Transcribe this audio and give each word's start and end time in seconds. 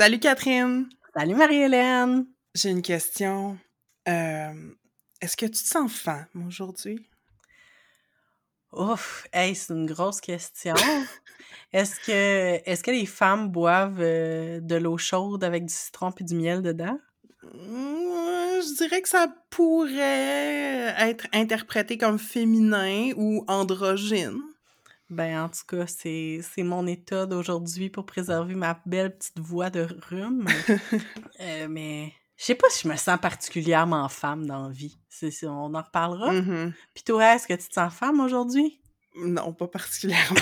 Salut 0.00 0.20
Catherine! 0.20 0.88
Salut 1.12 1.34
Marie-Hélène! 1.34 2.24
J'ai 2.54 2.70
une 2.70 2.82
question. 2.82 3.58
Euh, 4.08 4.52
Est-ce 5.20 5.36
que 5.36 5.46
tu 5.46 5.60
te 5.60 5.68
sens 5.68 5.92
femme 5.92 6.28
aujourd'hui? 6.46 7.10
Ouf, 8.72 9.26
hey, 9.32 9.56
c'est 9.56 9.72
une 9.72 9.86
grosse 9.86 10.20
question. 10.20 10.74
est-ce 11.72 11.98
que 11.98 12.60
est-ce 12.64 12.84
que 12.84 12.92
les 12.92 13.06
femmes 13.06 13.48
boivent 13.48 13.98
euh, 13.98 14.60
de 14.60 14.76
l'eau 14.76 14.98
chaude 14.98 15.42
avec 15.42 15.64
du 15.66 15.74
citron 15.74 16.12
et 16.16 16.22
du 16.22 16.36
miel 16.36 16.62
dedans? 16.62 17.00
Mmh, 17.42 17.58
je 17.58 18.76
dirais 18.76 19.02
que 19.02 19.08
ça 19.08 19.26
pourrait 19.50 20.94
être 20.96 21.26
interprété 21.32 21.98
comme 21.98 22.20
féminin 22.20 23.10
ou 23.16 23.44
androgyne. 23.48 24.38
Ben, 25.10 25.44
en 25.44 25.48
tout 25.48 25.64
cas, 25.66 25.86
c'est 25.86 26.40
c'est 26.42 26.62
mon 26.62 26.86
état 26.86 27.24
d'aujourd'hui 27.26 27.88
pour 27.88 28.04
préserver 28.04 28.54
ma 28.54 28.78
belle 28.84 29.16
petite 29.16 29.38
voix 29.38 29.70
de 29.70 29.86
rhume. 30.08 30.46
Euh, 31.40 31.68
mais 31.70 32.12
je 32.36 32.44
sais 32.46 32.54
pas 32.56 32.66
si 32.70 32.82
je 32.82 32.92
me 32.92 32.96
sens 32.96 33.18
particulièrement 33.20 34.08
femme 34.08 34.46
dans 34.46 34.64
la 34.66 34.70
vie. 34.72 34.98
C'est, 35.08 35.30
c'est- 35.30 35.46
on 35.46 35.72
en 35.74 35.82
reparlera. 35.82 36.32
Mhm. 36.32 36.72
Puis 36.94 37.04
toi, 37.04 37.34
est-ce 37.36 37.46
que 37.46 37.54
tu 37.54 37.68
te 37.68 37.72
sens 37.74 37.94
femme 37.94 38.18
aujourd'hui? 38.20 38.80
Non, 39.20 39.52
pas 39.52 39.68
particulièrement. 39.68 40.40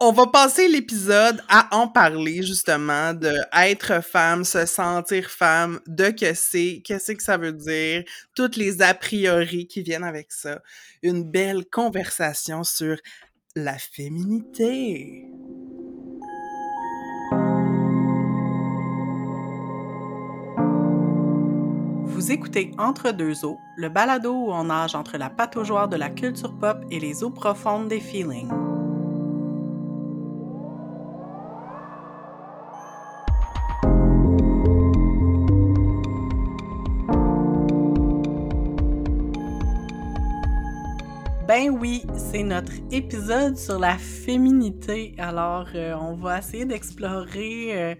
On 0.00 0.12
va 0.12 0.26
passer 0.26 0.68
l'épisode 0.68 1.42
à 1.48 1.74
en 1.76 1.88
parler 1.88 2.42
justement 2.42 3.12
de 3.14 3.34
être 3.52 4.02
femme, 4.02 4.44
se 4.44 4.66
sentir 4.66 5.30
femme, 5.30 5.80
de 5.86 6.10
que 6.10 6.34
c'est, 6.34 6.82
qu'est-ce 6.84 7.12
que 7.12 7.22
ça 7.22 7.36
veut 7.36 7.52
dire, 7.52 8.04
toutes 8.34 8.56
les 8.56 8.82
a 8.82 8.94
priori 8.94 9.66
qui 9.66 9.82
viennent 9.82 10.04
avec 10.04 10.32
ça. 10.32 10.62
Une 11.02 11.24
belle 11.24 11.66
conversation 11.66 12.64
sur 12.64 12.96
la 13.54 13.76
féminité. 13.78 15.26
Vous 22.20 22.32
écoutez 22.32 22.72
Entre 22.76 23.12
deux 23.12 23.46
eaux, 23.46 23.58
le 23.76 23.88
balado 23.88 24.34
où 24.34 24.52
on 24.52 24.64
nage 24.64 24.94
entre 24.94 25.16
la 25.16 25.30
pataugeoire 25.30 25.88
de 25.88 25.96
la 25.96 26.10
culture 26.10 26.52
pop 26.52 26.76
et 26.90 27.00
les 27.00 27.24
eaux 27.24 27.30
profondes 27.30 27.88
des 27.88 27.98
feelings. 27.98 28.69
Ben 41.50 41.68
oui, 41.68 42.04
c'est 42.16 42.44
notre 42.44 42.70
épisode 42.92 43.56
sur 43.56 43.80
la 43.80 43.98
féminité. 43.98 45.16
Alors, 45.18 45.66
euh, 45.74 45.94
on 46.00 46.14
va 46.14 46.38
essayer 46.38 46.64
d'explorer, 46.64 47.70
euh, 47.76 47.94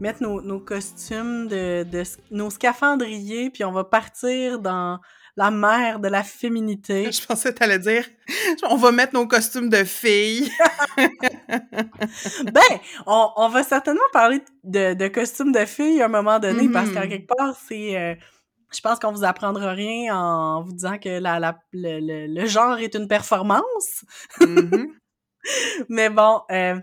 mettre 0.00 0.24
nos, 0.24 0.42
nos 0.42 0.58
costumes, 0.58 1.46
de, 1.46 1.86
nos 2.32 2.50
scaphandriers, 2.50 3.50
puis 3.50 3.62
on 3.62 3.70
va 3.70 3.84
partir 3.84 4.58
dans 4.58 4.98
la 5.36 5.52
mer 5.52 6.00
de 6.00 6.08
la 6.08 6.24
féminité. 6.24 7.04
Je 7.12 7.24
pensais 7.24 7.52
que 7.54 7.58
t'allais 7.60 7.78
dire, 7.78 8.04
on 8.68 8.76
va 8.76 8.90
mettre 8.90 9.14
nos 9.14 9.28
costumes 9.28 9.68
de 9.68 9.84
filles. 9.84 10.50
Ben, 12.44 12.78
on, 13.06 13.28
on 13.36 13.48
va 13.48 13.62
certainement 13.62 14.00
parler 14.12 14.40
de, 14.64 14.94
de 14.94 15.06
costumes 15.08 15.52
de 15.52 15.64
filles 15.64 16.02
à 16.02 16.06
un 16.06 16.08
moment 16.08 16.40
donné, 16.40 16.68
parce 16.68 16.90
qu'en 16.90 17.02
Mhm. 17.02 17.08
quelque 17.08 17.26
part, 17.36 17.54
c'est... 17.68 17.96
euh, 17.96 18.14
je 18.76 18.80
pense 18.82 18.98
qu'on 18.98 19.12
vous 19.12 19.24
apprendra 19.24 19.72
rien 19.72 20.14
en 20.16 20.62
vous 20.62 20.72
disant 20.72 20.98
que 20.98 21.18
la, 21.18 21.38
la- 21.40 21.58
le, 21.72 21.98
le- 22.00 22.26
le 22.40 22.46
genre 22.46 22.78
est 22.78 22.94
une 22.94 23.08
performance. 23.08 24.04
Mhm. 24.40 24.92
Mais 25.88 26.10
bon, 26.10 26.42
euh, 26.50 26.80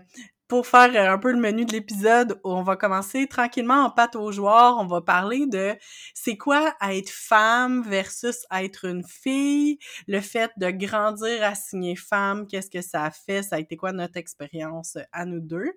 pour 0.48 0.66
faire 0.66 0.90
euh, 0.94 1.12
un 1.14 1.18
peu 1.18 1.32
le 1.32 1.38
menu 1.38 1.64
de 1.64 1.72
l'épisode, 1.72 2.38
on 2.44 2.62
va 2.62 2.76
commencer 2.76 3.26
tranquillement 3.26 3.84
en 3.84 3.90
pâte 3.90 4.14
aux 4.16 4.30
joueurs. 4.32 4.76
On 4.78 4.86
va 4.86 5.00
parler 5.00 5.46
de 5.46 5.74
c'est 6.14 6.36
quoi 6.36 6.74
être 6.82 7.10
femme 7.10 7.82
versus 7.82 8.44
être 8.52 8.84
une 8.86 9.04
fille, 9.04 9.78
le 10.06 10.20
fait 10.20 10.50
de 10.58 10.70
grandir 10.70 11.42
assigné 11.42 11.96
femme, 11.96 12.46
qu'est-ce 12.46 12.70
que 12.70 12.82
ça 12.82 13.04
a 13.04 13.10
fait, 13.10 13.42
ça 13.42 13.56
a 13.56 13.58
été 13.58 13.76
quoi 13.76 13.92
notre 13.92 14.16
expérience 14.18 14.96
à 15.12 15.24
nous 15.24 15.40
deux. 15.40 15.72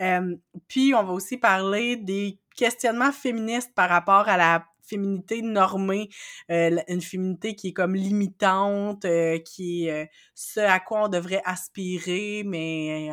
Euh, 0.00 0.34
puis 0.68 0.94
on 0.94 1.02
va 1.02 1.12
aussi 1.12 1.36
parler 1.38 1.96
des 1.96 2.38
questionnements 2.56 3.12
féministes 3.12 3.74
par 3.74 3.88
rapport 3.88 4.28
à 4.28 4.36
la 4.36 4.64
féminité 4.90 5.42
normée, 5.42 6.10
euh, 6.50 6.76
une 6.88 7.00
féminité 7.00 7.54
qui 7.54 7.68
est 7.68 7.72
comme 7.72 7.94
limitante, 7.94 9.04
euh, 9.04 9.38
qui 9.38 9.86
est 9.86 10.04
euh, 10.04 10.06
ce 10.34 10.60
à 10.60 10.80
quoi 10.80 11.04
on 11.04 11.08
devrait 11.08 11.42
aspirer, 11.44 12.42
mais 12.44 13.10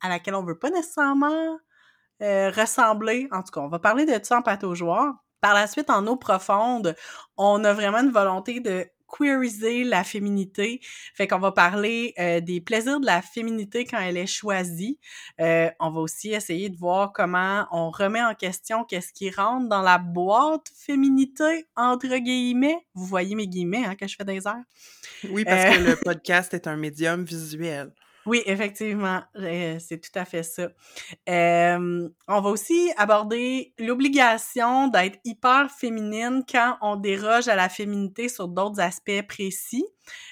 à, 0.00 0.08
laquelle 0.08 0.34
on 0.34 0.44
veut 0.44 0.58
pas 0.58 0.70
nécessairement 0.70 1.58
ressembler. 2.20 3.28
En 3.30 3.42
tout 3.42 3.52
cas, 3.52 3.60
on 3.60 3.68
va 3.68 3.78
parler 3.78 4.04
de 4.04 4.24
ça 4.24 4.38
en 4.38 4.42
pâte 4.42 4.64
aux 4.64 4.74
joueurs. 4.74 5.14
Par 5.40 5.54
la 5.54 5.68
suite, 5.68 5.88
en 5.88 6.04
eau 6.08 6.16
profonde, 6.16 6.96
on 7.36 7.62
a 7.64 7.72
vraiment 7.72 7.98
une 7.98 8.10
volonté 8.10 8.58
de 8.58 8.88
queeriser 9.10 9.84
la 9.84 10.04
féminité. 10.04 10.80
Fait 11.14 11.26
qu'on 11.26 11.38
va 11.38 11.52
parler 11.52 12.12
euh, 12.18 12.40
des 12.40 12.60
plaisirs 12.60 13.00
de 13.00 13.06
la 13.06 13.22
féminité 13.22 13.84
quand 13.84 13.98
elle 13.98 14.16
est 14.16 14.26
choisie. 14.26 14.98
Euh, 15.40 15.70
on 15.80 15.90
va 15.90 16.00
aussi 16.00 16.32
essayer 16.32 16.68
de 16.68 16.76
voir 16.76 17.12
comment 17.12 17.66
on 17.70 17.90
remet 17.90 18.22
en 18.22 18.34
question 18.34 18.84
qu'est-ce 18.84 19.12
qui 19.12 19.30
rentre 19.30 19.68
dans 19.68 19.82
la 19.82 19.98
boîte 19.98 20.68
féminité, 20.76 21.66
entre 21.76 22.16
guillemets. 22.18 22.78
Vous 22.94 23.06
voyez 23.06 23.34
mes 23.34 23.46
guillemets 23.48 23.84
hein, 23.84 23.94
que 23.96 24.06
je 24.06 24.16
fais 24.16 24.24
des 24.24 24.46
airs. 24.46 24.64
Oui, 25.30 25.44
parce 25.44 25.64
Euh. 25.74 25.78
que 25.78 25.90
le 25.90 25.96
podcast 25.96 26.54
est 26.54 26.66
un 26.66 26.76
médium 26.76 27.24
visuel. 27.24 27.92
Oui, 28.28 28.42
effectivement, 28.44 29.22
euh, 29.36 29.78
c'est 29.78 29.98
tout 30.00 30.10
à 30.14 30.26
fait 30.26 30.42
ça. 30.42 30.68
On 31.26 32.40
va 32.40 32.50
aussi 32.50 32.92
aborder 32.98 33.72
l'obligation 33.78 34.88
d'être 34.88 35.18
hyper 35.24 35.70
féminine 35.70 36.42
quand 36.50 36.76
on 36.82 36.96
déroge 36.96 37.48
à 37.48 37.56
la 37.56 37.68
féminité 37.70 38.28
sur 38.28 38.48
d'autres 38.48 38.80
aspects 38.80 39.22
précis. 39.26 39.86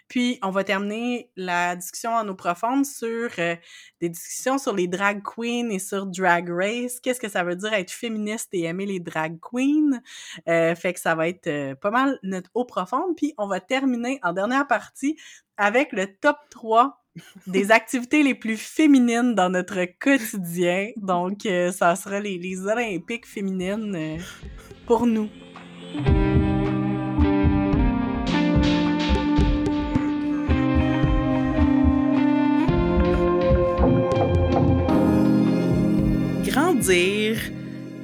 Puis, 0.08 0.38
on 0.42 0.50
va 0.50 0.62
terminer 0.64 1.30
la 1.36 1.74
discussion 1.76 2.10
en 2.14 2.28
eau 2.28 2.34
profonde 2.34 2.84
sur 2.86 3.30
euh, 3.38 3.56
des 4.00 4.08
discussions 4.08 4.58
sur 4.58 4.74
les 4.74 4.88
drag 4.88 5.22
queens 5.22 5.70
et 5.70 5.78
sur 5.78 6.06
Drag 6.06 6.48
Race. 6.50 7.00
Qu'est-ce 7.00 7.20
que 7.20 7.28
ça 7.28 7.44
veut 7.44 7.56
dire 7.56 7.72
être 7.72 7.90
féministe 7.90 8.48
et 8.52 8.64
aimer 8.64 8.86
les 8.86 9.00
drag 9.00 9.38
queens? 9.40 10.00
Euh, 10.48 10.74
fait 10.74 10.92
que 10.92 11.00
ça 11.00 11.14
va 11.14 11.28
être 11.28 11.46
euh, 11.46 11.74
pas 11.74 11.90
mal 11.90 12.18
notre 12.22 12.50
eau 12.54 12.64
profonde. 12.64 13.16
Puis, 13.16 13.34
on 13.38 13.46
va 13.46 13.60
terminer 13.60 14.18
en 14.22 14.32
dernière 14.32 14.66
partie 14.66 15.16
avec 15.56 15.92
le 15.92 16.06
top 16.06 16.36
3 16.50 17.02
des 17.46 17.70
activités 17.72 18.22
les 18.22 18.34
plus 18.34 18.56
féminines 18.56 19.34
dans 19.34 19.50
notre 19.50 19.84
quotidien. 19.98 20.90
Donc, 20.96 21.46
euh, 21.46 21.72
ça 21.72 21.96
sera 21.96 22.20
les, 22.20 22.38
les 22.38 22.66
Olympiques 22.66 23.26
féminines 23.26 23.94
euh, 23.96 24.18
pour 24.86 25.06
nous. 25.06 25.28
Grandir 36.76 37.38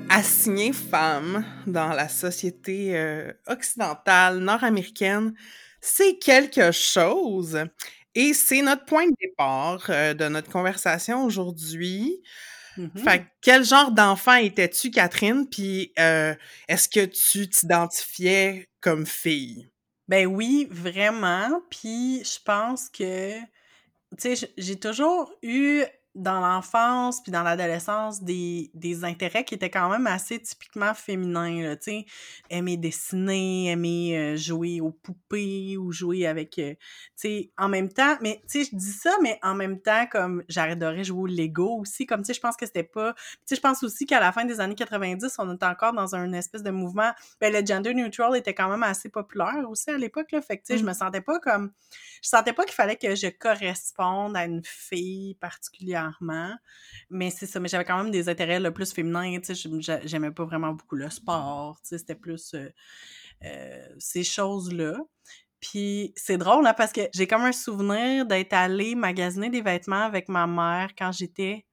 assigné 0.09 0.73
femme 0.73 1.45
dans 1.67 1.91
la 1.91 2.09
société 2.09 2.97
euh, 2.97 3.31
occidentale, 3.47 4.39
nord-américaine, 4.39 5.35
c'est 5.83 6.17
quelque 6.17 6.73
chose. 6.73 7.67
Et 8.15 8.33
c'est 8.33 8.63
notre 8.63 8.87
point 8.87 9.05
de 9.07 9.15
départ 9.21 9.85
euh, 9.91 10.15
de 10.15 10.27
notre 10.29 10.51
conversation 10.51 11.23
aujourd'hui. 11.25 12.23
Mhm. 12.79 12.91
Fait 12.97 13.19
que 13.21 13.25
quel 13.43 13.63
genre 13.63 13.93
d'enfant 13.93 14.37
étais-tu, 14.37 14.91
Catherine? 14.91 15.47
Puis 15.51 15.93
euh, 15.99 16.35
est-ce 16.67 16.89
que 16.89 17.05
tu 17.05 17.51
t'identifiais 17.51 18.71
comme 18.81 19.05
fille? 19.05 19.69
Ben 20.09 20.27
oui, 20.27 20.67
vraiment. 20.71 21.61
Puis 21.69 22.25
je 22.25 22.39
pense 22.43 22.89
que, 22.89 23.39
tu 24.19 24.35
sais, 24.35 24.51
j'ai 24.57 24.77
toujours 24.77 25.31
eu 25.43 25.85
dans 26.15 26.41
l'enfance 26.41 27.23
puis 27.23 27.33
dans 27.33 27.43
l'adolescence 27.43 28.23
des, 28.23 28.71
des 28.75 29.05
intérêts 29.05 29.45
qui 29.45 29.55
étaient 29.55 29.71
quand 29.71 29.89
même 29.89 30.07
assez 30.07 30.41
typiquement 30.41 30.95
féminins, 30.95 31.63
là, 31.63 31.77
tu 31.77 31.85
sais. 31.85 32.07
Aimer 32.51 32.77
dessiner, 32.77 33.71
aimer 33.71 34.19
euh, 34.19 34.37
jouer 34.37 34.81
aux 34.81 34.91
poupées 34.91 35.77
ou 35.79 35.93
jouer 35.93 36.27
avec, 36.27 36.59
euh, 36.59 36.75
tu 36.75 36.79
sais, 37.17 37.51
en 37.57 37.69
même 37.69 37.89
temps, 37.91 38.17
mais 38.21 38.43
tu 38.51 38.65
sais, 38.65 38.71
je 38.71 38.77
dis 38.77 38.93
ça, 38.93 39.11
mais 39.23 39.39
en 39.43 39.55
même 39.55 39.81
temps, 39.81 40.07
comme 40.11 40.43
j'adorais 40.49 41.05
jouer 41.05 41.21
au 41.23 41.27
Lego 41.27 41.79
aussi, 41.81 42.07
comme 42.07 42.21
tu 42.23 42.27
sais, 42.27 42.35
je 42.35 42.41
pense 42.41 42.57
que 42.57 42.67
c'était 42.67 42.83
pas, 42.85 43.15
tu 43.15 43.21
sais, 43.47 43.57
je 43.57 43.61
pense 43.61 43.83
aussi 43.83 44.07
qu'à 44.07 44.21
la 44.21 44.33
fin 44.33 44.45
des 44.45 44.61
années 44.61 44.75
90, 44.75 45.35
on 45.39 45.55
était 45.55 45.67
encore 45.67 45.93
dans 45.93 46.15
un 46.15 46.33
espèce 46.33 46.63
de 46.63 46.71
mouvement 46.71 47.13
ben, 47.41 47.53
le 47.53 47.65
gender 47.65 47.95
neutral 47.95 48.37
était 48.37 48.55
quand 48.55 48.69
même 48.69 48.83
assez 48.83 49.09
populaire 49.09 49.65
aussi 49.69 49.91
à 49.91 49.99
l'époque, 49.99 50.33
là. 50.33 50.41
Fait 50.43 50.57
que, 50.59 50.63
tu 50.63 50.75
sais, 50.75 50.79
je 50.79 50.85
Mm. 50.85 50.87
me 50.87 50.93
sentais 50.93 51.21
pas 51.21 51.39
comme... 51.41 51.73
Je 52.23 52.29
sentais 52.29 52.53
pas 52.53 52.65
qu'il 52.65 52.75
fallait 52.75 52.97
que 52.97 53.15
je 53.15 53.29
corresponde 53.29 54.37
à 54.37 54.45
une 54.45 54.63
fille 54.65 55.35
Mais 57.11 57.31
c'est 57.31 57.47
ça, 57.47 57.61
mais 57.61 57.69
j'avais 57.69 57.85
quand 57.85 57.97
même 57.97 58.11
des 58.11 58.29
intérêts 58.29 58.61
le 58.61 58.73
plus 58.73 58.93
féminins, 58.93 59.39
j'aimais 60.05 60.31
pas 60.31 60.45
vraiment 60.45 60.73
beaucoup 60.73 60.97
le 60.97 61.11
sport, 61.11 61.79
c'était 61.83 62.15
plus 62.15 62.55
euh, 62.55 62.69
euh, 63.45 63.89
ces 63.99 64.25
choses-là. 64.25 64.99
Puis 65.61 66.13
c'est 66.17 66.39
drôle, 66.39 66.65
là, 66.65 66.75
parce 66.75 66.93
que 66.93 67.03
j'ai 67.15 67.27
comme 67.27 67.43
un 67.43 67.53
souvenir 67.53 68.27
d'être 68.27 68.53
allée 68.53 68.95
magasiner 68.95 69.49
des 69.49 69.63
vêtements 69.63 70.05
avec 70.05 70.29
ma 70.29 70.47
mère 70.47 70.91
quand 70.99 71.13
j'étais 71.13 71.65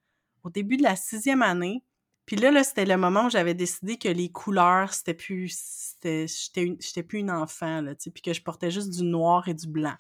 au 0.44 0.50
début 0.50 0.78
de 0.78 0.84
la 0.84 0.96
sixième 0.96 1.42
année. 1.42 1.84
Puis 2.26 2.36
là, 2.36 2.52
là 2.52 2.64
c'était 2.64 2.86
le 2.86 2.98
moment 2.98 3.26
où 3.26 3.30
j'avais 3.32 3.56
décidé 3.56 3.98
que 3.98 4.10
les 4.10 4.32
couleurs, 4.32 4.94
c'était 4.94 5.16
plus... 5.16 5.96
J'étais 6.04 7.04
plus 7.04 7.20
une 7.20 7.32
enfant, 7.32 7.82
là, 7.82 7.96
puis 7.96 8.22
que 8.22 8.32
je 8.32 8.42
portais 8.42 8.72
juste 8.72 8.92
du 8.92 9.04
noir 9.04 9.48
et 9.48 9.54
du 9.54 9.68
blanc. 9.68 9.96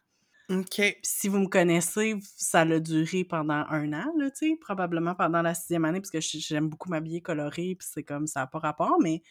OK. 0.50 0.76
Puis 0.76 0.98
si 1.04 1.28
vous 1.28 1.40
me 1.40 1.48
connaissez, 1.48 2.16
ça 2.36 2.62
a 2.62 2.80
duré 2.80 3.24
pendant 3.24 3.66
un 3.70 3.94
an, 3.94 4.12
là, 4.18 4.32
tu 4.32 4.50
sais, 4.50 4.58
probablement 4.60 5.14
pendant 5.14 5.42
la 5.42 5.54
sixième 5.54 5.86
année, 5.86 6.00
parce 6.02 6.10
que 6.10 6.20
j'aime 6.20 6.70
beaucoup 6.70 6.90
m'habiller 6.90 7.22
coloré, 7.22 7.76
puis 7.78 7.88
c'est 7.92 8.04
comme 8.04 8.26
ça 8.26 8.42
n'a 8.42 8.48
pas 8.48 8.60
rapport, 8.60 8.98
mais 9.02 9.22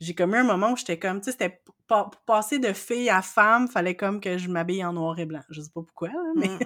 j'ai 0.00 0.14
comme 0.14 0.34
eu 0.34 0.38
un 0.38 0.44
moment 0.44 0.72
où 0.72 0.76
j'étais 0.76 0.98
comme, 0.98 1.20
tu 1.20 1.26
sais, 1.26 1.32
c'était 1.32 1.62
pour 1.86 2.10
passer 2.26 2.58
de 2.58 2.72
fille 2.72 3.10
à 3.10 3.20
femme, 3.22 3.68
fallait 3.68 3.96
comme 3.96 4.20
que 4.20 4.38
je 4.38 4.48
m'habille 4.48 4.84
en 4.84 4.94
noir 4.94 5.18
et 5.18 5.26
blanc. 5.26 5.42
Je 5.50 5.60
sais 5.60 5.70
pas 5.72 5.82
pourquoi, 5.82 6.10
mais... 6.36 6.48
Mm. 6.48 6.58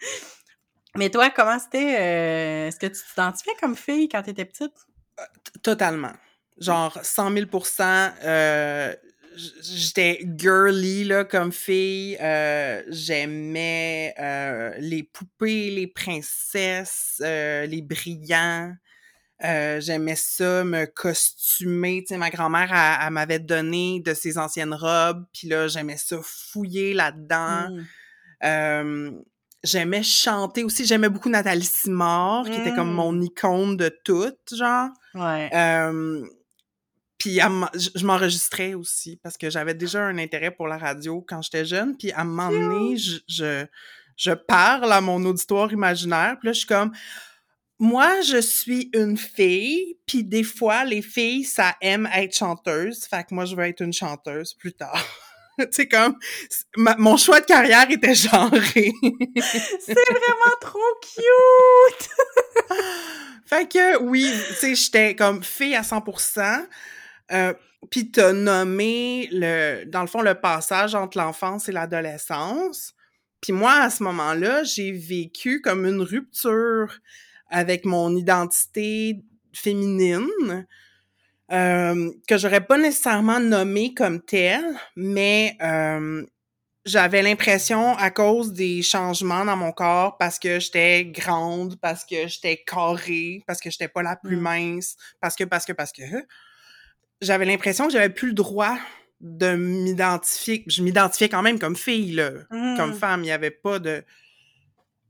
mais 0.96 1.10
toi, 1.10 1.30
comment 1.30 1.58
c'était? 1.58 1.96
Euh, 2.00 2.68
est-ce 2.68 2.78
que 2.78 2.86
tu 2.86 3.00
t'identifiais 3.02 3.54
comme 3.60 3.76
fille 3.76 4.08
quand 4.08 4.22
tu 4.22 4.30
étais 4.30 4.46
petite? 4.46 4.74
Euh, 5.20 5.24
totalement. 5.62 6.12
Genre 6.58 6.96
100 7.02 7.32
000 7.32 7.46
euh, 8.24 8.94
J'étais 9.36 10.24
girly 10.36 11.04
là, 11.04 11.24
comme 11.24 11.52
fille. 11.52 12.16
J'aimais 12.88 14.14
les 14.78 15.02
poupées, 15.02 15.70
les 15.70 15.86
princesses, 15.86 17.20
les 17.20 17.82
brillants. 17.82 18.74
Euh, 19.44 19.80
j'aimais 19.80 20.14
ça, 20.16 20.62
me 20.64 20.86
costumer. 20.86 22.02
Tu 22.02 22.14
sais, 22.14 22.18
ma 22.18 22.30
grand-mère, 22.30 22.72
elle, 22.72 23.12
m'avait 23.12 23.40
donné 23.40 24.00
de 24.00 24.14
ses 24.14 24.38
anciennes 24.38 24.74
robes, 24.74 25.24
puis 25.32 25.48
là, 25.48 25.66
j'aimais 25.66 25.96
ça 25.96 26.18
fouiller 26.22 26.94
là-dedans. 26.94 27.68
Mmh. 28.42 29.22
j'aimais 29.64 30.02
chanter 30.02 30.64
aussi. 30.64 30.84
J'aimais 30.84 31.08
beaucoup 31.08 31.28
Nathalie 31.28 31.64
Simard, 31.64 32.44
qui 32.44 32.54
était 32.54 32.74
comme 32.74 32.92
mmh. 32.92 32.94
mon 32.94 33.20
icône 33.20 33.76
de 33.76 33.88
tout, 34.04 34.32
genre. 34.52 34.90
Ouais. 35.14 35.50
Puis 37.22 37.38
je 37.38 38.04
m'enregistrais 38.04 38.74
aussi, 38.74 39.16
parce 39.22 39.38
que 39.38 39.48
j'avais 39.48 39.74
déjà 39.74 40.02
un 40.02 40.18
intérêt 40.18 40.50
pour 40.50 40.66
la 40.66 40.76
radio 40.76 41.24
quand 41.24 41.40
j'étais 41.40 41.64
jeune. 41.64 41.96
Puis 41.96 42.10
à 42.10 42.22
un 42.22 42.24
moment 42.24 42.50
donné, 42.50 42.96
je, 42.96 43.18
je, 43.28 43.64
je 44.16 44.32
parle 44.32 44.92
à 44.92 45.00
mon 45.00 45.24
auditoire 45.24 45.72
imaginaire, 45.72 46.36
puis 46.40 46.48
là, 46.48 46.52
je 46.52 46.58
suis 46.58 46.66
comme 46.66 46.90
moi, 47.78 48.22
je 48.22 48.40
suis 48.40 48.90
une 48.92 49.16
fille, 49.16 49.98
puis 50.04 50.24
des 50.24 50.42
fois, 50.42 50.84
les 50.84 51.00
filles, 51.00 51.44
ça 51.44 51.76
aime 51.80 52.08
être 52.12 52.36
chanteuse. 52.36 53.04
Fait 53.04 53.22
que 53.22 53.32
moi, 53.36 53.44
je 53.44 53.54
veux 53.54 53.64
être 53.66 53.82
une 53.82 53.92
chanteuse 53.92 54.52
plus 54.54 54.72
tard. 54.72 55.06
tu 55.60 55.66
sais, 55.70 55.86
comme, 55.86 56.18
mon 56.76 57.16
choix 57.16 57.40
de 57.40 57.46
carrière 57.46 57.88
était 57.88 58.16
genré. 58.16 58.92
C'est 59.80 59.94
vraiment 59.94 60.56
trop 60.60 60.80
cute! 61.02 62.08
fait 63.46 63.68
que, 63.68 64.02
oui, 64.02 64.28
tu 64.48 64.54
sais, 64.54 64.74
j'étais 64.74 65.14
comme 65.14 65.44
fille 65.44 65.76
à 65.76 65.82
100%. 65.82 66.66
Euh, 67.30 67.54
puis 67.90 68.10
t'as 68.10 68.32
nommé, 68.32 69.28
le, 69.32 69.84
dans 69.84 70.02
le 70.02 70.06
fond, 70.06 70.22
le 70.22 70.34
passage 70.34 70.94
entre 70.94 71.18
l'enfance 71.18 71.68
et 71.68 71.72
l'adolescence. 71.72 72.94
Puis 73.40 73.52
moi, 73.52 73.72
à 73.74 73.90
ce 73.90 74.02
moment-là, 74.04 74.62
j'ai 74.62 74.92
vécu 74.92 75.60
comme 75.60 75.84
une 75.84 76.00
rupture 76.00 76.98
avec 77.48 77.84
mon 77.84 78.16
identité 78.16 79.20
féminine, 79.52 80.66
euh, 81.50 82.10
que 82.26 82.38
j'aurais 82.38 82.64
pas 82.64 82.78
nécessairement 82.78 83.40
nommée 83.40 83.92
comme 83.94 84.22
telle, 84.22 84.64
mais 84.96 85.56
euh, 85.60 86.24
j'avais 86.86 87.20
l'impression, 87.20 87.96
à 87.96 88.10
cause 88.10 88.52
des 88.52 88.82
changements 88.82 89.44
dans 89.44 89.56
mon 89.56 89.72
corps, 89.72 90.16
parce 90.18 90.38
que 90.38 90.58
j'étais 90.58 91.04
grande, 91.04 91.78
parce 91.80 92.04
que 92.04 92.26
j'étais 92.26 92.62
carrée, 92.64 93.42
parce 93.46 93.60
que 93.60 93.70
j'étais 93.70 93.88
pas 93.88 94.02
la 94.02 94.16
plus 94.16 94.36
mm. 94.36 94.40
mince, 94.40 94.96
parce 95.20 95.36
que, 95.36 95.44
parce 95.44 95.66
que, 95.66 95.72
parce 95.72 95.92
que, 95.92 96.02
j'avais 97.22 97.44
l'impression 97.46 97.86
que 97.86 97.92
j'avais 97.92 98.10
plus 98.10 98.28
le 98.28 98.34
droit 98.34 98.76
de 99.20 99.54
m'identifier. 99.54 100.64
Je 100.66 100.82
m'identifiais 100.82 101.28
quand 101.28 101.42
même 101.42 101.58
comme 101.58 101.76
fille, 101.76 102.12
là, 102.12 102.32
comme 102.50 102.90
mm. 102.90 102.94
femme. 102.94 103.24
Il 103.24 103.28
y 103.28 103.32
avait 103.32 103.50
pas 103.50 103.78
de 103.78 104.04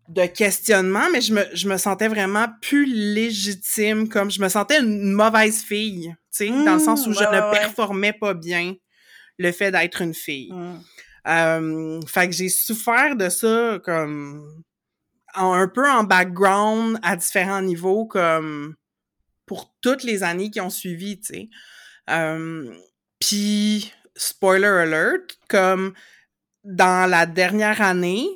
de 0.09 0.27
questionnement, 0.27 1.09
mais 1.11 1.21
je 1.21 1.33
me, 1.33 1.45
je 1.55 1.69
me 1.69 1.79
sentais 1.79 2.09
vraiment 2.09 2.47
plus 2.61 2.85
légitime, 2.87 4.09
comme 4.09 4.31
je 4.31 4.43
me 4.43 4.49
sentais 4.49 4.81
une 4.81 5.13
mauvaise 5.13 5.63
fille, 5.63 6.15
tu 6.37 6.49
sais, 6.49 6.49
dans 6.49 6.75
le 6.75 6.81
sens 6.81 7.07
où 7.07 7.11
mmh, 7.11 7.15
je 7.15 7.25
ne 7.25 7.51
performais 7.53 8.13
pas 8.13 8.35
bien 8.35 8.75
le 9.39 9.53
fait 9.53 9.71
d'être 9.71 10.03
une 10.03 10.13
fille. 10.13 10.53
Mmh. 10.53 10.81
Euh, 11.29 12.01
fait 12.07 12.29
que 12.29 12.35
j'ai 12.35 12.49
souffert 12.49 13.17
de 13.17 13.29
ça 13.29 13.79
comme 13.85 14.63
un 15.35 15.69
peu 15.69 15.89
en 15.89 16.05
background 16.05 16.99
à 17.03 17.17
différents 17.17 17.63
niveaux, 17.63 18.05
comme 18.05 18.75
pour 19.47 19.73
toutes 19.81 20.03
les 20.03 20.25
années 20.25 20.51
qui 20.51 20.61
ont 20.61 20.71
suivi, 20.71 21.21
tu 21.21 21.35
sais. 21.35 21.49
Euh, 22.13 22.75
Puis, 23.21 23.93
spoiler 24.17 24.67
alert, 24.67 25.39
comme 25.49 25.95
dans 26.65 27.09
la 27.11 27.27
dernière 27.27 27.81
année, 27.83 28.27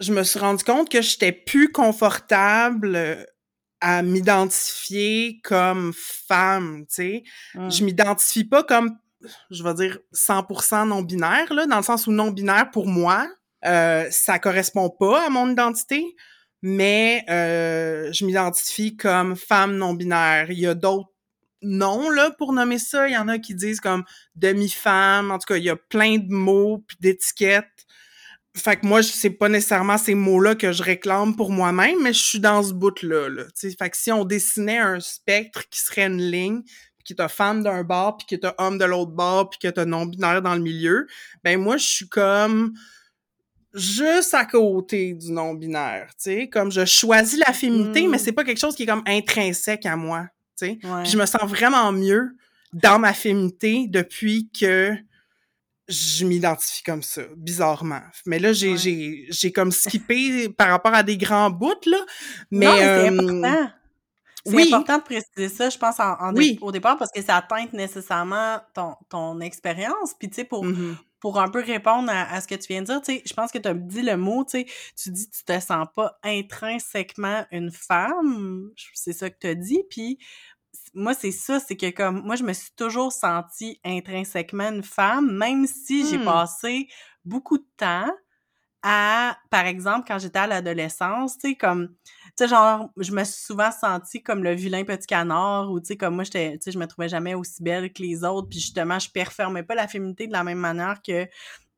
je 0.00 0.12
me 0.12 0.22
suis 0.22 0.38
rendu 0.38 0.64
compte 0.64 0.88
que 0.88 1.02
j'étais 1.02 1.32
plus 1.32 1.72
confortable 1.72 2.94
euh, 2.96 3.24
à 3.80 4.02
m'identifier 4.02 5.40
comme 5.42 5.92
femme, 5.94 6.84
tu 6.88 6.94
sais. 6.94 7.22
Mmh. 7.54 7.70
Je 7.70 7.84
m'identifie 7.84 8.44
pas 8.44 8.62
comme, 8.62 8.96
je 9.50 9.62
vais 9.62 9.74
dire, 9.74 9.98
100% 10.14 10.88
non-binaire, 10.88 11.52
là, 11.52 11.66
dans 11.66 11.76
le 11.76 11.82
sens 11.82 12.06
où 12.06 12.12
non-binaire, 12.12 12.70
pour 12.70 12.86
moi, 12.86 13.28
euh, 13.64 14.06
ça 14.10 14.38
correspond 14.38 14.90
pas 14.90 15.26
à 15.26 15.30
mon 15.30 15.50
identité, 15.50 16.04
mais 16.62 17.24
euh, 17.28 18.12
je 18.12 18.24
m'identifie 18.24 18.96
comme 18.96 19.36
femme 19.36 19.76
non-binaire. 19.76 20.50
Il 20.50 20.58
y 20.58 20.66
a 20.66 20.74
d'autres 20.74 21.10
noms, 21.62 22.10
là, 22.10 22.30
pour 22.30 22.52
nommer 22.52 22.78
ça. 22.78 23.08
Il 23.08 23.14
y 23.14 23.16
en 23.16 23.28
a 23.28 23.38
qui 23.38 23.54
disent 23.54 23.80
comme 23.80 24.04
demi-femme. 24.36 25.30
En 25.30 25.38
tout 25.38 25.46
cas, 25.46 25.56
il 25.56 25.64
y 25.64 25.70
a 25.70 25.76
plein 25.76 26.18
de 26.18 26.32
mots 26.32 26.84
puis 26.86 26.96
d'étiquettes 27.00 27.86
fait 28.58 28.76
que 28.76 28.86
moi, 28.86 29.02
c'est 29.02 29.30
pas 29.30 29.48
nécessairement 29.48 29.98
ces 29.98 30.14
mots-là 30.14 30.54
que 30.54 30.72
je 30.72 30.82
réclame 30.82 31.36
pour 31.36 31.50
moi-même, 31.50 32.02
mais 32.02 32.12
je 32.12 32.22
suis 32.22 32.40
dans 32.40 32.62
ce 32.62 32.72
bout-là. 32.72 33.28
Là, 33.28 33.44
fait 33.54 33.90
que 33.90 33.96
si 33.96 34.12
on 34.12 34.24
dessinait 34.24 34.78
un 34.78 35.00
spectre 35.00 35.68
qui 35.68 35.80
serait 35.80 36.06
une 36.06 36.20
ligne, 36.20 36.62
puis 37.04 37.14
qui 37.14 37.22
est 37.22 37.28
femme 37.28 37.62
d'un 37.62 37.84
bord, 37.84 38.18
puis 38.18 38.26
qui 38.26 38.34
est 38.34 38.46
homme 38.58 38.78
de 38.78 38.84
l'autre 38.84 39.12
bord, 39.12 39.50
puis 39.50 39.58
qui 39.58 39.66
est 39.66 39.78
non-binaire 39.78 40.42
dans 40.42 40.54
le 40.54 40.60
milieu, 40.60 41.06
ben 41.44 41.58
moi, 41.58 41.76
je 41.76 41.86
suis 41.86 42.08
comme 42.08 42.74
juste 43.74 44.34
à 44.34 44.44
côté 44.44 45.14
du 45.14 45.30
non-binaire, 45.30 46.08
tu 46.08 46.30
sais, 46.30 46.48
comme 46.48 46.72
je 46.72 46.84
choisis 46.84 47.38
la 47.38 47.52
féminité, 47.52 48.08
mais 48.08 48.16
mm. 48.16 48.20
c'est 48.20 48.32
pas 48.32 48.44
quelque 48.44 48.58
chose 48.58 48.74
qui 48.74 48.84
est 48.84 48.86
comme 48.86 49.04
intrinsèque 49.06 49.86
à 49.86 49.94
moi, 49.94 50.26
tu 50.58 50.66
sais. 50.66 50.78
je 50.82 51.16
me 51.16 51.26
sens 51.26 51.44
vraiment 51.44 51.92
mieux 51.92 52.36
dans 52.72 52.98
ma 52.98 53.12
féminité 53.12 53.86
depuis 53.88 54.50
que 54.50 54.94
je 55.88 56.24
m'identifie 56.26 56.82
comme 56.82 57.02
ça, 57.02 57.22
bizarrement. 57.36 58.02
Mais 58.26 58.38
là, 58.38 58.52
j'ai, 58.52 58.76
j'ai, 58.76 59.26
j'ai 59.30 59.52
comme 59.52 59.72
skippé 59.72 60.48
par 60.56 60.68
rapport 60.68 60.92
à 60.92 61.02
des 61.02 61.16
grands 61.16 61.50
bouts, 61.50 61.72
là. 61.86 61.98
Mais, 62.50 62.66
non, 62.66 62.76
c'est 62.76 63.08
important. 63.08 63.70
C'est 64.46 64.62
important 64.62 64.98
de 64.98 65.02
préciser 65.02 65.48
ça, 65.48 65.68
je 65.68 65.78
pense, 65.78 65.98
en, 65.98 66.34
au 66.60 66.72
départ, 66.72 66.98
parce 66.98 67.10
que 67.10 67.22
ça 67.22 67.42
teinte 67.46 67.72
nécessairement 67.72 68.60
ton, 68.74 68.96
ton 69.08 69.40
expérience. 69.40 70.14
Puis, 70.18 70.28
tu 70.28 70.36
sais, 70.36 70.44
pour, 70.44 70.64
mmh 70.64 70.96
pour 71.20 71.40
un 71.40 71.48
peu 71.48 71.60
répondre 71.60 72.10
à, 72.12 72.40
ce 72.40 72.46
que 72.46 72.54
tu 72.54 72.68
viens 72.68 72.82
de 72.82 72.86
dire, 72.86 73.02
tu 73.02 73.14
sais, 73.14 73.22
je 73.26 73.34
pense 73.34 73.50
que 73.50 73.58
tu 73.58 73.68
as 73.68 73.74
dit 73.74 74.02
le 74.02 74.16
mot, 74.16 74.44
tu 74.44 74.60
sais, 74.60 74.66
tu 74.96 75.10
dis 75.10 75.28
que 75.28 75.36
tu 75.36 75.44
te 75.44 75.60
sens 75.60 75.86
pas 75.94 76.18
intrinsèquement 76.22 77.44
une 77.50 77.72
femme. 77.72 78.70
C'est 78.94 79.12
ça 79.12 79.28
que 79.28 79.36
tu 79.40 79.48
as 79.48 79.54
dit. 79.54 79.82
Puis, 79.90 80.18
moi, 80.94 81.14
c'est 81.14 81.32
ça, 81.32 81.60
c'est 81.60 81.76
que 81.76 81.90
comme 81.90 82.22
moi, 82.22 82.36
je 82.36 82.44
me 82.44 82.52
suis 82.52 82.72
toujours 82.76 83.12
sentie 83.12 83.80
intrinsèquement 83.84 84.68
une 84.68 84.82
femme, 84.82 85.36
même 85.36 85.66
si 85.66 86.08
j'ai 86.08 86.18
mmh. 86.18 86.24
passé 86.24 86.88
beaucoup 87.24 87.58
de 87.58 87.66
temps 87.76 88.10
à, 88.82 89.36
par 89.50 89.66
exemple, 89.66 90.04
quand 90.06 90.18
j'étais 90.18 90.38
à 90.38 90.46
l'adolescence, 90.46 91.36
tu 91.36 91.48
sais, 91.48 91.54
comme, 91.56 91.88
tu 91.88 92.32
sais, 92.36 92.48
genre, 92.48 92.90
je 92.96 93.12
me 93.12 93.24
suis 93.24 93.42
souvent 93.42 93.72
sentie 93.72 94.22
comme 94.22 94.44
le 94.44 94.54
vilain 94.54 94.84
petit 94.84 95.06
canard, 95.06 95.70
ou 95.70 95.80
tu 95.80 95.86
sais, 95.86 95.96
comme 95.96 96.14
moi, 96.14 96.24
j'étais, 96.24 96.52
tu 96.52 96.64
sais, 96.64 96.70
je 96.70 96.78
me 96.78 96.86
trouvais 96.86 97.08
jamais 97.08 97.34
aussi 97.34 97.62
belle 97.62 97.92
que 97.92 98.02
les 98.02 98.22
autres, 98.24 98.48
puis 98.48 98.60
justement, 98.60 98.98
je 98.98 99.10
performais 99.10 99.64
pas 99.64 99.74
la 99.74 99.88
féminité 99.88 100.26
de 100.28 100.32
la 100.32 100.44
même 100.44 100.58
manière 100.58 101.02
que 101.02 101.26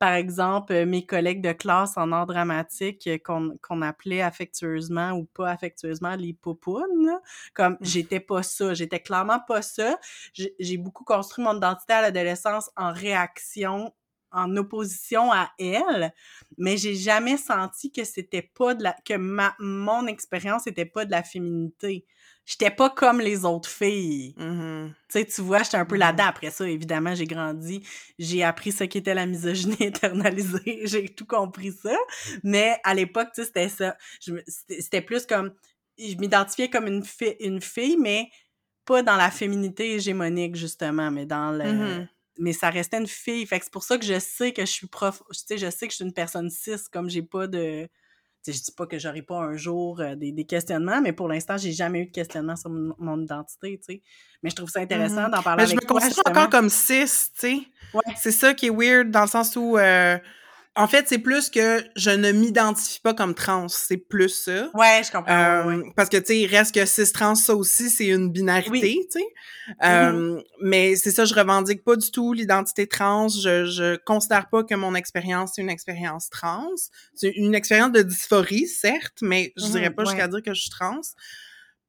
par 0.01 0.13
exemple, 0.13 0.73
euh, 0.73 0.87
mes 0.87 1.05
collègues 1.05 1.43
de 1.43 1.51
classe 1.51 1.95
en 1.95 2.11
art 2.11 2.25
dramatique 2.25 3.05
euh, 3.05 3.19
qu'on 3.61 3.81
appelait 3.83 4.23
affectueusement 4.23 5.11
ou 5.11 5.25
pas 5.25 5.51
affectueusement 5.51 6.15
les 6.15 6.33
popounes. 6.33 7.11
Comme, 7.53 7.73
mmh. 7.73 7.77
j'étais 7.81 8.19
pas 8.19 8.41
ça. 8.41 8.73
J'étais 8.73 8.99
clairement 8.99 9.39
pas 9.47 9.61
ça. 9.61 9.99
J'ai 10.33 10.77
beaucoup 10.77 11.03
construit 11.03 11.45
mon 11.45 11.55
identité 11.55 11.93
à 11.93 12.01
l'adolescence 12.01 12.71
en 12.75 12.91
réaction 12.91 13.93
en 14.31 14.55
opposition 14.57 15.31
à 15.31 15.51
elle, 15.59 16.13
mais 16.57 16.77
j'ai 16.77 16.95
jamais 16.95 17.37
senti 17.37 17.91
que 17.91 18.03
c'était 18.03 18.49
pas 18.55 18.73
de 18.73 18.81
la 18.81 18.95
que 19.05 19.17
ma 19.17 19.53
mon 19.59 20.07
expérience 20.07 20.65
était 20.65 20.85
pas 20.85 21.05
de 21.05 21.11
la 21.11 21.21
féminité 21.21 22.07
j'étais 22.45 22.71
pas 22.71 22.89
comme 22.89 23.21
les 23.21 23.45
autres 23.45 23.69
filles. 23.69 24.35
Mm-hmm. 24.37 24.87
Tu 24.89 24.93
sais, 25.09 25.25
tu 25.25 25.41
vois, 25.41 25.63
j'étais 25.63 25.77
un 25.77 25.85
peu 25.85 25.95
mm-hmm. 25.95 25.99
là-dedans. 25.99 26.25
Après 26.25 26.51
ça, 26.51 26.69
évidemment, 26.69 27.15
j'ai 27.15 27.25
grandi, 27.25 27.85
j'ai 28.19 28.43
appris 28.43 28.71
ce 28.71 28.83
qu'était 28.83 29.13
la 29.13 29.25
misogynie 29.25 29.77
internalisée, 29.87 30.81
j'ai 30.85 31.09
tout 31.09 31.25
compris 31.25 31.71
ça. 31.71 31.95
Mais 32.43 32.77
à 32.83 32.93
l'époque, 32.93 33.29
tu 33.35 33.41
sais, 33.41 33.47
c'était 33.47 33.69
ça. 33.69 33.97
C'était 34.47 35.01
plus 35.01 35.25
comme 35.25 35.51
je 35.97 36.15
m'identifiais 36.17 36.69
comme 36.69 36.87
une, 36.87 37.03
fille, 37.03 37.35
une 37.39 37.61
fille, 37.61 37.97
mais 37.97 38.29
pas 38.85 39.03
dans 39.03 39.15
la 39.15 39.31
féminité 39.31 39.93
hégémonique, 39.93 40.55
justement, 40.55 41.11
mais 41.11 41.25
dans 41.25 41.51
le... 41.51 41.71
Mhm. 41.71 42.07
Mais 42.39 42.53
ça 42.53 42.69
restait 42.69 42.97
une 42.97 43.07
fille. 43.07 43.45
Fait 43.45 43.59
que 43.59 43.65
c'est 43.65 43.73
pour 43.73 43.83
ça 43.83 43.97
que 43.97 44.05
je 44.05 44.17
sais 44.19 44.51
que 44.51 44.61
je 44.61 44.71
suis 44.71 44.87
prof... 44.87 45.21
Tu 45.31 45.39
sais, 45.45 45.57
je 45.57 45.69
sais 45.69 45.87
que 45.87 45.91
je 45.91 45.97
suis 45.97 46.05
une 46.05 46.13
personne 46.13 46.49
cis, 46.49 46.89
comme 46.91 47.09
j'ai 47.09 47.21
pas 47.21 47.47
de... 47.47 47.87
Je 48.45 48.51
dis 48.53 48.71
pas 48.75 48.87
que 48.87 48.97
j'aurai 48.97 49.21
pas 49.21 49.37
un 49.39 49.55
jour 49.55 49.99
euh, 49.99 50.15
des, 50.15 50.31
des, 50.31 50.45
questionnements, 50.45 50.99
mais 51.01 51.13
pour 51.13 51.27
l'instant, 51.27 51.57
j'ai 51.57 51.71
jamais 51.71 51.99
eu 52.01 52.05
de 52.07 52.11
questionnement 52.11 52.55
sur 52.55 52.69
mon, 52.71 52.95
mon 52.97 53.21
identité, 53.21 53.77
tu 53.77 53.93
sais. 53.95 54.01
Mais 54.43 54.49
je 54.49 54.55
trouve 54.55 54.69
ça 54.69 54.79
intéressant 54.79 55.25
Mhm. 55.25 55.31
d'en 55.31 55.41
parler 55.43 55.63
Mais 55.63 55.67
je 55.67 55.73
avec 55.73 55.83
me 55.83 55.87
toi, 55.87 55.99
considère 55.99 56.15
justement. 56.15 56.39
encore 56.39 56.49
comme 56.49 56.69
cis, 56.69 57.03
tu 57.05 57.07
sais. 57.35 57.53
Ouais. 57.93 58.01
C'est 58.17 58.31
ça 58.31 58.53
qui 58.55 58.67
est 58.67 58.69
weird 58.71 59.11
dans 59.11 59.21
le 59.21 59.27
sens 59.27 59.55
où, 59.55 59.77
euh, 59.77 60.17
en 60.77 60.87
fait, 60.87 61.07
c'est 61.09 61.17
plus 61.19 61.49
que 61.49 61.83
je 61.97 62.11
ne 62.11 62.31
m'identifie 62.31 63.01
pas 63.01 63.13
comme 63.13 63.35
trans. 63.35 63.67
C'est 63.67 63.97
plus 63.97 64.29
ça. 64.29 64.69
Ouais, 64.73 65.01
je 65.05 65.11
comprends. 65.11 65.33
Euh. 65.33 65.83
Parce 65.97 66.07
que, 66.09 66.15
tu 66.17 66.25
sais, 66.27 66.39
il 66.39 66.47
reste 66.47 66.73
que 66.73 66.85
cis 66.85 67.11
trans, 67.11 67.35
ça 67.35 67.53
aussi, 67.55 67.89
c'est 67.89 68.07
une 68.07 68.31
binarité, 68.31 68.71
Oui. 68.71 69.07
tu 69.11 69.19
sais. 69.19 69.25
Euh, 69.83 70.41
Mais 70.61 70.95
c'est 70.95 71.11
ça, 71.11 71.25
je 71.25 71.33
revendique 71.33 71.83
pas 71.83 71.95
du 71.97 72.09
tout 72.09 72.31
l'identité 72.33 72.87
trans. 72.87 73.27
Je, 73.27 73.65
je 73.65 73.97
considère 74.05 74.47
pas 74.49 74.63
que 74.63 74.75
mon 74.75 74.95
expérience, 74.95 75.51
c'est 75.55 75.61
une 75.61 75.69
expérience 75.69 76.29
trans. 76.29 76.69
C'est 77.15 77.29
une 77.35 77.53
expérience 77.53 77.91
de 77.91 78.01
dysphorie, 78.01 78.67
certes, 78.67 79.17
mais 79.21 79.51
je 79.57 79.65
Mhm, 79.65 79.71
dirais 79.71 79.89
pas 79.91 80.03
ouais. 80.03 80.09
jusqu'à 80.09 80.27
dire 80.29 80.41
que 80.41 80.53
je 80.53 80.61
suis 80.61 80.69
trans. 80.71 81.01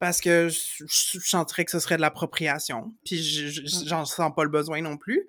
Parce 0.01 0.21
que 0.21 0.49
je, 0.49 0.59
je, 0.89 1.21
je 1.21 1.29
sentirais 1.29 1.65
que 1.65 1.71
ce 1.71 1.79
serait 1.79 1.97
de 1.97 2.01
l'appropriation. 2.01 2.93
Puis 3.05 3.21
Mm. 3.55 3.87
j'en 3.87 4.05
sens 4.05 4.33
pas 4.35 4.43
le 4.43 4.51
besoin 4.51 4.83
non 4.83 4.97
plus. 4.97 5.25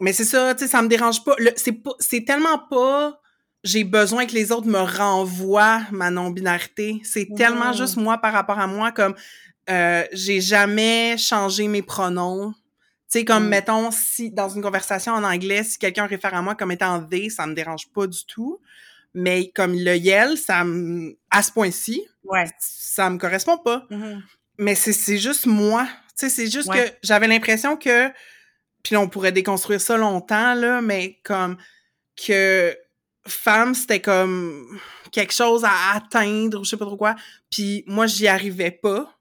Mais 0.00 0.12
c'est 0.12 0.24
ça, 0.24 0.54
tu 0.54 0.64
sais, 0.64 0.70
ça 0.70 0.82
me 0.82 0.88
dérange 0.88 1.24
pas. 1.24 1.34
C'est 1.56 1.72
pas, 1.72 1.92
c'est 1.98 2.24
tellement 2.24 2.58
pas 2.58 3.20
j'ai 3.64 3.82
besoin 3.82 4.26
que 4.26 4.32
les 4.32 4.52
autres 4.52 4.68
me 4.68 4.78
renvoient 4.78 5.80
ma 5.90 6.10
non-binarité. 6.10 7.00
C'est 7.02 7.26
tellement 7.36 7.72
juste 7.72 7.96
moi 7.96 8.18
par 8.18 8.32
rapport 8.32 8.60
à 8.60 8.68
moi, 8.68 8.92
comme 8.92 9.14
euh, 9.70 10.04
j'ai 10.12 10.40
jamais 10.40 11.16
changé 11.18 11.66
mes 11.66 11.82
pronoms. 11.82 12.52
Tu 13.10 13.20
sais, 13.20 13.24
comme 13.24 13.46
Mm. 13.46 13.48
mettons, 13.48 13.90
si 13.90 14.30
dans 14.30 14.48
une 14.48 14.62
conversation 14.62 15.12
en 15.14 15.24
anglais, 15.24 15.64
si 15.64 15.78
quelqu'un 15.78 16.06
réfère 16.06 16.34
à 16.34 16.42
moi 16.42 16.54
comme 16.54 16.70
étant 16.70 17.02
they, 17.02 17.28
ça 17.28 17.46
me 17.46 17.54
dérange 17.54 17.88
pas 17.92 18.06
du 18.06 18.24
tout. 18.26 18.60
Mais 19.14 19.50
comme 19.54 19.72
le 19.74 19.96
yel, 19.96 20.36
ça 20.36 20.62
me, 20.62 21.16
à 21.30 21.42
ce 21.42 21.50
point-ci, 21.50 22.02
Ouais. 22.24 22.44
ça 22.60 23.08
me 23.10 23.18
correspond 23.18 23.56
pas 23.58 23.84
Mhm. 23.90 24.22
mais 24.58 24.74
c'est 24.76 24.92
c'est 24.92 25.18
juste 25.18 25.46
moi. 25.46 25.86
Tu 26.10 26.26
sais, 26.26 26.28
c'est 26.28 26.50
juste 26.50 26.68
Ouais. 26.68 26.84
que 26.90 26.96
j'avais 27.02 27.26
l'impression 27.26 27.76
que 27.76 28.10
puis 28.86 28.94
là, 28.94 29.00
on 29.00 29.08
pourrait 29.08 29.32
déconstruire 29.32 29.80
ça 29.80 29.96
longtemps 29.96 30.54
là, 30.54 30.80
mais 30.80 31.18
comme 31.24 31.56
que 32.24 32.76
femme 33.26 33.74
c'était 33.74 33.98
comme 34.00 34.78
quelque 35.10 35.32
chose 35.34 35.64
à 35.64 35.72
atteindre 35.94 36.60
ou 36.60 36.64
je 36.64 36.70
sais 36.70 36.76
pas 36.76 36.84
trop 36.84 36.96
quoi. 36.96 37.16
Puis 37.50 37.82
moi 37.88 38.06
j'y 38.06 38.28
arrivais 38.28 38.70
pas. 38.70 39.12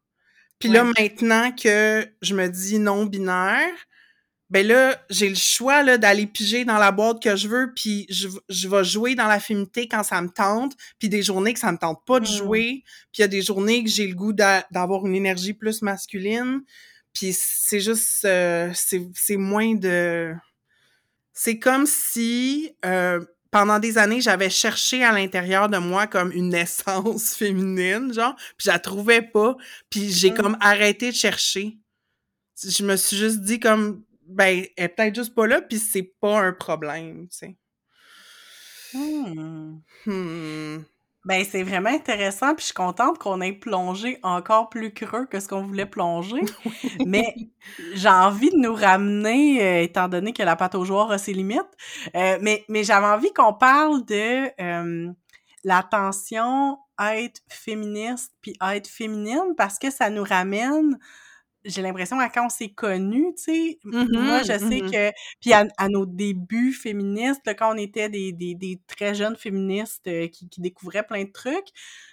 Puis 0.60 0.70
là 0.70 0.84
maintenant 1.00 1.52
que 1.52 2.08
je 2.22 2.36
me 2.36 2.48
dis 2.48 2.78
non 2.78 3.06
binaire, 3.08 3.74
ben 4.52 4.68
là 4.68 5.04
j'ai 5.10 5.30
le 5.30 5.36
choix 5.36 5.82
là 5.82 5.98
d'aller 5.98 6.28
piger 6.28 6.64
dans 6.64 6.78
la 6.78 6.92
boîte 6.92 7.20
que 7.24 7.36
je 7.36 7.48
veux 7.48 7.74
puis 7.76 8.06
je, 8.12 8.28
je 8.50 8.68
vais 8.68 8.84
jouer 8.84 9.16
dans 9.16 9.26
la 9.28 9.40
féminité 9.40 9.88
quand 9.88 10.04
ça 10.04 10.22
me 10.22 10.30
tente 10.30 10.74
puis 11.00 11.10
des 11.10 11.24
journées 11.24 11.56
que 11.56 11.60
ça 11.60 11.72
me 11.72 11.80
tente 11.80 12.06
pas 12.06 12.20
de 12.20 12.26
Mm. 12.28 12.38
jouer 12.38 12.84
puis 13.12 13.18
il 13.18 13.22
y 13.22 13.24
a 13.24 13.28
des 13.28 13.42
journées 13.42 13.84
que 13.84 13.90
j'ai 13.90 14.06
le 14.06 14.14
goût 14.14 14.32
d'a- 14.34 14.68
d'avoir 14.70 15.08
une 15.08 15.16
énergie 15.16 15.54
plus 15.56 15.82
masculine 15.82 16.62
puis 17.16 17.34
c'est 17.38 17.82
juste 17.82 18.26
euh, 18.26 18.72
c'est 18.76 19.02
c'est 19.16 19.38
moins 19.38 19.76
de 19.76 20.36
c'est 21.34 21.60
comme 21.60 21.86
si 21.86 22.72
euh, 22.86 23.24
pendant 23.52 23.80
des 23.80 23.98
années 23.98 24.22
j'avais 24.22 24.50
cherché 24.50 25.04
à 25.04 25.12
l'intérieur 25.14 25.70
de 25.70 25.78
moi 25.78 26.08
comme 26.08 26.32
une 26.32 26.54
essence 26.54 27.36
féminine 27.38 28.14
genre 28.14 28.36
puis 28.38 28.66
je 28.66 28.72
la 28.72 28.80
trouvais 28.80 29.22
pas 29.22 29.56
puis 29.90 30.12
j'ai 30.12 30.32
Mm. 30.32 30.36
comme 30.36 30.58
arrêté 30.62 31.12
de 31.12 31.16
chercher 31.16 31.78
je 32.64 32.84
me 32.86 32.96
suis 32.98 33.18
juste 33.18 33.42
dit 33.42 33.60
comme 33.60 34.04
ben 34.28 34.66
elle 34.78 34.86
est 34.86 34.90
peut-être 34.90 35.16
juste 35.16 35.36
pas 35.36 35.48
là 35.48 35.62
puis 35.62 35.80
c'est 35.80 36.14
pas 36.22 36.40
un 36.42 36.54
problème 36.54 37.28
tu 37.30 37.38
sais 37.40 37.58
Hmm. 38.94 39.82
Hmm. 40.06 40.86
Ben, 41.26 41.44
c'est 41.44 41.64
vraiment 41.64 41.90
intéressant, 41.90 42.54
puis 42.54 42.62
je 42.62 42.66
suis 42.66 42.74
contente 42.76 43.18
qu'on 43.18 43.42
ait 43.42 43.52
plongé 43.52 44.20
encore 44.22 44.70
plus 44.70 44.94
creux 44.94 45.26
que 45.26 45.40
ce 45.40 45.48
qu'on 45.48 45.64
voulait 45.64 45.88
plonger. 45.88 46.42
Mais 47.06 47.36
j'ai 47.96 48.10
envie 48.10 48.52
de 48.52 48.58
nous 48.58 48.76
ramener, 48.76 49.60
euh, 49.60 49.82
étant 49.82 50.08
donné 50.08 50.34
que 50.34 50.44
la 50.44 50.56
pâte 50.56 50.76
aux 50.76 50.86
joueurs 50.86 51.12
a 51.12 51.18
ses 51.18 51.34
limites, 51.34 51.62
euh, 52.16 52.38
mais, 52.42 52.64
mais 52.70 52.84
j'avais 52.84 53.08
envie 53.08 53.34
qu'on 53.34 53.54
parle 53.54 54.06
de 54.06 54.52
euh, 54.62 55.12
la 55.64 55.84
tension 55.84 56.78
être 57.00 57.42
féministe 57.50 58.32
puis 58.42 58.56
être 58.62 58.88
féminine, 58.88 59.56
parce 59.58 59.80
que 59.80 59.90
ça 59.90 60.12
nous 60.12 60.24
ramène 60.24 60.98
j'ai 61.66 61.82
l'impression 61.82 62.20
à 62.20 62.30
quand 62.30 62.46
on 62.46 62.50
s'est 62.50 62.70
connus, 62.74 63.34
tu 63.38 63.44
sais. 63.44 63.80
Mhm, 63.84 64.08
Moi, 64.14 64.44
je 64.44 64.58
sais 64.58 64.82
mhm. 64.82 64.92
que... 64.92 65.12
Puis 65.42 65.54
à, 65.54 65.66
à 65.78 65.90
nos 65.90 66.06
débuts 66.06 66.74
féministes, 66.74 67.42
là, 67.46 67.54
quand 67.56 67.74
on 67.74 67.78
était 67.78 68.10
des, 68.10 68.32
des, 68.34 68.56
des 68.56 68.82
très 68.88 69.14
jeunes 69.16 69.36
féministes 69.36 70.08
euh, 70.08 70.28
qui, 70.28 70.50
qui 70.50 70.62
découvraient 70.62 71.06
plein 71.06 71.24
de 71.26 71.32
trucs, 71.32 71.68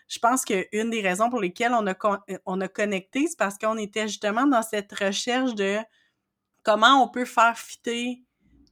je 0.09 0.19
pense 0.19 0.45
qu'une 0.45 0.91
des 0.91 1.01
raisons 1.03 1.31
pour 1.31 1.41
lesquelles 1.41 1.73
on 1.75 1.87
a, 1.87 1.95
con- 1.95 2.19
euh, 2.31 2.39
on 2.47 2.61
a 2.61 2.69
connecté, 2.69 3.27
c'est 3.29 3.39
parce 3.39 3.59
qu'on 3.59 3.79
était 3.79 4.09
justement 4.09 4.47
dans 4.47 4.63
cette 4.63 4.93
recherche 4.93 5.55
de 5.55 5.79
comment 6.63 7.03
on 7.03 7.09
peut 7.09 7.25
faire 7.25 7.59
fitter 7.59 8.23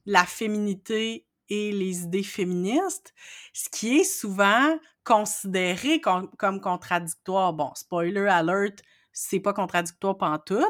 la 0.05 0.25
féminité 0.25 1.27
et 1.49 1.71
les 1.71 2.03
idées 2.03 2.23
féministes, 2.23 3.13
ce 3.53 3.69
qui 3.69 3.99
est 3.99 4.03
souvent 4.03 4.77
considéré 5.03 5.99
com- 5.99 6.29
comme 6.37 6.61
contradictoire. 6.61 7.53
Bon, 7.53 7.71
spoiler 7.75 8.27
alert, 8.27 8.81
c'est 9.13 9.39
pas 9.39 9.53
contradictoire 9.53 10.17
pantoute, 10.17 10.65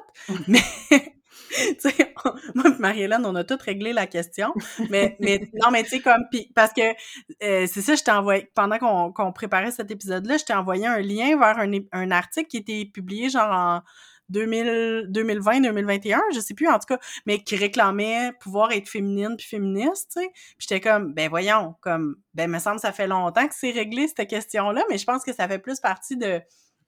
mais 0.47 0.59
tu 0.91 1.75
sais, 1.79 2.13
on- 2.25 2.33
moi 2.55 2.65
et 2.75 2.79
Marie-Hélène, 2.79 3.25
on 3.25 3.35
a 3.35 3.43
tout 3.43 3.57
réglé 3.63 3.93
la 3.93 4.07
question, 4.07 4.53
mais, 4.89 5.17
mais 5.19 5.49
non, 5.61 5.71
mais 5.71 5.83
tu 5.83 5.89
sais, 5.89 5.99
comme, 5.99 6.23
pis, 6.31 6.51
parce 6.55 6.73
que 6.73 6.81
euh, 7.43 7.67
c'est 7.67 7.81
ça, 7.81 7.95
je 7.95 8.03
t'ai 8.03 8.11
envoyé, 8.11 8.49
pendant 8.55 8.77
qu'on 8.77 9.11
qu'on 9.11 9.31
préparait 9.33 9.71
cet 9.71 9.91
épisode-là, 9.91 10.37
je 10.37 10.45
t'ai 10.45 10.53
envoyé 10.53 10.87
un 10.87 10.99
lien 10.99 11.37
vers 11.37 11.57
un, 11.59 11.71
un 11.91 12.11
article 12.11 12.47
qui 12.47 12.57
était 12.57 12.85
publié 12.91 13.29
genre 13.29 13.51
en 13.51 13.81
2000 14.29 15.09
2020-2021, 15.11 16.19
je 16.33 16.39
sais 16.39 16.53
plus 16.53 16.67
en 16.69 16.79
tout 16.79 16.85
cas, 16.87 16.99
mais 17.25 17.39
qui 17.43 17.55
réclamait 17.57 18.31
pouvoir 18.39 18.71
être 18.71 18.87
féminine 18.87 19.35
puis 19.37 19.45
féministe, 19.47 20.11
tu 20.15 20.21
sais. 20.21 20.29
Puis 20.33 20.67
j'étais 20.69 20.79
comme, 20.79 21.13
ben 21.13 21.29
voyons, 21.29 21.75
comme, 21.81 22.15
ben 22.33 22.49
me 22.49 22.59
semble 22.59 22.77
que 22.77 22.81
ça 22.83 22.93
fait 22.93 23.07
longtemps 23.07 23.47
que 23.47 23.53
c'est 23.55 23.71
réglé 23.71 24.07
cette 24.07 24.29
question-là, 24.29 24.83
mais 24.89 24.97
je 24.97 25.05
pense 25.05 25.23
que 25.23 25.33
ça 25.33 25.47
fait 25.49 25.59
plus 25.59 25.79
partie 25.81 26.15
de 26.17 26.41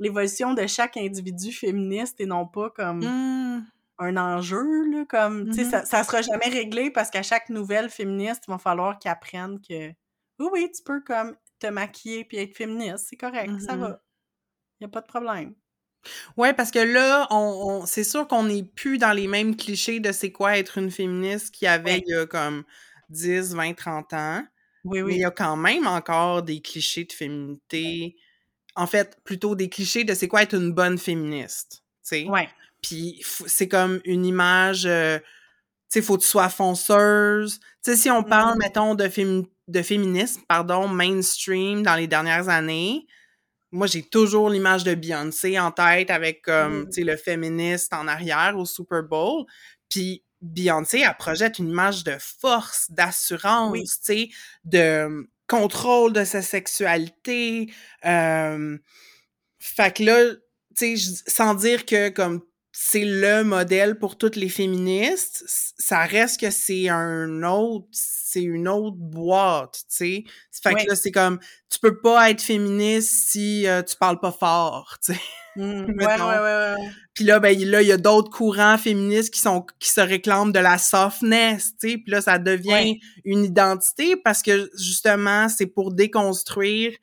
l'évolution 0.03 0.53
de 0.53 0.67
chaque 0.67 0.97
individu 0.97 1.51
féministe 1.51 2.19
et 2.21 2.25
non 2.27 2.47
pas 2.47 2.69
comme 2.71 3.01
Hmm. 3.01 3.63
un 3.99 4.17
enjeu, 4.17 4.63
là, 4.91 5.05
comme, 5.07 5.49
tu 5.49 5.55
sais, 5.55 5.63
Mhm. 5.65 5.71
ça, 5.71 5.85
ça 5.85 6.03
sera 6.03 6.21
jamais 6.21 6.49
réglé 6.49 6.91
parce 6.91 7.09
qu'à 7.11 7.23
chaque 7.23 7.49
nouvelle 7.49 7.89
féministe, 7.89 8.43
il 8.47 8.51
va 8.51 8.57
falloir 8.57 8.99
qu'ils 8.99 9.11
apprennent 9.11 9.59
que, 9.61 9.89
oui, 10.39 10.47
oui, 10.51 10.71
tu 10.75 10.83
peux, 10.83 11.01
comme, 11.01 11.35
te 11.59 11.67
maquiller 11.67 12.25
puis 12.25 12.37
être 12.37 12.55
féministe, 12.57 13.07
c'est 13.09 13.17
correct, 13.17 13.59
ça 13.59 13.75
Mhm. 13.75 13.81
va. 13.81 14.01
Y 14.81 14.85
a 14.85 14.89
pas 14.89 15.01
de 15.01 15.07
problème. 15.07 15.55
Ouais, 16.37 16.53
parce 16.53 16.71
que 16.71 16.79
là, 16.79 17.27
on, 17.31 17.81
on- 17.83 17.85
c'est 17.85 18.03
sûr 18.03 18.27
qu'on 18.27 18.43
n'est 18.43 18.63
plus 18.63 18.97
dans 18.97 19.13
les 19.13 19.27
mêmes 19.27 19.55
clichés 19.55 19.99
de 19.99 20.11
c'est 20.11 20.31
quoi 20.31 20.57
être 20.57 20.77
une 20.77 20.91
féministe 20.91 21.53
qu'il 21.53 21.65
y 21.67 21.69
avait 21.69 21.97
Ouais. 21.97 22.03
il 22.05 22.11
y 22.11 22.15
a 22.15 22.25
comme 22.25 22.63
10, 23.09 23.53
20, 23.55 23.73
30 23.73 24.13
ans. 24.13 24.43
Oui, 24.83 25.01
Mais 25.05 25.15
il 25.15 25.17
oui. 25.17 25.17
y 25.21 25.25
a 25.25 25.31
quand 25.31 25.55
même 25.57 25.87
encore 25.87 26.43
des 26.43 26.61
clichés 26.61 27.05
de 27.05 27.13
féminité. 27.13 28.15
En 28.75 28.87
fait, 28.87 29.17
plutôt 29.23 29.55
des 29.55 29.69
clichés 29.69 30.03
de 30.03 30.13
c'est 30.13 30.27
quoi 30.27 30.41
être 30.43 30.55
une 30.55 30.71
bonne 30.71 30.97
féministe. 30.97 31.83
Tu 32.03 32.21
sais? 32.21 32.25
Ouais. 32.25 32.49
Puis 32.81 33.23
c'est 33.45 33.67
comme 33.67 34.01
une 34.03 34.25
image, 34.25 34.85
euh, 34.85 35.19
tu 35.19 35.25
sais, 35.89 36.01
faut 36.01 36.17
que 36.17 36.23
tu 36.23 36.27
sois 36.27 36.49
fonceuse. 36.49 37.59
Tu 37.83 37.91
sais, 37.91 37.95
si 37.95 38.09
on 38.09 38.23
parle, 38.23 38.53
Mhm. 38.53 38.59
mettons, 38.59 38.95
de, 38.95 39.05
fémi- 39.05 39.47
de 39.67 39.81
féminisme, 39.81 40.41
pardon, 40.47 40.87
mainstream 40.87 41.83
dans 41.83 41.95
les 41.95 42.07
dernières 42.07 42.49
années, 42.49 43.05
moi, 43.71 43.87
j'ai 43.87 44.03
toujours 44.03 44.49
l'image 44.49 44.83
de 44.83 44.93
Beyoncé 44.95 45.59
en 45.59 45.71
tête 45.71 46.09
avec, 46.11 46.41
comme, 46.43 46.79
Mhm. 46.81 46.85
tu 46.87 46.91
sais, 46.93 47.03
le 47.03 47.17
féministe 47.17 47.93
en 47.93 48.07
arrière 48.07 48.55
au 48.57 48.65
Super 48.65 49.03
Bowl. 49.03 49.45
Puis 49.89 50.23
Beyoncé, 50.41 50.99
elle 51.07 51.15
projette 51.17 51.57
une 51.59 51.69
image 51.69 52.03
de 52.03 52.15
force, 52.19 52.91
d'assurance, 52.91 53.71
Oui. 53.71 53.83
tu 53.85 53.95
sais, 54.01 54.29
de 54.65 55.27
contrôle 55.47 56.13
de 56.13 56.23
sa 56.25 56.41
sexualité. 56.41 57.71
Euh, 58.05 58.77
fait 59.59 59.95
que 59.97 60.03
là, 60.03 60.31
tu 60.77 60.97
sais, 60.97 61.23
sans 61.27 61.55
dire 61.55 61.85
que 61.85 62.09
comme 62.09 62.41
c'est 62.71 63.05
le 63.05 63.43
modèle 63.43 63.99
pour 63.99 64.17
toutes 64.17 64.35
les 64.35 64.49
féministes, 64.49 65.43
ça 65.77 65.99
reste 66.05 66.39
que 66.41 66.49
c'est 66.51 66.89
un 66.89 67.43
autre, 67.43 67.87
c'est 67.91 68.41
une 68.43 68.67
autre 68.67 68.97
boîte, 68.97 69.75
tu 69.89 69.95
sais. 69.97 70.23
Fait 70.63 70.73
Ouais. 70.73 70.83
que 70.83 70.89
là, 70.89 70.95
c'est 70.95 71.11
comme, 71.11 71.39
tu 71.69 71.79
peux 71.79 71.99
pas 72.01 72.31
être 72.31 72.41
féministe 72.41 73.29
si 73.31 73.67
euh, 73.67 73.83
tu 73.83 73.95
parles 73.97 74.19
pas 74.19 74.31
fort, 74.31 74.97
tu 75.05 75.13
sais. 75.13 75.19
Mhm. 75.55 75.95
Ouais, 75.99 76.05
ouais, 76.05 76.17
ouais, 76.17 76.75
ouais. 76.75 76.89
Puis 77.13 77.23
là, 77.25 77.39
ben 77.39 77.57
là, 77.59 77.81
il 77.81 77.87
y 77.87 77.91
a 77.91 77.97
d'autres 77.97 78.31
courants 78.31 78.77
féministes 78.77 79.33
qui 79.33 79.39
sont 79.39 79.65
qui 79.79 79.89
se 79.89 80.01
réclament 80.01 80.51
de 80.51 80.59
la 80.59 80.77
softness, 80.77 81.73
tu 81.79 81.91
sais. 81.91 81.97
Puis 81.97 82.11
là, 82.11 82.21
ça 82.21 82.39
devient 82.39 82.69
Ouais. 82.73 82.99
une 83.23 83.43
identité 83.43 84.15
parce 84.15 84.41
que 84.41 84.69
justement, 84.77 85.49
c'est 85.49 85.67
pour 85.67 85.93
déconstruire 85.93 86.93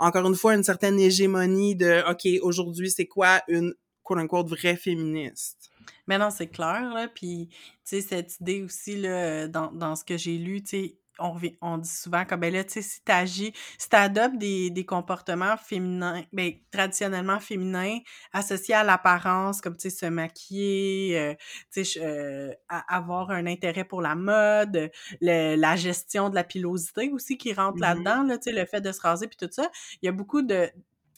encore 0.00 0.26
une 0.26 0.34
fois, 0.34 0.54
une 0.54 0.64
certaine 0.64 0.98
hégémonie 0.98 1.76
de, 1.76 2.02
OK, 2.10 2.26
aujourd'hui, 2.42 2.90
c'est 2.90 3.06
quoi 3.06 3.42
une, 3.48 3.74
quote-unquote, 4.02 4.48
vraie 4.48 4.76
féministe? 4.76 5.70
Mais 6.06 6.16
non, 6.16 6.30
c'est 6.30 6.46
clair, 6.46 6.90
là, 6.94 7.06
puis, 7.06 7.48
tu 7.50 7.56
sais, 7.84 8.00
cette 8.00 8.40
idée 8.40 8.62
aussi, 8.62 8.96
là, 8.96 9.46
dans, 9.46 9.70
dans 9.70 9.94
ce 9.96 10.04
que 10.04 10.16
j'ai 10.16 10.38
lu, 10.38 10.62
tu 10.62 10.68
sais, 10.70 10.94
on, 11.20 11.36
on, 11.60 11.78
dit 11.78 11.88
souvent 11.88 12.24
comme 12.24 12.40
ben 12.40 12.52
là, 12.52 12.64
tu 12.64 12.72
sais, 12.72 12.82
si 12.82 13.02
t'agis, 13.02 13.52
si 13.78 13.88
t'adoptes 13.88 14.38
des, 14.38 14.70
des 14.70 14.84
comportements 14.84 15.56
féminins, 15.56 16.22
ben, 16.32 16.52
traditionnellement 16.70 17.40
féminins, 17.40 17.98
associés 18.32 18.74
à 18.74 18.84
l'apparence, 18.84 19.60
comme 19.60 19.76
tu 19.76 19.90
sais, 19.90 19.96
se 19.96 20.06
maquiller, 20.06 21.18
euh, 21.18 21.34
tu 21.72 21.84
sais, 21.84 22.00
euh, 22.02 22.52
avoir 22.68 23.30
un 23.30 23.46
intérêt 23.46 23.84
pour 23.84 24.02
la 24.02 24.14
mode, 24.14 24.90
le, 25.20 25.56
la 25.56 25.76
gestion 25.76 26.30
de 26.30 26.34
la 26.34 26.44
pilosité 26.44 27.10
aussi 27.10 27.36
qui 27.38 27.52
rentre 27.52 27.78
mm-hmm. 27.78 27.80
là-dedans, 27.80 28.22
là, 28.24 28.38
tu 28.38 28.50
sais, 28.50 28.52
le 28.52 28.66
fait 28.66 28.80
de 28.80 28.92
se 28.92 29.00
raser 29.00 29.28
puis 29.28 29.36
tout 29.36 29.52
ça. 29.52 29.70
Il 30.02 30.06
y 30.06 30.08
a 30.08 30.12
beaucoup 30.12 30.42
de, 30.42 30.70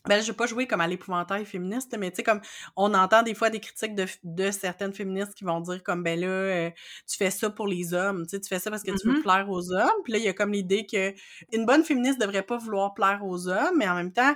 ben, 0.08 0.20
je 0.20 0.26
vais 0.28 0.36
pas 0.36 0.46
jouer 0.46 0.66
comme 0.66 0.80
à 0.80 0.88
l'épouvantail 0.88 1.44
féministe, 1.44 1.94
mais 1.98 2.10
tu 2.10 2.16
sais, 2.16 2.22
comme 2.22 2.40
on 2.76 2.92
entend 2.94 3.22
des 3.22 3.34
fois 3.34 3.50
des 3.50 3.60
critiques 3.60 3.94
de, 3.94 4.06
de 4.24 4.50
certaines 4.50 4.92
féministes 4.92 5.34
qui 5.34 5.44
vont 5.44 5.60
dire 5.60 5.82
comme 5.82 6.02
ben 6.02 6.18
là, 6.18 6.26
euh, 6.26 6.70
tu 7.08 7.16
fais 7.16 7.30
ça 7.30 7.50
pour 7.50 7.66
les 7.68 7.94
hommes, 7.94 8.24
tu 8.24 8.30
sais, 8.30 8.40
tu 8.40 8.48
fais 8.48 8.58
ça 8.58 8.70
parce 8.70 8.82
que 8.82 8.90
tu 8.90 9.06
veux 9.06 9.18
mm-hmm. 9.18 9.22
plaire 9.22 9.46
aux 9.48 9.72
hommes. 9.72 10.02
Puis 10.04 10.12
là, 10.12 10.18
il 10.18 10.24
y 10.24 10.28
a 10.28 10.32
comme 10.32 10.52
l'idée 10.52 10.86
que 10.86 11.14
une 11.52 11.66
bonne 11.66 11.84
féministe 11.84 12.20
devrait 12.20 12.42
pas 12.42 12.56
vouloir 12.56 12.94
plaire 12.94 13.20
aux 13.22 13.48
hommes, 13.48 13.76
mais 13.76 13.88
en 13.88 13.94
même 13.94 14.12
temps, 14.12 14.34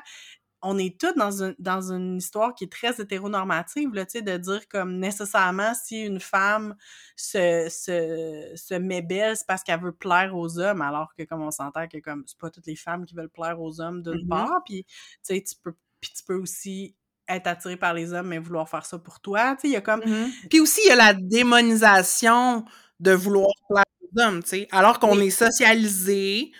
on 0.67 0.79
est 0.79 0.99
tous 1.01 1.15
dans, 1.17 1.43
une 1.43 1.55
dans 1.59 1.93
une 1.93 2.17
histoire 2.17 2.55
qui 2.55 2.65
est 2.65 2.73
très 2.73 3.01
hétéronormative, 3.01 3.95
là, 3.95 4.05
de 4.05 4.37
dire 4.37 4.69
comme 4.69 4.99
nécessairement 4.99 5.73
si 5.75 6.03
une 6.03 6.19
femme 6.19 6.75
se, 7.15 7.69
se, 7.71 8.53
se 8.57 8.75
met 8.75 9.03
belle, 9.03 9.37
c'est 9.37 9.47
parce 9.47 9.63
qu'elle 9.63 9.81
veut 9.81 9.93
plaire 9.93 10.35
aux 10.35 10.59
hommes, 10.59 10.83
alors 10.83 11.15
que 11.17 11.23
comme 11.23 11.43
on 11.43 11.53
s'entend 11.53 11.87
que 11.87 11.99
comme 11.99 12.25
c'est 12.27 12.39
pas 12.39 12.51
toutes 12.51 12.67
les 12.67 12.75
femmes 12.75 13.07
qui 13.07 13.15
veulent 13.15 13.31
plaire 13.31 13.61
aux 13.61 13.81
hommes 13.81 14.03
d'une 14.03 14.25
mm-hmm. 14.25 14.29
part, 14.29 14.63
puis 14.65 14.85
tu 15.25 15.41
peux, 15.63 15.75
tu 16.01 16.25
peux 16.27 16.35
aussi 16.35 16.97
être 17.29 17.47
attiré 17.47 17.77
par 17.77 17.95
les 17.95 18.13
hommes 18.13 18.29
mais 18.29 18.39
vouloir 18.39 18.69
faire 18.69 18.87
ça 18.87 18.99
pour 18.99 19.21
toi, 19.21 19.55
tu 19.55 19.63
sais, 19.63 19.69
il 19.69 19.73
y 19.73 19.77
a 19.77 19.81
comme... 19.81 20.01
Mm-hmm. 20.01 20.49
Puis 20.49 20.61
aussi, 20.61 20.81
il 20.85 20.89
y 20.89 20.93
a 20.93 20.97
la 20.97 21.15
démonisation 21.15 22.65
de 22.99 23.13
vouloir 23.13 23.51
plaire 23.69 23.85
aux 24.03 24.21
hommes, 24.21 24.43
tu 24.43 24.49
sais, 24.49 24.69
alors 24.73 24.99
qu'on 24.99 25.21
est 25.21 25.31
socialisé, 25.31 26.51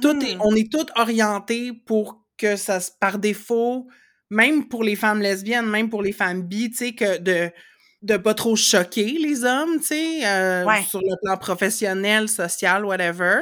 tout 0.00 0.16
est, 0.20 0.36
mm-hmm. 0.36 0.40
on 0.40 0.54
est 0.54 0.70
tout 0.70 0.86
orienté 0.94 1.72
pour 1.72 2.25
que 2.38 2.56
ça, 2.56 2.78
par 3.00 3.18
défaut, 3.18 3.86
même 4.30 4.68
pour 4.68 4.84
les 4.84 4.96
femmes 4.96 5.20
lesbiennes, 5.20 5.66
même 5.66 5.90
pour 5.90 6.02
les 6.02 6.12
femmes 6.12 6.42
bi, 6.42 6.70
tu 6.70 6.76
sais, 6.76 6.92
que 6.94 7.18
de 7.18 7.50
de 8.02 8.16
pas 8.16 8.34
trop 8.34 8.54
choquer 8.56 9.16
les 9.18 9.44
hommes, 9.44 9.80
tu 9.80 9.86
sais, 9.86 10.26
euh, 10.26 10.64
sur 10.88 11.00
le 11.00 11.16
plan 11.24 11.36
professionnel, 11.36 12.28
social, 12.28 12.84
whatever. 12.84 13.40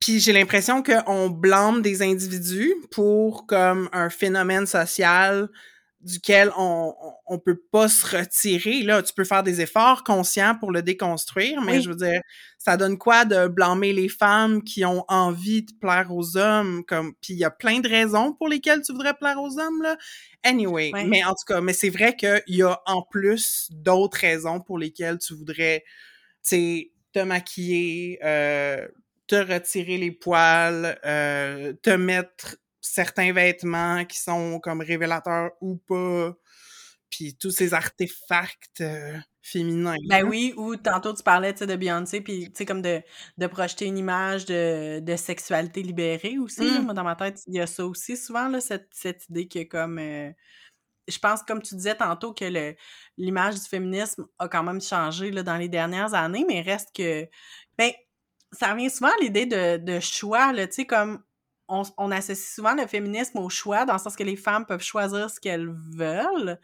Puis 0.00 0.20
j'ai 0.20 0.32
l'impression 0.32 0.82
qu'on 0.82 1.28
blâme 1.28 1.80
des 1.82 2.02
individus 2.02 2.74
pour 2.90 3.46
comme 3.46 3.88
un 3.92 4.10
phénomène 4.10 4.66
social 4.66 5.48
duquel 6.00 6.52
on, 6.56 6.94
on, 7.26 7.38
peut 7.38 7.60
pas 7.72 7.88
se 7.88 8.16
retirer. 8.16 8.82
Là, 8.82 9.02
tu 9.02 9.12
peux 9.12 9.24
faire 9.24 9.42
des 9.42 9.60
efforts 9.60 10.04
conscients 10.04 10.54
pour 10.58 10.70
le 10.70 10.82
déconstruire, 10.82 11.60
mais 11.60 11.80
je 11.80 11.88
veux 11.88 11.96
dire, 11.96 12.20
ça 12.58 12.76
donne 12.76 12.98
quoi 12.98 13.24
de 13.24 13.48
blâmer 13.48 13.92
les 13.92 14.08
femmes 14.08 14.62
qui 14.62 14.84
ont 14.84 15.04
envie 15.08 15.62
de 15.62 15.72
plaire 15.80 16.12
aux 16.12 16.36
hommes, 16.36 16.84
comme, 16.84 17.14
puis 17.20 17.34
il 17.34 17.38
y 17.38 17.44
a 17.44 17.50
plein 17.50 17.80
de 17.80 17.88
raisons 17.88 18.32
pour 18.32 18.48
lesquelles 18.48 18.82
tu 18.82 18.92
voudrais 18.92 19.14
plaire 19.14 19.40
aux 19.40 19.58
hommes, 19.58 19.82
là. 19.82 19.96
Anyway, 20.44 20.92
mais 21.06 21.24
en 21.24 21.30
tout 21.30 21.44
cas, 21.46 21.60
mais 21.60 21.72
c'est 21.72 21.90
vrai 21.90 22.14
qu'il 22.14 22.42
y 22.46 22.62
a 22.62 22.80
en 22.86 23.02
plus 23.02 23.68
d'autres 23.72 24.18
raisons 24.18 24.60
pour 24.60 24.78
lesquelles 24.78 25.18
tu 25.18 25.34
voudrais, 25.34 25.82
tu 26.44 26.50
sais, 26.50 26.90
te 27.12 27.18
maquiller, 27.20 28.20
euh, 28.22 28.86
te 29.26 29.36
retirer 29.36 29.98
les 29.98 30.12
poils, 30.12 30.98
euh, 31.04 31.72
te 31.82 31.90
mettre 31.90 32.56
certains 32.80 33.32
vêtements 33.32 34.04
qui 34.04 34.18
sont 34.18 34.60
comme 34.60 34.80
révélateurs 34.80 35.50
ou 35.60 35.76
pas, 35.76 36.34
puis 37.10 37.36
tous 37.36 37.50
ces 37.50 37.74
artefacts 37.74 38.80
euh, 38.80 39.16
féminins. 39.42 39.96
Ben 40.08 40.24
oui, 40.24 40.52
ou 40.56 40.76
tantôt 40.76 41.14
tu 41.14 41.22
parlais 41.22 41.52
de 41.52 41.76
Beyoncé, 41.76 42.20
puis 42.20 42.46
tu 42.46 42.52
sais, 42.54 42.66
comme 42.66 42.82
de, 42.82 43.02
de 43.38 43.46
projeter 43.46 43.86
une 43.86 43.98
image 43.98 44.44
de, 44.44 45.00
de 45.00 45.16
sexualité 45.16 45.82
libérée 45.82 46.38
aussi. 46.38 46.64
Là, 46.64 46.80
mmh. 46.80 46.84
moi, 46.84 46.94
dans 46.94 47.04
ma 47.04 47.16
tête, 47.16 47.40
il 47.46 47.54
y 47.54 47.60
a 47.60 47.66
ça 47.66 47.86
aussi 47.86 48.16
souvent, 48.16 48.48
là, 48.48 48.60
cette, 48.60 48.88
cette 48.92 49.28
idée 49.28 49.48
que 49.48 49.64
comme. 49.64 49.98
Euh, 49.98 50.30
je 51.08 51.18
pense, 51.18 51.42
comme 51.42 51.62
tu 51.62 51.74
disais 51.74 51.94
tantôt, 51.94 52.34
que 52.34 52.74
l'image 53.16 53.54
du 53.54 53.66
féminisme 53.66 54.26
a 54.38 54.46
quand 54.46 54.62
même 54.62 54.82
changé 54.82 55.30
là, 55.30 55.42
dans 55.42 55.56
les 55.56 55.70
dernières 55.70 56.12
années, 56.12 56.44
mais 56.46 56.60
reste 56.60 56.90
que. 56.94 57.26
Ben, 57.78 57.90
ça 58.52 58.72
revient 58.72 58.90
souvent 58.90 59.10
à 59.10 59.22
l'idée 59.22 59.46
de, 59.46 59.76
de 59.78 60.00
choix, 60.00 60.52
tu 60.54 60.66
sais, 60.70 60.86
comme 60.86 61.22
on, 61.68 62.10
associe 62.10 62.54
souvent 62.54 62.74
le 62.74 62.86
féminisme 62.86 63.38
au 63.38 63.48
choix, 63.48 63.84
dans 63.84 63.94
le 63.94 63.98
sens 63.98 64.16
que 64.16 64.24
les 64.24 64.36
femmes 64.36 64.64
peuvent 64.66 64.82
choisir 64.82 65.30
ce 65.30 65.38
qu'elles 65.38 65.70
veulent, 65.94 66.58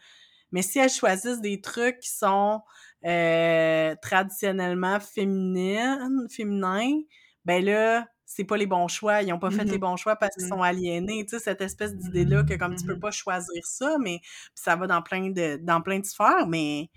mais 0.51 0.61
si 0.61 0.79
elles 0.79 0.89
choisissent 0.89 1.41
des 1.41 1.61
trucs 1.61 1.99
qui 1.99 2.09
sont 2.09 2.61
euh, 3.05 3.95
traditionnellement 4.01 4.99
féminines, 4.99 6.27
féminins, 6.29 7.01
ben 7.45 7.63
là, 7.63 8.07
c'est 8.25 8.43
pas 8.43 8.57
les 8.57 8.65
bons 8.65 8.87
choix. 8.87 9.21
Ils 9.21 9.31
ont 9.31 9.39
pas 9.39 9.51
fait 9.51 9.63
les 9.63 9.77
mm-hmm. 9.77 9.79
bons 9.79 9.97
choix 9.97 10.15
parce 10.15 10.35
qu'ils 10.35 10.45
mm-hmm. 10.45 10.49
sont 10.49 10.61
aliénés. 10.61 11.25
Tu 11.25 11.37
sais, 11.37 11.43
cette 11.43 11.61
espèce 11.61 11.95
d'idée-là 11.95 12.43
que 12.43 12.55
comme 12.55 12.75
tu 12.75 12.85
peux 12.85 12.95
mm-hmm. 12.95 12.99
pas 12.99 13.11
choisir 13.11 13.65
ça, 13.65 13.97
mais 13.99 14.21
ça 14.53 14.75
va 14.75 14.87
dans 14.87 15.01
plein 15.01 15.29
de 15.29 15.57
dans 15.61 15.81
plein 15.81 15.99
de 15.99 16.05
sphères, 16.05 16.47
mais 16.47 16.89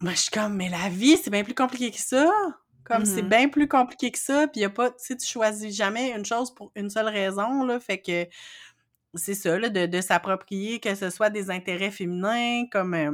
moi 0.00 0.12
je 0.12 0.18
suis 0.18 0.30
comme 0.30 0.56
mais 0.56 0.68
la 0.68 0.88
vie, 0.90 1.16
c'est 1.16 1.30
bien 1.30 1.44
plus 1.44 1.54
compliqué 1.54 1.90
que 1.90 2.00
ça. 2.00 2.30
Comme 2.84 3.06
c'est 3.06 3.22
mm-hmm. 3.22 3.28
bien 3.28 3.48
plus 3.48 3.68
compliqué 3.68 4.10
que 4.10 4.18
ça, 4.18 4.46
puis 4.46 4.60
y 4.60 4.64
a 4.64 4.70
pas, 4.70 4.90
tu 4.90 4.96
sais, 4.98 5.16
tu 5.16 5.26
choisis 5.26 5.74
jamais 5.74 6.12
une 6.12 6.26
chose 6.26 6.54
pour 6.54 6.70
une 6.76 6.90
seule 6.90 7.08
raison, 7.08 7.64
là, 7.64 7.80
fait 7.80 7.98
que 7.98 8.26
c'est 9.14 9.34
ça, 9.34 9.58
là, 9.58 9.68
de, 9.68 9.86
de 9.86 10.00
s'approprier 10.00 10.80
que 10.80 10.94
ce 10.94 11.10
soit 11.10 11.30
des 11.30 11.50
intérêts 11.50 11.90
féminins, 11.90 12.64
comme 12.70 12.94
euh, 12.94 13.12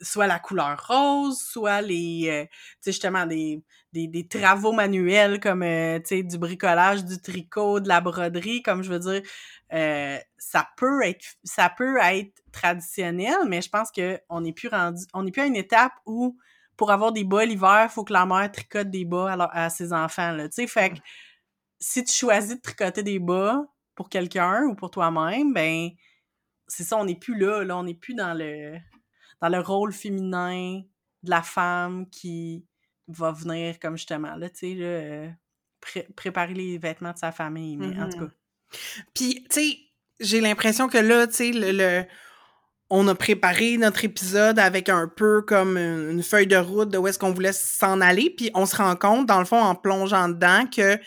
soit 0.00 0.26
la 0.26 0.38
couleur 0.38 0.86
rose, 0.88 1.38
soit 1.38 1.82
les, 1.82 2.28
euh, 2.28 2.44
tu 2.44 2.50
sais, 2.80 2.92
justement, 2.92 3.26
des, 3.26 3.62
des, 3.92 4.08
des, 4.08 4.26
travaux 4.26 4.72
manuels 4.72 5.38
comme, 5.38 5.62
euh, 5.62 5.98
tu 6.00 6.16
sais, 6.16 6.22
du 6.22 6.38
bricolage, 6.38 7.04
du 7.04 7.20
tricot, 7.20 7.80
de 7.80 7.88
la 7.88 8.00
broderie, 8.00 8.62
comme 8.62 8.82
je 8.82 8.90
veux 8.90 8.98
dire, 8.98 9.22
ça 10.38 10.68
peut 10.76 11.02
être, 11.02 11.24
ça 11.44 11.70
peut 11.70 11.98
être 12.02 12.42
traditionnel, 12.50 13.36
mais 13.46 13.62
je 13.62 13.70
pense 13.70 13.90
qu'on 13.90 14.40
n'est 14.40 14.52
plus 14.52 14.68
rendu, 14.68 15.04
on 15.14 15.22
n'est 15.22 15.30
plus 15.30 15.42
à 15.42 15.46
une 15.46 15.56
étape 15.56 15.92
où 16.06 16.36
pour 16.82 16.90
avoir 16.90 17.12
des 17.12 17.22
bas 17.22 17.44
l'hiver, 17.44 17.88
faut 17.92 18.02
que 18.02 18.12
la 18.12 18.26
mère 18.26 18.50
tricote 18.50 18.90
des 18.90 19.04
bas 19.04 19.48
à, 19.52 19.70
ses 19.70 19.92
enfants, 19.92 20.32
là, 20.32 20.48
tu 20.48 20.56
sais, 20.56 20.66
fait 20.66 20.90
que 20.90 20.96
si 21.78 22.02
tu 22.02 22.12
choisis 22.12 22.56
de 22.56 22.60
tricoter 22.60 23.04
des 23.04 23.20
bas 23.20 23.64
pour 23.94 24.08
quelqu'un 24.08 24.64
ou 24.64 24.74
pour 24.74 24.90
toi-même, 24.90 25.54
ben, 25.54 25.90
c'est 26.66 26.82
ça, 26.82 26.96
on 26.96 27.04
n'est 27.04 27.14
plus 27.14 27.38
là, 27.38 27.62
là, 27.62 27.78
on 27.78 27.84
n'est 27.84 27.94
plus 27.94 28.14
dans 28.14 28.34
le, 28.34 28.78
dans 29.40 29.48
le 29.48 29.60
rôle 29.60 29.92
féminin 29.92 30.82
de 31.22 31.30
la 31.30 31.42
femme 31.42 32.10
qui 32.10 32.66
va 33.06 33.30
venir, 33.30 33.78
comme 33.78 33.96
justement, 33.96 34.34
là, 34.34 34.50
tu 34.50 34.74
sais, 34.74 34.76
euh, 34.80 35.30
préparer 36.16 36.54
les 36.54 36.78
vêtements 36.78 37.12
de 37.12 37.18
sa 37.18 37.30
famille, 37.30 37.76
mais 37.76 37.96
en 37.96 38.08
tout 38.08 38.16
mm-hmm. 38.16 38.28
cas. 38.28 38.34
Puis, 39.14 39.44
tu 39.44 39.54
sais, 39.54 39.78
j'ai 40.18 40.40
l'impression 40.40 40.88
que 40.88 40.98
là, 40.98 41.28
tu 41.28 41.34
sais, 41.34 41.52
le 41.54 42.04
on 42.94 43.08
a 43.08 43.14
préparé 43.14 43.78
notre 43.78 44.04
épisode 44.04 44.58
avec 44.58 44.90
un 44.90 45.08
peu 45.08 45.40
comme 45.40 45.78
une, 45.78 46.22
feuille 46.22 46.46
de 46.46 46.58
route 46.58 46.90
de 46.90 46.98
où 46.98 47.08
est-ce 47.08 47.18
qu'on 47.18 47.32
voulait 47.32 47.54
s'en 47.54 48.02
aller, 48.02 48.28
puis 48.28 48.50
on 48.54 48.66
se 48.66 48.76
rend 48.76 48.94
compte, 48.96 49.24
dans 49.24 49.38
le 49.38 49.46
fond, 49.46 49.58
en 49.58 49.74
plongeant 49.74 50.28
dedans, 50.28 50.66
que 50.66 50.98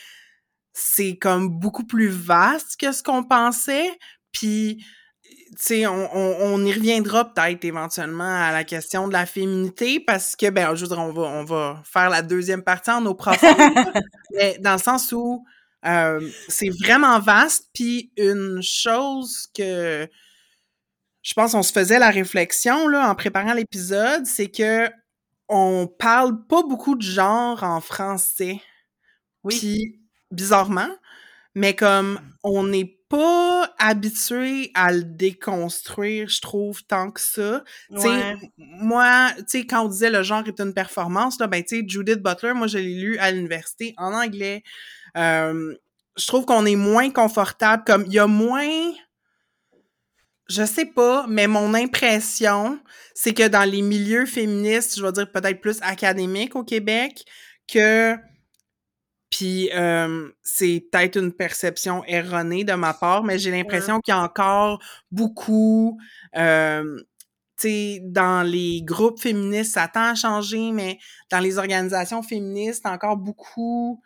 c'est 0.74 1.16
comme 1.16 1.48
beaucoup 1.48 1.86
plus 1.86 2.10
vaste 2.10 2.80
que 2.80 2.92
ce 2.92 3.04
qu'on 3.04 3.24
pensait, 3.24 3.92
puis 4.32 4.84
tu 5.52 5.58
sais, 5.60 5.86
on, 5.86 6.66
y 6.66 6.74
reviendra 6.74 7.32
peut-être 7.32 7.64
éventuellement 7.64 8.24
à 8.24 8.52
la 8.52 8.64
question 8.64 9.08
de 9.08 9.14
la 9.14 9.28
féminité 9.28 10.00
parce 10.00 10.36
que, 10.36 10.50
ben, 10.50 10.74
je 10.74 10.82
veux 10.82 10.88
dire, 10.88 11.00
on 11.00 11.14
va, 11.14 11.22
on 11.22 11.44
va 11.44 11.84
faire 11.86 12.10
la 12.10 12.24
deuxième 12.24 12.64
partie 12.64 12.90
en 12.90 13.02
nos 13.02 13.14
profondeurs, 13.14 13.94
mais 14.34 14.58
dans 14.60 14.74
le 14.74 14.80
sens 14.80 15.12
où 15.12 15.46
euh, 15.86 16.20
c'est 16.48 16.72
vraiment 16.84 17.20
vaste, 17.20 17.70
puis 17.76 18.12
une 18.18 18.64
chose 18.64 19.48
que 19.56 20.10
je 21.26 21.34
pense 21.34 21.54
qu'on 21.54 21.64
se 21.64 21.74
faisait 21.74 21.98
la 21.98 22.12
réflexion 22.12 22.88
là, 22.88 23.10
en 23.10 23.16
préparant 23.16 23.56
l'épisode, 23.56 24.28
c'est 24.28 24.48
que 24.48 24.90
on 25.50 25.88
parle 25.88 26.46
pas 26.46 26.62
beaucoup 26.62 26.96
de 26.96 27.02
genre 27.02 27.64
en 27.64 27.82
français. 27.82 28.62
Oui. 29.44 29.58
Puis, 29.58 30.00
bizarrement, 30.32 30.90
mais 31.56 31.76
comme 31.76 32.20
on 32.44 32.64
n'est 32.64 33.00
pas 33.10 33.74
habitué 33.80 34.72
à 34.76 34.92
le 34.92 35.04
déconstruire, 35.04 36.30
je 36.30 36.42
trouve, 36.42 36.84
tant 36.84 37.10
que 37.10 37.22
ça. 37.22 37.64
Ouais. 37.90 38.36
Moi, 38.58 39.32
tu 39.38 39.44
sais, 39.48 39.66
quand 39.66 39.86
on 39.86 39.90
disait 39.90 40.12
le 40.12 40.22
genre 40.22 40.44
est 40.48 40.60
une 40.60 40.74
performance, 40.76 41.40
là, 41.40 41.48
ben, 41.48 41.64
tu 41.64 41.80
sais, 41.80 41.86
Judith 41.88 42.22
Butler, 42.22 42.54
moi, 42.54 42.68
je 42.68 42.78
l'ai 42.78 42.96
lu 42.96 43.18
à 43.18 43.32
l'université 43.32 43.96
en 43.98 44.14
anglais. 44.14 44.64
Euh, 45.18 45.76
je 46.18 46.28
trouve 46.28 46.46
qu'on 46.46 46.66
est 46.68 46.76
moins 46.76 47.10
confortable, 47.10 47.84
comme 47.86 48.04
il 48.06 48.14
y 48.14 48.20
a 48.20 48.28
moins 48.28 48.92
je 50.50 50.64
sais 50.66 50.86
pas, 50.86 51.26
mais 51.28 51.48
mon 51.48 51.74
impression, 51.74 52.80
c'est 53.16 53.34
que 53.34 53.48
dans 53.48 53.70
les 53.70 53.82
milieux 53.82 54.26
féministes, 54.26 54.98
je 54.98 55.06
vais 55.06 55.12
dire 55.12 55.32
peut-être 55.32 55.62
plus 55.62 55.80
académiques 55.82 56.56
au 56.56 56.64
Québec, 56.64 57.24
que 57.68 58.16
Puis 59.30 59.70
euh, 59.74 60.30
c'est 60.44 60.88
peut-être 60.92 61.18
une 61.18 61.34
perception 61.34 62.04
erronée 62.06 62.64
de 62.64 62.74
ma 62.74 62.94
part, 62.94 63.24
mais 63.24 63.38
j'ai 63.40 63.52
l'impression 63.52 64.00
qu'il 64.00 64.14
y 64.14 64.18
a 64.18 64.22
encore 64.22 64.82
beaucoup, 65.12 65.98
euh, 66.38 66.98
tu 67.58 67.68
sais, 67.70 68.00
dans 68.04 68.44
les 68.48 68.82
groupes 68.84 69.20
féministes, 69.20 69.74
ça 69.74 69.88
tend 69.88 70.12
à 70.12 70.16
changer, 70.16 70.72
mais 70.72 71.00
dans 71.32 71.40
les 71.40 71.58
organisations 71.58 72.22
féministes, 72.24 72.86
encore 72.86 73.18
beaucoup, 73.18 74.02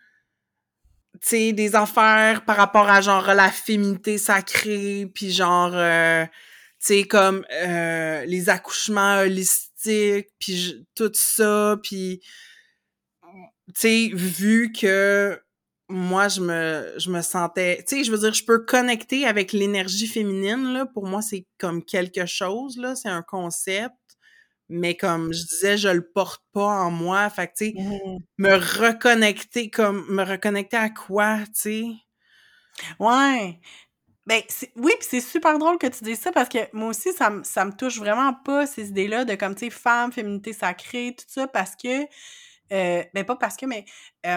sais, 1.21 1.53
des 1.53 1.75
affaires 1.75 2.45
par 2.45 2.57
rapport 2.57 2.89
à 2.89 3.01
genre 3.01 3.33
la 3.33 3.51
féminité 3.51 4.17
sacrée, 4.17 5.09
puis 5.13 5.31
genre, 5.31 5.71
euh, 5.73 6.25
tu 6.25 6.31
sais, 6.79 7.03
comme 7.03 7.45
euh, 7.51 8.25
les 8.25 8.49
accouchements 8.49 9.19
holistiques, 9.19 10.29
puis 10.39 10.85
tout 10.95 11.11
ça, 11.13 11.77
puis 11.83 12.21
tu 13.75 13.81
sais, 13.81 14.09
vu 14.13 14.71
que 14.71 15.39
moi, 15.89 16.27
je 16.27 16.41
me, 16.41 16.93
je 16.97 17.09
me 17.09 17.21
sentais, 17.21 17.83
tu 17.87 17.97
sais, 17.97 18.03
je 18.03 18.11
veux 18.11 18.17
dire, 18.19 18.33
je 18.33 18.43
peux 18.45 18.59
connecter 18.59 19.25
avec 19.25 19.53
l'énergie 19.53 20.07
féminine, 20.07 20.73
là. 20.73 20.85
Pour 20.85 21.07
moi, 21.07 21.21
c'est 21.21 21.45
comme 21.57 21.83
quelque 21.83 22.25
chose, 22.25 22.77
là. 22.77 22.95
C'est 22.95 23.09
un 23.09 23.23
concept. 23.23 23.95
Mais 24.69 24.95
comme 24.95 25.33
je 25.33 25.43
disais, 25.43 25.77
je 25.77 25.89
le 25.89 26.07
porte 26.07 26.43
pas 26.53 26.67
en 26.67 26.91
moi. 26.91 27.29
Fait 27.29 27.47
que, 27.47 27.53
tu 27.57 27.65
sais, 27.65 27.73
mmh 27.75 28.19
me 28.37 28.53
reconnecter, 28.53 29.69
comme, 29.69 30.05
me 30.09 30.23
reconnecter 30.23 30.77
à 30.77 30.89
quoi, 30.89 31.39
tu 31.47 31.51
sais? 31.53 31.85
Ouais. 32.99 33.59
Ben, 34.25 34.41
oui, 34.75 34.91
puis 34.99 35.07
c'est 35.09 35.21
super 35.21 35.57
drôle 35.57 35.79
que 35.79 35.87
tu 35.87 36.03
dises 36.03 36.19
ça 36.19 36.31
parce 36.31 36.49
que 36.49 36.59
moi 36.71 36.89
aussi, 36.89 37.11
ça, 37.13 37.31
ça 37.43 37.65
me 37.65 37.71
touche 37.71 37.97
vraiment 37.97 38.33
pas, 38.33 38.67
ces 38.67 38.89
idées-là 38.89 39.25
de 39.25 39.33
comme, 39.35 39.55
tu 39.55 39.65
sais, 39.65 39.69
femme, 39.71 40.11
féminité 40.11 40.53
sacrée, 40.53 41.15
tout 41.17 41.25
ça, 41.27 41.47
parce 41.47 41.75
que 41.75 42.03
euh, 42.71 43.03
ben 43.13 43.25
pas 43.25 43.35
parce 43.35 43.57
que, 43.57 43.65
mais 43.65 43.85
tu 44.23 44.31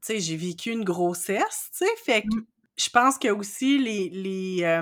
sais, 0.00 0.20
j'ai 0.20 0.36
vécu 0.36 0.70
une 0.70 0.84
grossesse, 0.84 1.70
tu 1.76 1.84
sais, 1.84 1.90
fait 2.04 2.22
que 2.22 2.34
mmh. 2.34 2.46
je 2.78 2.88
pense 2.88 3.18
que 3.18 3.28
aussi 3.28 3.78
les, 3.78 4.08
les, 4.08 4.80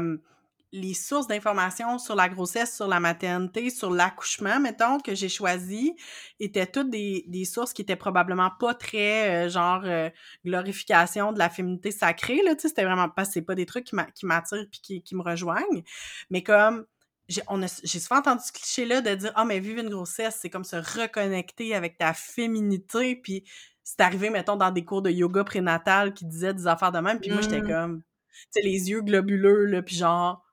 les 0.74 0.92
sources 0.92 1.28
d'informations 1.28 1.98
sur 1.98 2.16
la 2.16 2.28
grossesse, 2.28 2.74
sur 2.74 2.88
la 2.88 2.98
maternité, 2.98 3.70
sur 3.70 3.92
l'accouchement, 3.92 4.58
mettons, 4.58 4.98
que 4.98 5.14
j'ai 5.14 5.28
choisi, 5.28 5.94
étaient 6.40 6.66
toutes 6.66 6.90
des, 6.90 7.24
des, 7.28 7.44
sources 7.44 7.72
qui 7.72 7.82
étaient 7.82 7.94
probablement 7.94 8.50
pas 8.58 8.74
très, 8.74 9.48
genre, 9.48 9.84
glorification 10.44 11.32
de 11.32 11.38
la 11.38 11.48
féminité 11.48 11.92
sacrée, 11.92 12.42
là, 12.42 12.56
tu 12.56 12.62
sais, 12.62 12.68
c'était 12.68 12.84
vraiment 12.84 13.08
pas, 13.08 13.24
c'est 13.24 13.42
pas 13.42 13.54
des 13.54 13.66
trucs 13.66 13.84
qui 13.84 14.26
m'attirent 14.26 14.66
puis 14.70 14.80
qui, 14.82 15.02
qui 15.02 15.14
me 15.14 15.22
rejoignent, 15.22 15.84
mais 16.28 16.42
comme 16.42 16.86
j'ai 17.28 18.00
souvent 18.00 18.18
entendu 18.18 18.42
ce 18.44 18.52
cliché-là 18.52 19.00
de 19.00 19.14
dire 19.14 19.32
Ah, 19.34 19.44
mais 19.44 19.60
vivre 19.60 19.80
une 19.80 19.88
grossesse, 19.88 20.38
c'est 20.40 20.50
comme 20.50 20.64
se 20.64 20.76
reconnecter 20.76 21.74
avec 21.74 21.96
ta 21.96 22.12
féminité. 22.12 23.16
Puis 23.16 23.44
c'est 23.82 24.00
arrivé, 24.00 24.30
mettons, 24.30 24.56
dans 24.56 24.70
des 24.70 24.84
cours 24.84 25.02
de 25.02 25.10
yoga 25.10 25.44
prénatal 25.44 26.12
qui 26.12 26.26
disaient 26.26 26.54
des 26.54 26.66
affaires 26.66 26.92
de 26.92 26.98
même. 26.98 27.20
Puis 27.20 27.30
moi, 27.30 27.40
j'étais 27.40 27.62
mmh. 27.62 27.68
comme, 27.68 28.02
tu 28.02 28.46
sais, 28.50 28.62
les 28.62 28.90
yeux 28.90 29.00
globuleux, 29.00 29.64
là, 29.66 29.82
puis 29.82 29.96
genre, 29.96 30.43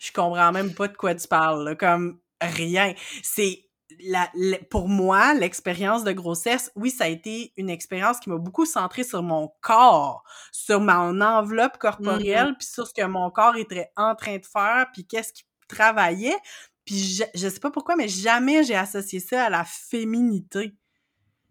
je 0.00 0.12
comprends 0.12 0.52
même 0.52 0.74
pas 0.74 0.88
de 0.88 0.96
quoi 0.96 1.14
tu 1.14 1.28
parles, 1.28 1.64
là, 1.64 1.74
comme 1.74 2.18
rien. 2.40 2.94
C'est. 3.22 3.60
La, 4.02 4.28
pour 4.70 4.88
moi, 4.88 5.34
l'expérience 5.34 6.02
de 6.02 6.10
grossesse, 6.10 6.72
oui, 6.74 6.90
ça 6.90 7.04
a 7.04 7.08
été 7.08 7.52
une 7.56 7.70
expérience 7.70 8.18
qui 8.18 8.28
m'a 8.28 8.38
beaucoup 8.38 8.66
centrée 8.66 9.04
sur 9.04 9.22
mon 9.22 9.52
corps, 9.60 10.24
sur 10.50 10.80
mon 10.80 11.20
enveloppe 11.20 11.76
mmh 11.76 11.78
corporelle, 11.78 12.54
puis 12.58 12.66
sur 12.66 12.88
ce 12.88 12.94
que 12.94 13.04
mon 13.04 13.30
corps 13.30 13.56
était 13.56 13.90
en 13.96 14.16
train 14.16 14.38
de 14.38 14.46
faire, 14.46 14.86
puis 14.92 15.06
qu'est-ce 15.06 15.32
qui 15.32 15.44
travaillais. 15.68 16.36
Puis 16.84 16.96
je, 16.96 17.24
je 17.34 17.48
sais 17.48 17.60
pas 17.60 17.70
pourquoi, 17.70 17.94
mais 17.94 18.08
jamais 18.08 18.64
j'ai 18.64 18.74
associé 18.74 19.20
ça 19.20 19.44
à 19.44 19.50
la 19.50 19.64
féminité. 19.64 20.74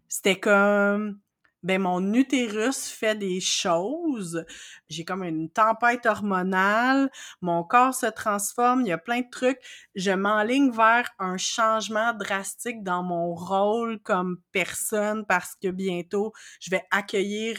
C'était 0.08 0.38
comme 0.38 1.18
ben 1.64 1.82
mon 1.82 2.12
utérus 2.14 2.88
fait 2.88 3.16
des 3.16 3.40
choses, 3.40 4.44
j'ai 4.88 5.04
comme 5.04 5.24
une 5.24 5.50
tempête 5.50 6.06
hormonale, 6.06 7.10
mon 7.40 7.64
corps 7.64 7.94
se 7.94 8.06
transforme, 8.06 8.82
il 8.82 8.88
y 8.88 8.92
a 8.92 8.98
plein 8.98 9.22
de 9.22 9.30
trucs, 9.30 9.58
je 9.96 10.12
m'enligne 10.12 10.70
vers 10.70 11.10
un 11.18 11.36
changement 11.36 12.12
drastique 12.14 12.82
dans 12.84 13.02
mon 13.02 13.34
rôle 13.34 13.98
comme 14.02 14.38
personne 14.52 15.24
parce 15.26 15.56
que 15.60 15.68
bientôt 15.68 16.32
je 16.60 16.70
vais 16.70 16.84
accueillir 16.90 17.58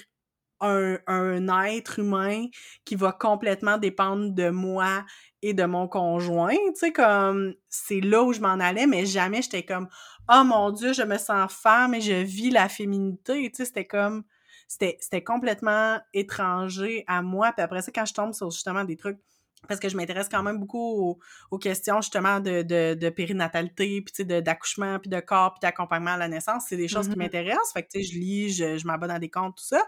un, 0.65 1.65
être 1.65 1.99
humain 1.99 2.45
qui 2.84 2.95
va 2.95 3.12
complètement 3.12 3.78
dépendre 3.78 4.32
de 4.32 4.49
moi 4.49 5.06
et 5.41 5.54
de 5.54 5.63
mon 5.63 5.88
conjoint, 5.88 6.56
tu 6.80 6.91
comme, 6.91 7.54
c'est 7.69 8.01
là 8.01 8.23
où 8.23 8.34
je 8.34 8.39
m'en 8.39 8.60
allais, 8.60 8.88
mais 8.88 9.06
jamais 9.06 9.41
j'étais 9.41 9.63
comme, 9.63 9.88
oh 10.32 10.43
mon 10.43 10.71
Dieu, 10.71 10.93
je 10.93 11.04
me 11.04 11.17
sens 11.17 11.54
femme 11.54 11.93
et 11.93 12.01
je 12.01 12.23
vis 12.23 12.49
la 12.49 12.69
féminité, 12.69 13.51
tu 13.54 13.65
c'était 13.65 13.86
comme, 13.86 14.23
c'était 14.67 15.23
complètement 15.23 15.99
étranger 16.13 17.04
à 17.08 17.21
moi, 17.21 17.51
puis 17.51 17.63
après 17.63 17.82
ça, 17.82 17.91
quand 17.93 18.06
je 18.06 18.13
tombe 18.13 18.34
sur 18.34 18.49
justement 18.49 18.84
des 18.84 18.97
trucs 18.97 19.19
parce 19.67 19.80
que 19.80 19.89
je 19.89 19.97
m'intéresse 19.97 20.30
quand 20.30 20.43
même 20.43 20.60
beaucoup 20.60 21.19
aux, 21.51 21.58
questions 21.58 22.01
justement 22.01 22.39
de, 22.39 22.62
de, 22.62 22.93
de 22.93 23.10
périnatalité, 23.10 24.01
puis 24.01 24.25
d'accouchement, 24.25 24.99
puis 24.99 25.10
de 25.10 25.19
corps, 25.19 25.54
puis 25.54 25.60
d'accompagnement 25.62 26.12
à 26.12 26.17
la 26.17 26.28
naissance. 26.28 26.65
C'est 26.67 26.78
des 26.78 26.88
choses 26.88 27.08
qui 27.08 27.15
mm-hmm. 27.15 27.17
m'intéressent. 27.17 27.73
Fait 27.73 27.84
que 27.84 27.89
tu 27.91 28.04
sais, 28.04 28.12
je 28.12 28.19
lis, 28.19 28.54
je, 28.54 28.78
je 28.78 28.86
m'abonne 28.86 29.12
à 29.12 29.19
des 29.19 29.30
comptes, 29.30 29.58
tout 29.58 29.63
ça. 29.63 29.82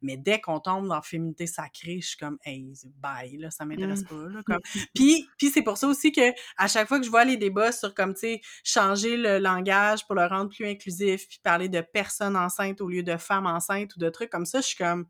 Mais 0.00 0.16
dès 0.16 0.40
qu'on 0.40 0.60
tombe 0.60 0.88
dans 0.88 1.00
féminité 1.02 1.46
sacrée, 1.46 2.00
je 2.00 2.08
suis 2.08 2.16
comme, 2.16 2.38
hey, 2.44 2.72
bye, 2.98 3.36
là, 3.38 3.50
ça 3.50 3.64
m'intéresse 3.64 4.02
mm. 4.02 4.06
pas. 4.06 4.28
Là, 4.28 4.40
comme... 4.44 4.60
puis, 4.94 5.28
puis 5.38 5.50
c'est 5.50 5.62
pour 5.62 5.76
ça 5.76 5.86
aussi 5.88 6.12
que 6.12 6.32
à 6.56 6.68
chaque 6.68 6.88
fois 6.88 6.98
que 6.98 7.04
je 7.04 7.10
vois 7.10 7.24
les 7.24 7.36
débats 7.36 7.72
sur 7.72 7.94
comme, 7.94 8.14
tu 8.14 8.20
sais, 8.20 8.40
changer 8.64 9.16
le 9.16 9.38
langage 9.38 10.06
pour 10.06 10.14
le 10.14 10.26
rendre 10.26 10.50
plus 10.50 10.66
inclusif, 10.66 11.28
puis 11.28 11.40
parler 11.42 11.68
de 11.68 11.80
personnes 11.80 12.36
enceintes 12.36 12.80
au 12.80 12.88
lieu 12.88 13.02
de 13.02 13.16
femmes 13.16 13.46
enceintes 13.46 13.94
ou 13.96 13.98
de 13.98 14.08
trucs 14.08 14.30
comme 14.30 14.46
ça, 14.46 14.60
je 14.60 14.66
suis 14.66 14.76
comme, 14.76 15.06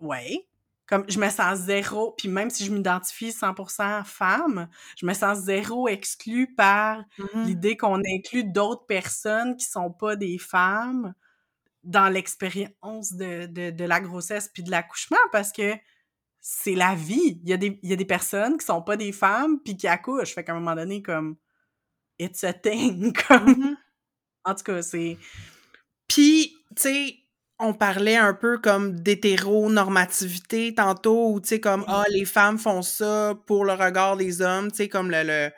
ouais, 0.00 0.46
comme 0.88 1.04
je 1.08 1.20
me 1.20 1.28
sens 1.28 1.58
zéro, 1.58 2.12
puis 2.16 2.28
même 2.28 2.48
si 2.48 2.64
je 2.64 2.72
m'identifie 2.72 3.30
100% 3.30 4.04
femme, 4.04 4.68
je 4.96 5.04
me 5.04 5.12
sens 5.12 5.38
zéro 5.38 5.86
exclue 5.86 6.54
par 6.54 7.04
mmh 7.18 7.44
l'idée 7.44 7.76
qu'on 7.76 8.00
inclut 8.04 8.44
d'autres 8.44 8.86
personnes 8.86 9.56
qui 9.56 9.66
sont 9.66 9.90
pas 9.90 10.16
des 10.16 10.38
femmes 10.38 11.14
dans 11.84 12.08
l'expérience 12.08 13.12
de, 13.12 13.46
de, 13.46 13.70
de, 13.70 13.84
la 13.84 14.00
grossesse 14.00 14.50
puis 14.52 14.62
de 14.62 14.70
l'accouchement 14.70 15.18
parce 15.30 15.52
que 15.52 15.74
c'est 16.40 16.74
la 16.74 16.94
vie. 16.94 17.40
Il 17.42 17.48
y, 17.48 17.52
a 17.52 17.56
des, 17.58 17.78
il 17.82 17.90
y 17.90 17.92
a 17.92 17.96
des 17.96 18.04
personnes 18.04 18.56
qui 18.56 18.64
sont 18.64 18.82
pas 18.82 18.96
des 18.96 19.12
femmes 19.12 19.60
puis 19.62 19.76
qui 19.76 19.86
accouchent. 19.86 20.34
Fait 20.34 20.44
qu'à 20.44 20.52
un 20.52 20.56
moment 20.56 20.74
donné, 20.74 21.02
comme, 21.02 21.36
it's 22.18 22.44
a 22.44 22.52
thing. 22.52 23.12
Comme... 23.28 23.50
Mmh 23.50 23.76
en 24.44 24.54
tout 24.54 24.64
cas, 24.64 24.80
c'est... 24.80 25.18
Puis, 26.06 26.56
tu 26.74 26.82
sais, 26.82 27.17
on 27.58 27.74
parlait 27.74 28.16
un 28.16 28.34
peu 28.34 28.58
comme 28.58 29.00
d'hétéronormativité 29.00 30.74
tantôt, 30.74 31.32
ou 31.32 31.40
tu 31.40 31.48
sais, 31.48 31.60
comme, 31.60 31.84
ah, 31.88 32.04
les 32.10 32.24
femmes 32.24 32.58
font 32.58 32.82
ça 32.82 33.34
pour 33.46 33.64
le 33.64 33.72
regard 33.72 34.16
des 34.16 34.40
hommes, 34.42 34.70
tu 34.70 34.76
sais, 34.76 34.88
comme 34.88 35.10
le, 35.10 35.24
le, 35.24 35.50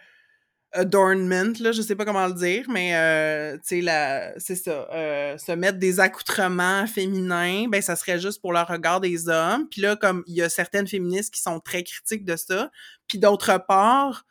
adornment, 0.73 1.53
là, 1.61 1.73
je 1.73 1.83
sais 1.83 1.97
pas 1.97 2.05
comment 2.05 2.27
le 2.27 2.35
dire, 2.35 2.67
mais, 2.69 2.95
euh, 2.95 3.59
tu 3.67 3.83
sais, 3.83 4.35
c'est 4.39 4.55
ça, 4.55 4.89
euh, 4.93 5.37
se 5.37 5.53
mettre 5.53 5.79
des 5.79 6.01
accoutrements 6.01 6.87
féminins, 6.87 7.67
ben, 7.69 7.83
ça 7.83 7.97
serait 7.97 8.21
juste 8.21 8.41
pour 8.41 8.53
le 8.53 8.61
regard 8.61 9.01
des 9.01 9.29
hommes. 9.29 9.69
Puis 9.69 9.81
là, 9.81 9.97
comme, 9.97 10.23
il 10.27 10.35
y 10.35 10.43
a 10.43 10.49
certaines 10.49 10.87
féministes 10.87 11.35
qui 11.35 11.43
sont 11.43 11.61
très 11.61 11.83
critiques 11.83 12.25
de 12.25 12.37
ça. 12.37 12.71
Puis 13.09 13.19
d'autre 13.19 13.59
part, 13.67 14.25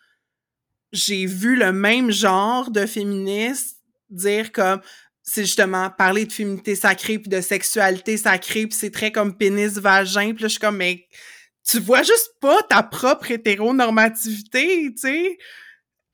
j'ai 0.91 1.25
vu 1.25 1.55
le 1.55 1.71
même 1.71 2.09
genre 2.09 2.71
de 2.71 2.85
féministes 2.85 3.77
dire 4.09 4.51
comme 4.51 4.81
c'est 5.29 5.43
justement 5.43 5.91
parler 5.91 6.25
de 6.25 6.33
féminité 6.33 6.75
sacrée 6.75 7.19
puis 7.19 7.29
de 7.29 7.39
sexualité 7.39 8.17
sacrée 8.17 8.65
puis 8.65 8.77
c'est 8.77 8.89
très 8.89 9.11
comme 9.11 9.35
pénis 9.37 9.73
vagin 9.73 10.33
puis 10.33 10.41
là 10.41 10.47
je 10.47 10.53
suis 10.53 10.59
comme 10.59 10.77
mais 10.77 11.05
tu 11.63 11.79
vois 11.79 12.01
juste 12.01 12.33
pas 12.41 12.61
ta 12.63 12.81
propre 12.81 13.29
hétéronormativité 13.31 14.91
tu 14.93 14.97
sais? 14.97 15.37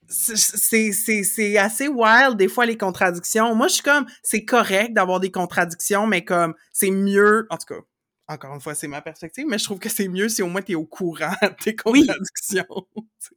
C'est 0.08 0.92
c'est 0.92 1.24
c'est 1.24 1.58
assez 1.58 1.88
wild 1.88 2.38
des 2.38 2.48
fois 2.48 2.68
les 2.68 2.78
contradictions. 2.78 3.56
Moi 3.56 3.70
je 3.70 3.76
suis 3.76 3.84
comme 3.84 4.06
c'est 4.22 4.46
correct 4.46 4.94
d'avoir 4.94 5.20
des 5.20 5.32
contradictions 5.32 6.06
mais 6.06 6.24
comme 6.24 6.54
c'est 6.74 6.92
mieux 6.92 7.48
en 7.50 7.58
tout 7.58 7.74
cas 7.74 7.82
encore 8.28 8.54
une 8.54 8.62
fois 8.62 8.76
c'est 8.76 8.88
ma 8.88 9.02
perspective 9.02 9.46
mais 9.48 9.58
je 9.58 9.64
trouve 9.64 9.80
que 9.80 9.90
c'est 9.90 10.08
mieux 10.08 10.30
si 10.30 10.44
au 10.44 10.48
moins 10.48 10.62
t'es 10.62 10.76
au 10.76 10.86
courant 10.86 11.34
de 11.42 11.56
tes 11.64 11.76
contradictions 11.76 12.66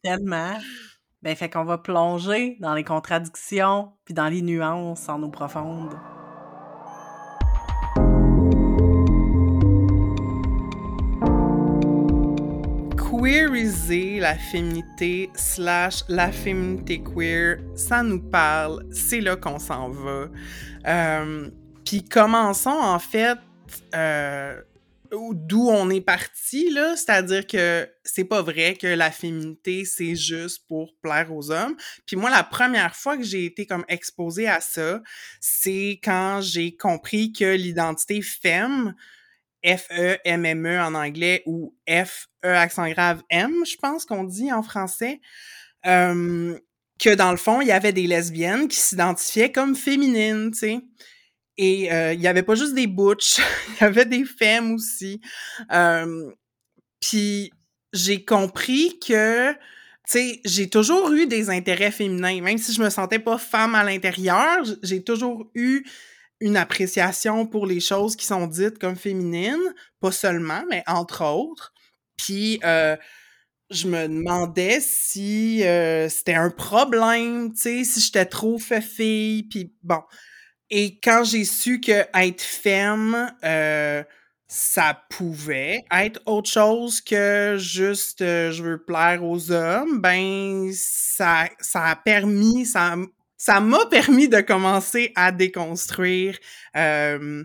tellement 0.02 0.58
ben, 1.22 1.35
fait 1.35 1.50
qu'on 1.50 1.64
va 1.64 1.78
plonger 1.78 2.57
dans 2.61 2.74
les 2.74 2.85
contradictions 2.85 3.92
puis 4.04 4.14
dans 4.14 4.28
les 4.28 4.42
nuances 4.42 5.09
en 5.09 5.22
eau 5.22 5.31
profonde. 5.31 5.94
Queeriser 12.96 14.20
la 14.20 14.37
féminité 14.37 15.31
slash 15.35 16.04
la 16.09 16.31
féminité 16.31 17.02
queer, 17.02 17.59
ça 17.74 18.02
nous 18.02 18.20
parle, 18.20 18.85
c'est 18.92 19.20
là 19.20 19.37
qu'on 19.37 19.59
s'en 19.59 19.88
va. 19.88 20.26
Euh, 20.87 21.50
puis 21.85 22.04
commençons 22.04 22.70
en 22.70 22.98
fait 22.98 23.38
euh, 23.94 24.61
d'où 25.10 25.68
on 25.68 25.90
est 25.90 26.00
parti, 26.00 26.70
là. 26.70 26.96
C'est-à-dire 26.96 27.46
que 27.46 27.88
c'est 28.04 28.24
pas 28.24 28.42
vrai 28.42 28.74
que 28.74 28.86
la 28.86 29.10
féminité, 29.10 29.84
c'est 29.84 30.16
juste 30.16 30.66
pour 30.66 30.94
plaire 31.02 31.32
aux 31.32 31.50
hommes. 31.50 31.76
Puis 32.06 32.16
moi, 32.16 32.30
la 32.30 32.42
première 32.42 32.96
fois 32.96 33.16
que 33.16 33.22
j'ai 33.22 33.44
été 33.44 33.66
comme 33.66 33.84
exposée 33.88 34.48
à 34.48 34.60
ça, 34.60 35.02
c'est 35.40 36.00
quand 36.02 36.40
j'ai 36.42 36.76
compris 36.76 37.32
que 37.32 37.54
l'identité 37.54 38.22
femme 38.22 38.94
F-E-M-M-E 39.64 40.76
e 40.76 40.80
en 40.80 40.94
anglais 40.94 41.42
ou 41.46 41.74
F-E 41.88 42.48
accent 42.48 42.88
grave 42.88 43.22
M, 43.30 43.52
je 43.64 43.76
pense 43.76 44.04
qu'on 44.04 44.24
dit 44.24 44.52
en 44.52 44.62
français. 44.62 45.20
Euh, 45.86 46.58
que 46.98 47.14
dans 47.14 47.30
le 47.30 47.36
fond, 47.36 47.60
il 47.60 47.68
y 47.68 47.72
avait 47.72 47.92
des 47.92 48.06
lesbiennes 48.06 48.68
qui 48.68 48.76
s'identifiaient 48.76 49.52
comme 49.52 49.76
féminines, 49.76 50.50
tu 50.50 50.58
sais. 50.58 50.80
Et 51.58 51.92
euh, 51.92 52.14
il 52.14 52.20
y 52.20 52.28
avait 52.28 52.44
pas 52.44 52.54
juste 52.54 52.74
des 52.74 52.86
butch, 52.86 53.38
il 53.80 53.82
y 53.82 53.84
avait 53.84 54.06
des 54.06 54.24
femmes 54.24 54.74
aussi. 54.74 55.20
Euh, 55.72 56.30
Puis 57.00 57.52
j'ai 57.92 58.24
compris 58.24 58.98
que, 59.00 59.52
tu 59.52 59.58
sais, 60.06 60.40
j'ai 60.44 60.70
toujours 60.70 61.12
eu 61.12 61.26
des 61.26 61.50
intérêts 61.50 61.90
féminins, 61.92 62.40
même 62.42 62.58
si 62.58 62.72
je 62.72 62.82
me 62.82 62.90
sentais 62.90 63.18
pas 63.18 63.38
femme 63.38 63.74
à 63.74 63.84
l'intérieur, 63.84 64.64
j'ai 64.82 65.02
toujours 65.04 65.50
eu 65.54 65.84
une 66.40 66.56
appréciation 66.56 67.46
pour 67.46 67.66
les 67.66 67.80
choses 67.80 68.16
qui 68.16 68.26
sont 68.26 68.46
dites 68.46 68.78
comme 68.78 68.96
féminines, 68.96 69.74
pas 70.00 70.12
seulement, 70.12 70.64
mais 70.70 70.84
entre 70.86 71.24
autres. 71.24 71.72
Puis 72.16 72.60
euh, 72.64 72.96
je 73.70 73.88
me 73.88 74.08
demandais 74.08 74.80
si 74.80 75.64
euh, 75.64 76.08
c'était 76.08 76.34
un 76.34 76.50
problème, 76.50 77.52
tu 77.54 77.60
sais, 77.60 77.84
si 77.84 78.00
j'étais 78.00 78.26
trop 78.26 78.58
fait 78.58 78.82
fille, 78.82 79.44
puis 79.44 79.74
bon. 79.82 80.00
Et 80.70 80.98
quand 80.98 81.24
j'ai 81.24 81.44
su 81.44 81.81
que 81.81 82.04
être 82.14 82.42
femme, 82.42 83.33
euh, 83.44 84.02
ça 84.48 85.02
pouvait 85.11 85.85
être 85.92 86.20
autre 86.24 86.50
chose 86.50 87.02
que 87.02 87.57
juste 87.59 88.22
euh, 88.22 88.50
je 88.50 88.62
veux 88.62 88.83
plaire 88.83 89.22
aux 89.22 89.50
hommes, 89.50 90.00
ben 90.00 90.70
ça, 90.72 91.48
ça 91.61 91.85
a 91.85 91.96
permis, 91.96 92.64
ça, 92.64 92.96
ça 93.37 93.61
m'a 93.61 93.85
permis 93.87 94.28
de 94.28 94.40
commencer 94.40 95.12
à 95.14 95.33
déconstruire 95.33 96.38
euh, 96.76 97.44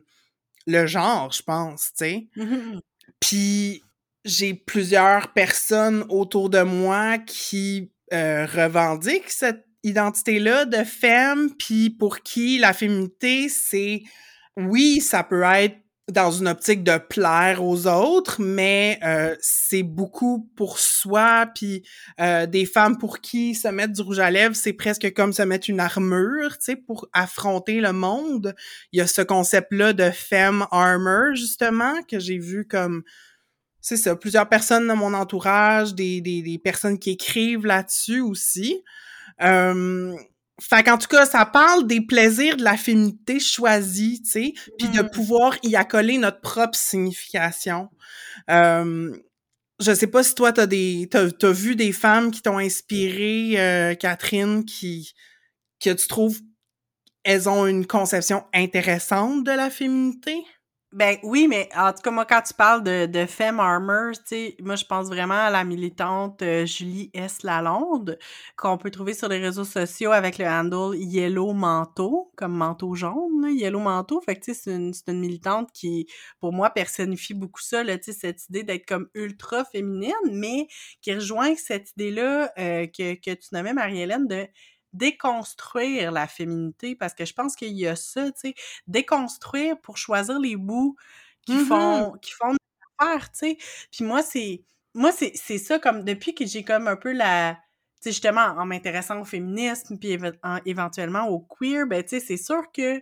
le 0.66 0.88
genre, 0.88 1.32
je 1.34 1.44
pense, 1.44 1.92
tu 1.98 2.06
sais. 2.06 2.28
Mmh 2.38 2.80
Puis 3.20 3.84
j'ai 4.24 4.54
plusieurs 4.54 5.34
personnes 5.34 6.06
autour 6.08 6.50
de 6.50 6.62
moi 6.62 7.18
qui 7.18 7.92
euh, 8.14 8.46
revendiquent 8.46 9.30
cette 9.30 9.66
identité-là 9.84 10.65
de 10.65 10.84
femme, 10.84 11.52
puis 11.58 11.89
pour 11.89 12.19
qui 12.22 12.58
la 12.58 12.74
féminité, 12.74 13.50
c'est 13.50 14.04
oui, 14.58 15.02
ça 15.02 15.24
peut 15.24 15.43
être 15.43 15.78
dans 16.12 16.32
une 16.32 16.50
optique 16.50 16.84
de 16.84 16.98
plaire 16.98 17.63
aux 17.63 17.88
autres, 17.88 18.41
mais 18.41 19.00
euh, 19.04 19.36
c'est 19.39 19.84
beaucoup 19.84 20.50
pour 20.58 20.78
soi, 20.78 21.48
puis 21.56 21.84
euh, 22.19 22.46
des 22.46 22.65
femmes 22.65 22.98
pour 22.98 23.22
qui 23.22 23.56
se 23.56 23.69
mettre 23.69 23.93
du 23.93 24.02
rouge 24.02 24.19
à 24.19 24.30
lèvres, 24.30 24.56
c'est 24.56 24.74
presque 24.74 25.13
comme 25.13 25.32
se 25.32 25.43
mettre 25.43 25.69
une 25.69 25.80
armure, 25.80 26.58
tu 26.58 26.65
sais, 26.65 26.76
pour 26.76 27.08
affronter 27.13 27.80
le 27.80 27.93
monde. 27.93 28.54
Il 28.91 29.00
y 29.00 29.02
a 29.02 29.08
ce 29.08 29.22
concept-là 29.22 29.93
de 29.93 30.10
femme 30.12 30.67
armor, 30.72 31.36
justement, 31.36 32.02
que 32.04 32.19
j'ai 32.19 32.38
vu 32.38 32.67
comme 32.67 33.04
c'est 33.80 33.98
ça, 33.98 34.15
plusieurs 34.15 34.48
personnes 34.48 34.88
dans 34.88 34.96
mon 34.96 35.13
entourage, 35.13 35.93
des, 35.93 36.22
des, 36.22 36.41
des 36.41 36.58
personnes 36.58 36.98
qui 36.98 37.12
écrivent 37.12 37.65
là-dessus 37.65 38.22
aussi. 38.22 38.82
Euh, 39.41 40.15
fait 40.62 40.84
qu'en 40.84 40.98
tout 40.98 41.08
cas, 41.08 41.26
ça 41.26 41.46
parle 41.46 41.88
des 41.88 42.02
plaisirs 42.02 42.58
de 42.58 42.63
la 42.63 42.78
féminité 42.78 43.39
choisie, 43.39 44.22
tu 44.24 44.30
sais, 44.30 44.54
puis 44.78 44.88
de 44.89 45.02
Mm. 45.02 45.10
pouvoir 45.10 45.58
y 45.63 45.76
accoler 45.76 46.17
notre 46.17 46.41
propre 46.41 46.78
signification. 46.78 47.89
Euh, 48.50 49.15
je 49.80 49.93
sais 49.93 50.08
pas 50.08 50.24
si 50.24 50.36
toi, 50.36 50.54
t'as 50.54 50.67
des, 50.67 51.08
t'as, 51.10 51.32
t'as 51.32 51.52
vu 51.52 51.76
des 51.76 51.91
femmes 51.91 52.32
qui 52.32 52.41
t'ont 52.41 52.60
inspiré, 52.60 53.54
euh, 53.60 53.96
Catherine, 53.96 54.63
qui, 54.65 55.13
que 55.82 55.89
tu 55.91 56.08
trouves, 56.08 56.39
elles 57.24 57.50
ont 57.50 57.65
une 57.65 57.88
conception 57.88 58.43
intéressante 58.54 59.43
de 59.43 59.52
la 59.52 59.69
féminité? 59.69 60.36
Ben 60.94 61.18
oui, 61.24 61.48
mais 61.50 61.70
en 61.76 61.92
tout 61.92 62.04
cas, 62.04 62.12
moi, 62.12 62.24
quand 62.24 62.44
tu 62.44 62.54
parles 62.54 62.84
de, 62.84 63.08
de 63.08 63.26
Femme 63.26 63.60
Armor, 63.60 64.12
tu 64.14 64.22
sais, 64.26 64.56
moi, 64.62 64.76
je 64.76 64.86
pense 64.86 65.08
vraiment 65.08 65.34
à 65.34 65.50
la 65.50 65.64
militante 65.64 66.44
euh, 66.44 66.68
Julie 66.68 67.10
S. 67.16 67.42
Lalonde, 67.42 68.20
qu'on 68.58 68.78
peut 68.78 68.92
trouver 68.92 69.16
sur 69.16 69.28
les 69.28 69.40
réseaux 69.40 69.64
sociaux 69.64 70.12
avec 70.12 70.38
le 70.38 70.46
handle 70.46 70.96
Yellow 70.96 71.54
Manteau, 71.54 72.32
comme 72.38 72.54
manteau 72.54 72.94
jaune, 72.94 73.42
là, 73.42 73.50
Yellow 73.50 73.80
Manteau. 73.80 74.22
Fait 74.22 74.36
que, 74.36 74.42
tu 74.46 74.54
sais, 74.54 74.62
c'est 74.66 74.76
une, 74.76 74.94
une 75.08 75.20
militante 75.20 75.72
qui, 75.74 76.06
pour 76.40 76.54
moi, 76.54 76.70
personnifie 76.70 77.34
beaucoup 77.34 77.62
ça, 77.62 77.84
là, 77.84 77.98
cette 78.00 78.48
idée 78.50 78.62
d'être 78.62 78.86
comme 78.86 79.08
ultra 79.16 79.66
féminine, 79.66 80.14
mais 80.32 80.68
qui 81.02 81.12
rejoint 81.16 81.56
cette 81.56 81.90
idée-là 81.94 82.52
euh, 82.60 82.86
que, 82.86 83.16
que 83.16 83.32
tu 83.32 83.48
nommais, 83.52 83.74
Marie-Hélène, 83.74 84.28
de 84.28 84.46
déconstruire 84.94 86.12
la 86.12 86.28
féminité, 86.28 86.96
parce 86.96 87.14
que 87.14 87.26
je 87.26 87.34
pense 87.34 87.56
qu'il 87.56 87.74
y 87.74 87.88
a 87.88 87.96
ça, 87.96 88.32
tu 88.32 88.50
sais, 88.52 88.56
déconstruire 88.88 89.80
pour 89.82 89.98
choisir 89.98 90.40
les 90.40 90.56
bouts 90.56 90.96
qui 91.46 91.58
Mhm. 91.58 91.60
font 91.60 92.14
qui 92.22 92.32
font 92.34 92.56
affaire, 93.00 93.32
tu 93.32 93.40
sais. 93.40 93.58
Puis 93.92 94.06
moi, 94.06 94.22
c'est 94.24 94.66
moi, 94.94 95.12
c'est 95.12 95.32
c'est 95.36 95.58
ça, 95.58 95.80
comme 95.80 96.04
depuis 96.04 96.36
que 96.36 96.46
j'ai 96.46 96.64
comme 96.64 96.88
un 96.88 96.96
peu 96.96 97.12
la... 97.14 97.56
Tu 98.02 98.10
sais, 98.10 98.12
justement, 98.12 98.42
en 98.42 98.66
m'intéressant 98.66 99.20
au 99.22 99.26
féminisme, 99.26 99.98
puis 99.98 100.10
éve- 100.18 100.38
en- 100.44 100.60
éventuellement 100.66 101.28
au 101.30 101.40
queer, 101.40 101.88
ben, 101.88 102.04
tu 102.04 102.10
sais, 102.10 102.20
c'est 102.20 102.38
sûr 102.38 102.72
que 102.72 103.00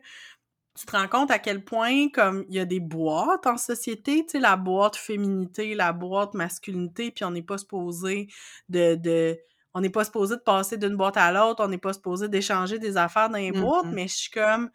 tu 0.77 0.85
te 0.85 0.91
rends 0.95 1.07
compte 1.09 1.31
à 1.31 1.39
quel 1.39 1.63
point, 1.65 2.09
comme, 2.09 2.45
il 2.49 2.55
y 2.55 2.59
a 2.59 2.65
des 2.65 2.79
boîtes 2.79 3.45
en 3.47 3.57
société, 3.57 4.25
tu 4.25 4.31
sais, 4.33 4.39
la 4.39 4.55
boîte 4.55 4.95
féminité, 4.95 5.75
la 5.75 5.91
boîte 5.93 6.33
masculinité, 6.33 7.11
puis 7.11 7.25
on 7.25 7.31
n'est 7.31 7.41
pas 7.43 7.57
supposé 7.57 8.27
de... 8.69 8.95
de 8.95 9.39
on 9.73 9.81
n'est 9.81 9.89
pas 9.89 10.03
supposé 10.03 10.35
de 10.35 10.41
passer 10.41 10.77
d'une 10.77 10.95
boîte 10.95 11.17
à 11.17 11.31
l'autre, 11.31 11.63
on 11.63 11.67
n'est 11.69 11.77
pas 11.77 11.93
supposé 11.93 12.27
d'échanger 12.27 12.77
des 12.79 12.97
affaires 12.97 13.29
dans 13.29 13.37
les 13.37 13.51
boîtes, 13.51 13.85
Mhm. 13.85 13.93
mais 13.93 14.07
je 14.07 14.15
suis 14.15 14.31
comme... 14.31 14.69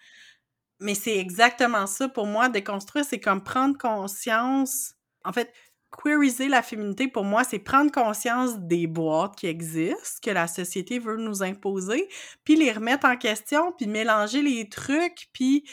Mais 0.80 0.94
c'est 0.94 1.16
exactement 1.16 1.86
ça 1.86 2.08
pour 2.08 2.26
moi, 2.26 2.48
déconstruire, 2.48 3.04
c'est 3.04 3.20
comme 3.20 3.42
prendre 3.42 3.76
conscience... 3.78 4.94
En 5.24 5.32
fait, 5.32 5.52
queeriser 5.90 6.48
la 6.48 6.62
féminité, 6.62 7.08
pour 7.08 7.24
moi, 7.24 7.42
c'est 7.44 7.58
prendre 7.58 7.90
conscience 7.90 8.58
des 8.58 8.86
boîtes 8.86 9.36
qui 9.36 9.46
existent, 9.46 10.18
que 10.22 10.30
la 10.30 10.46
société 10.46 10.98
veut 10.98 11.16
nous 11.16 11.42
imposer, 11.42 12.08
puis 12.44 12.54
les 12.56 12.70
remettre 12.72 13.06
en 13.06 13.16
question, 13.16 13.72
puis 13.72 13.86
mélanger 13.86 14.42
les 14.42 14.68
trucs, 14.68 15.28
puis 15.32 15.68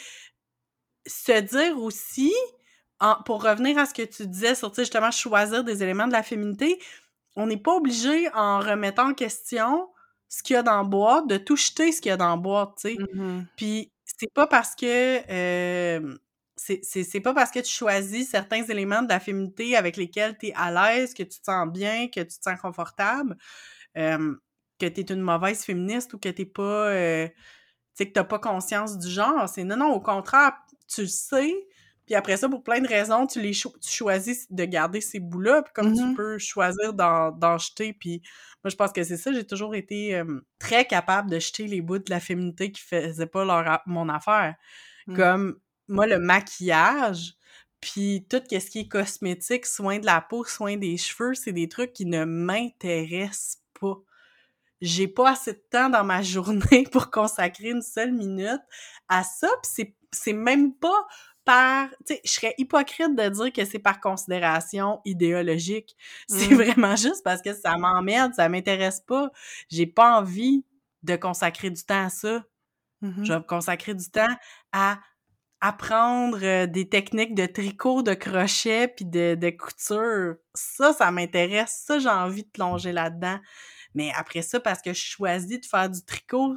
se 1.06 1.38
dire 1.40 1.78
aussi, 1.78 2.32
en- 3.00 3.22
pour 3.24 3.42
revenir 3.42 3.76
à 3.78 3.86
ce 3.86 3.92
que 3.94 4.02
tu 4.02 4.26
disais 4.26 4.54
sur, 4.54 4.72
justement, 4.74 5.10
choisir 5.10 5.62
des 5.64 5.82
éléments 5.82 6.06
de 6.06 6.12
la 6.12 6.22
féminité, 6.22 6.80
on 7.36 7.46
n'est 7.46 7.56
pas 7.58 7.74
obligé, 7.74 8.28
en 8.34 8.60
remettant 8.60 9.10
en 9.10 9.14
question 9.14 9.88
ce 10.28 10.42
qu'il 10.42 10.54
y 10.54 10.56
a 10.56 10.62
dans 10.62 10.78
la 10.78 10.84
boîte, 10.84 11.26
de 11.28 11.36
tout 11.36 11.56
jeter 11.56 11.92
ce 11.92 12.00
qu'il 12.00 12.10
y 12.10 12.12
a 12.12 12.16
dans 12.16 12.30
la 12.30 12.36
boîte, 12.36 12.76
tu 12.80 12.90
sais. 12.90 12.96
Mhm. 13.14 13.46
Puis 13.56 13.92
c'est 14.04 14.32
pas 14.32 14.46
parce 14.46 14.74
que 14.74 15.20
euh, 15.30 16.16
c'est 16.56 17.20
pas 17.20 17.34
parce 17.34 17.50
que 17.50 17.58
tu 17.60 17.70
choisis 17.72 18.30
certains 18.30 18.62
éléments 18.64 19.02
de 19.02 19.08
la 19.08 19.20
féminité 19.20 19.76
avec 19.76 19.96
lesquels 19.96 20.36
tu 20.38 20.48
es 20.48 20.54
à 20.54 20.70
l'aise, 20.70 21.14
que 21.14 21.22
tu 21.22 21.40
te 21.40 21.44
sens 21.44 21.68
bien, 21.70 22.08
que 22.08 22.20
tu 22.20 22.38
te 22.38 22.42
sens 22.42 22.60
confortable, 22.60 23.36
euh, 23.98 24.34
que 24.78 24.86
tu 24.86 25.00
es 25.00 25.04
une 25.04 25.20
mauvaise 25.20 25.64
féministe 25.64 26.14
ou 26.14 26.18
que 26.18 26.28
t'es 26.28 26.46
pas 26.46 26.88
euh, 26.90 27.28
tu 27.28 27.34
sais 27.94 28.08
que 28.08 28.12
t'as 28.12 28.24
pas 28.24 28.38
conscience 28.40 28.98
du 28.98 29.08
genre. 29.08 29.48
C'est 29.48 29.64
non, 29.64 29.76
non, 29.76 29.92
au 29.92 30.00
contraire, 30.00 30.54
tu 30.88 31.02
le 31.02 31.06
sais, 31.08 31.54
puis 32.06 32.14
après 32.14 32.36
ça, 32.36 32.48
pour 32.48 32.62
plein 32.62 32.80
de 32.80 32.88
raisons, 32.88 33.26
tu 33.26 33.40
les 33.40 33.52
cho- 33.52 33.74
tu 33.80 33.90
choisis 33.90 34.46
de 34.50 34.64
garder 34.64 35.00
ces 35.00 35.20
bouts-là, 35.20 35.62
puis 35.62 35.72
comme 35.74 35.94
tu 35.94 36.02
Mhm. 36.02 36.14
peux 36.14 36.38
choisir 36.38 36.92
d'en 36.94 37.58
jeter, 37.58 37.92
puis 37.92 38.22
moi, 38.62 38.70
je 38.70 38.76
pense 38.76 38.92
que 38.92 39.02
c'est 39.02 39.16
ça, 39.16 39.32
j'ai 39.32 39.46
toujours 39.46 39.74
été 39.74 40.14
euh, 40.16 40.40
très 40.58 40.86
capable 40.86 41.30
de 41.30 41.38
jeter 41.38 41.66
les 41.66 41.80
bouts 41.80 41.98
de 41.98 42.10
la 42.10 42.20
féminité 42.20 42.72
qui 42.72 42.82
faisaient 42.82 43.26
pas 43.26 43.44
leur 43.44 43.80
mon 43.86 44.08
affaire. 44.08 44.54
Mm. 45.06 45.16
Comme, 45.16 45.58
moi, 45.88 46.06
le 46.06 46.18
maquillage, 46.18 47.34
puis 47.80 48.26
tout 48.30 48.40
ce 48.50 48.70
qui 48.70 48.80
est 48.80 48.88
cosmétique, 48.88 49.66
soin 49.66 49.98
de 49.98 50.06
la 50.06 50.22
peau, 50.22 50.44
soin 50.44 50.76
des 50.78 50.96
cheveux, 50.96 51.34
c'est 51.34 51.52
des 51.52 51.68
trucs 51.68 51.92
qui 51.92 52.06
ne 52.06 52.24
m'intéressent 52.24 53.58
pas. 53.78 53.96
J'ai 54.80 55.08
pas 55.08 55.32
assez 55.32 55.52
de 55.52 55.62
temps 55.70 55.90
dans 55.90 56.04
ma 56.04 56.22
journée 56.82 56.84
pour 56.90 57.10
consacrer 57.10 57.70
une 57.70 57.82
seule 57.82 58.12
minute 58.12 58.60
à 59.08 59.22
ça, 59.24 59.48
puis 59.62 59.94
c'est 60.12 60.32
même 60.32 60.74
pas 60.74 61.06
par... 61.44 61.88
Tu 62.06 62.14
sais, 62.14 62.20
je 62.24 62.30
serais 62.30 62.54
hypocrite 62.58 63.14
de 63.16 63.28
dire 63.28 63.52
que 63.52 63.64
c'est 63.64 63.78
par 63.78 64.00
considération 64.00 65.00
idéologique. 65.04 65.96
C'est 66.28 66.50
Mm. 66.50 66.54
vraiment 66.54 66.96
juste 66.96 67.22
parce 67.24 67.42
que 67.42 67.52
ça 67.54 67.76
m'emmerde, 67.76 68.34
ça 68.34 68.48
m'intéresse 68.48 69.00
pas. 69.00 69.30
J'ai 69.70 69.86
pas 69.86 70.18
envie 70.18 70.64
de 71.02 71.16
consacrer 71.16 71.70
du 71.70 71.82
temps 71.84 72.06
à 72.06 72.10
ça. 72.10 72.44
Mhm. 73.02 73.24
Je 73.24 73.32
vais 73.34 73.42
consacrer 73.46 73.94
du 73.94 74.10
temps 74.10 74.34
à 74.72 74.98
apprendre 75.60 76.38
euh, 76.42 76.66
des 76.66 76.88
techniques 76.88 77.34
de 77.34 77.46
tricot, 77.46 78.02
de 78.02 78.14
crochet, 78.14 78.88
puis 78.88 79.04
de, 79.06 79.34
de 79.34 79.50
couture. 79.50 80.36
Ça, 80.54 80.92
ça 80.92 81.10
m'intéresse. 81.10 81.82
Ça, 81.86 81.98
j'ai 81.98 82.08
envie 82.08 82.42
de 82.44 82.48
plonger 82.50 82.92
là-dedans. 82.92 83.38
Mais 83.94 84.12
après 84.16 84.42
ça, 84.42 84.60
parce 84.60 84.82
que 84.82 84.92
je 84.92 85.02
choisis 85.02 85.60
de 85.60 85.66
faire 85.66 85.88
du 85.88 86.04
tricot, 86.04 86.56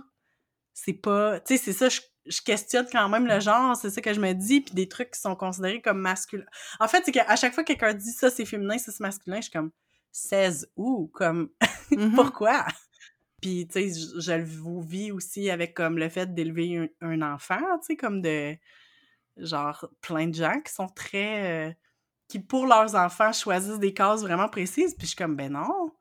c'est 0.77 0.93
pas... 0.93 1.39
Tu 1.39 1.57
sais, 1.57 1.63
c'est 1.63 1.73
ça, 1.73 1.89
je, 1.89 2.01
je 2.27 2.39
questionne 2.39 2.85
quand 2.91 3.09
même 3.09 3.25
le 3.25 3.39
genre, 3.39 3.75
c'est 3.75 3.89
ça 3.89 3.99
que 3.99 4.13
je 4.13 4.19
me 4.19 4.33
dis, 4.33 4.61
puis 4.61 4.75
des 4.75 4.87
trucs 4.87 5.11
qui 5.11 5.19
sont 5.19 5.35
considérés 5.35 5.81
comme 5.81 5.97
masculins. 5.99 6.45
En 6.79 6.87
fait, 6.87 7.01
c'est 7.03 7.11
qu'à 7.11 7.35
chaque 7.35 7.53
fois 7.55 7.63
que 7.63 7.73
quelqu'un 7.73 7.95
dit 7.95 8.11
ça, 8.11 8.29
c'est 8.29 8.45
féminin, 8.45 8.77
ça, 8.77 8.91
c'est 8.91 9.01
masculin, 9.01 9.37
je 9.37 9.43
suis 9.43 9.51
comme... 9.51 9.71
16 10.11 10.71
où? 10.75 11.07
Comme... 11.13 11.49
Mhm. 11.89 12.15
Pourquoi? 12.15 12.65
Puis, 13.41 13.65
tu 13.65 13.73
sais, 13.73 13.99
je, 13.99 14.19
je 14.19 14.31
le 14.33 14.81
vis 14.81 15.11
aussi 15.13 15.49
avec 15.49 15.73
comme 15.73 15.97
le 15.97 16.09
fait 16.09 16.33
d'élever 16.33 16.89
un, 17.01 17.07
un 17.07 17.21
enfant, 17.33 17.61
tu 17.79 17.85
sais, 17.87 17.95
comme 17.95 18.21
de 18.21 18.57
genre 19.37 19.89
plein 20.01 20.27
de 20.27 20.35
gens 20.35 20.59
qui 20.59 20.73
sont 20.73 20.89
très 20.89 21.69
euh, 21.69 21.73
qui, 22.27 22.39
pour 22.39 22.67
leurs 22.67 22.95
enfants, 22.95 23.31
choisissent 23.31 23.79
des 23.79 23.93
cases 23.93 24.21
vraiment 24.21 24.49
précises. 24.49 24.93
Puis 24.95 25.03
je 25.03 25.11
suis 25.11 25.15
comme, 25.15 25.37
ben 25.37 25.53
non, 25.53 25.93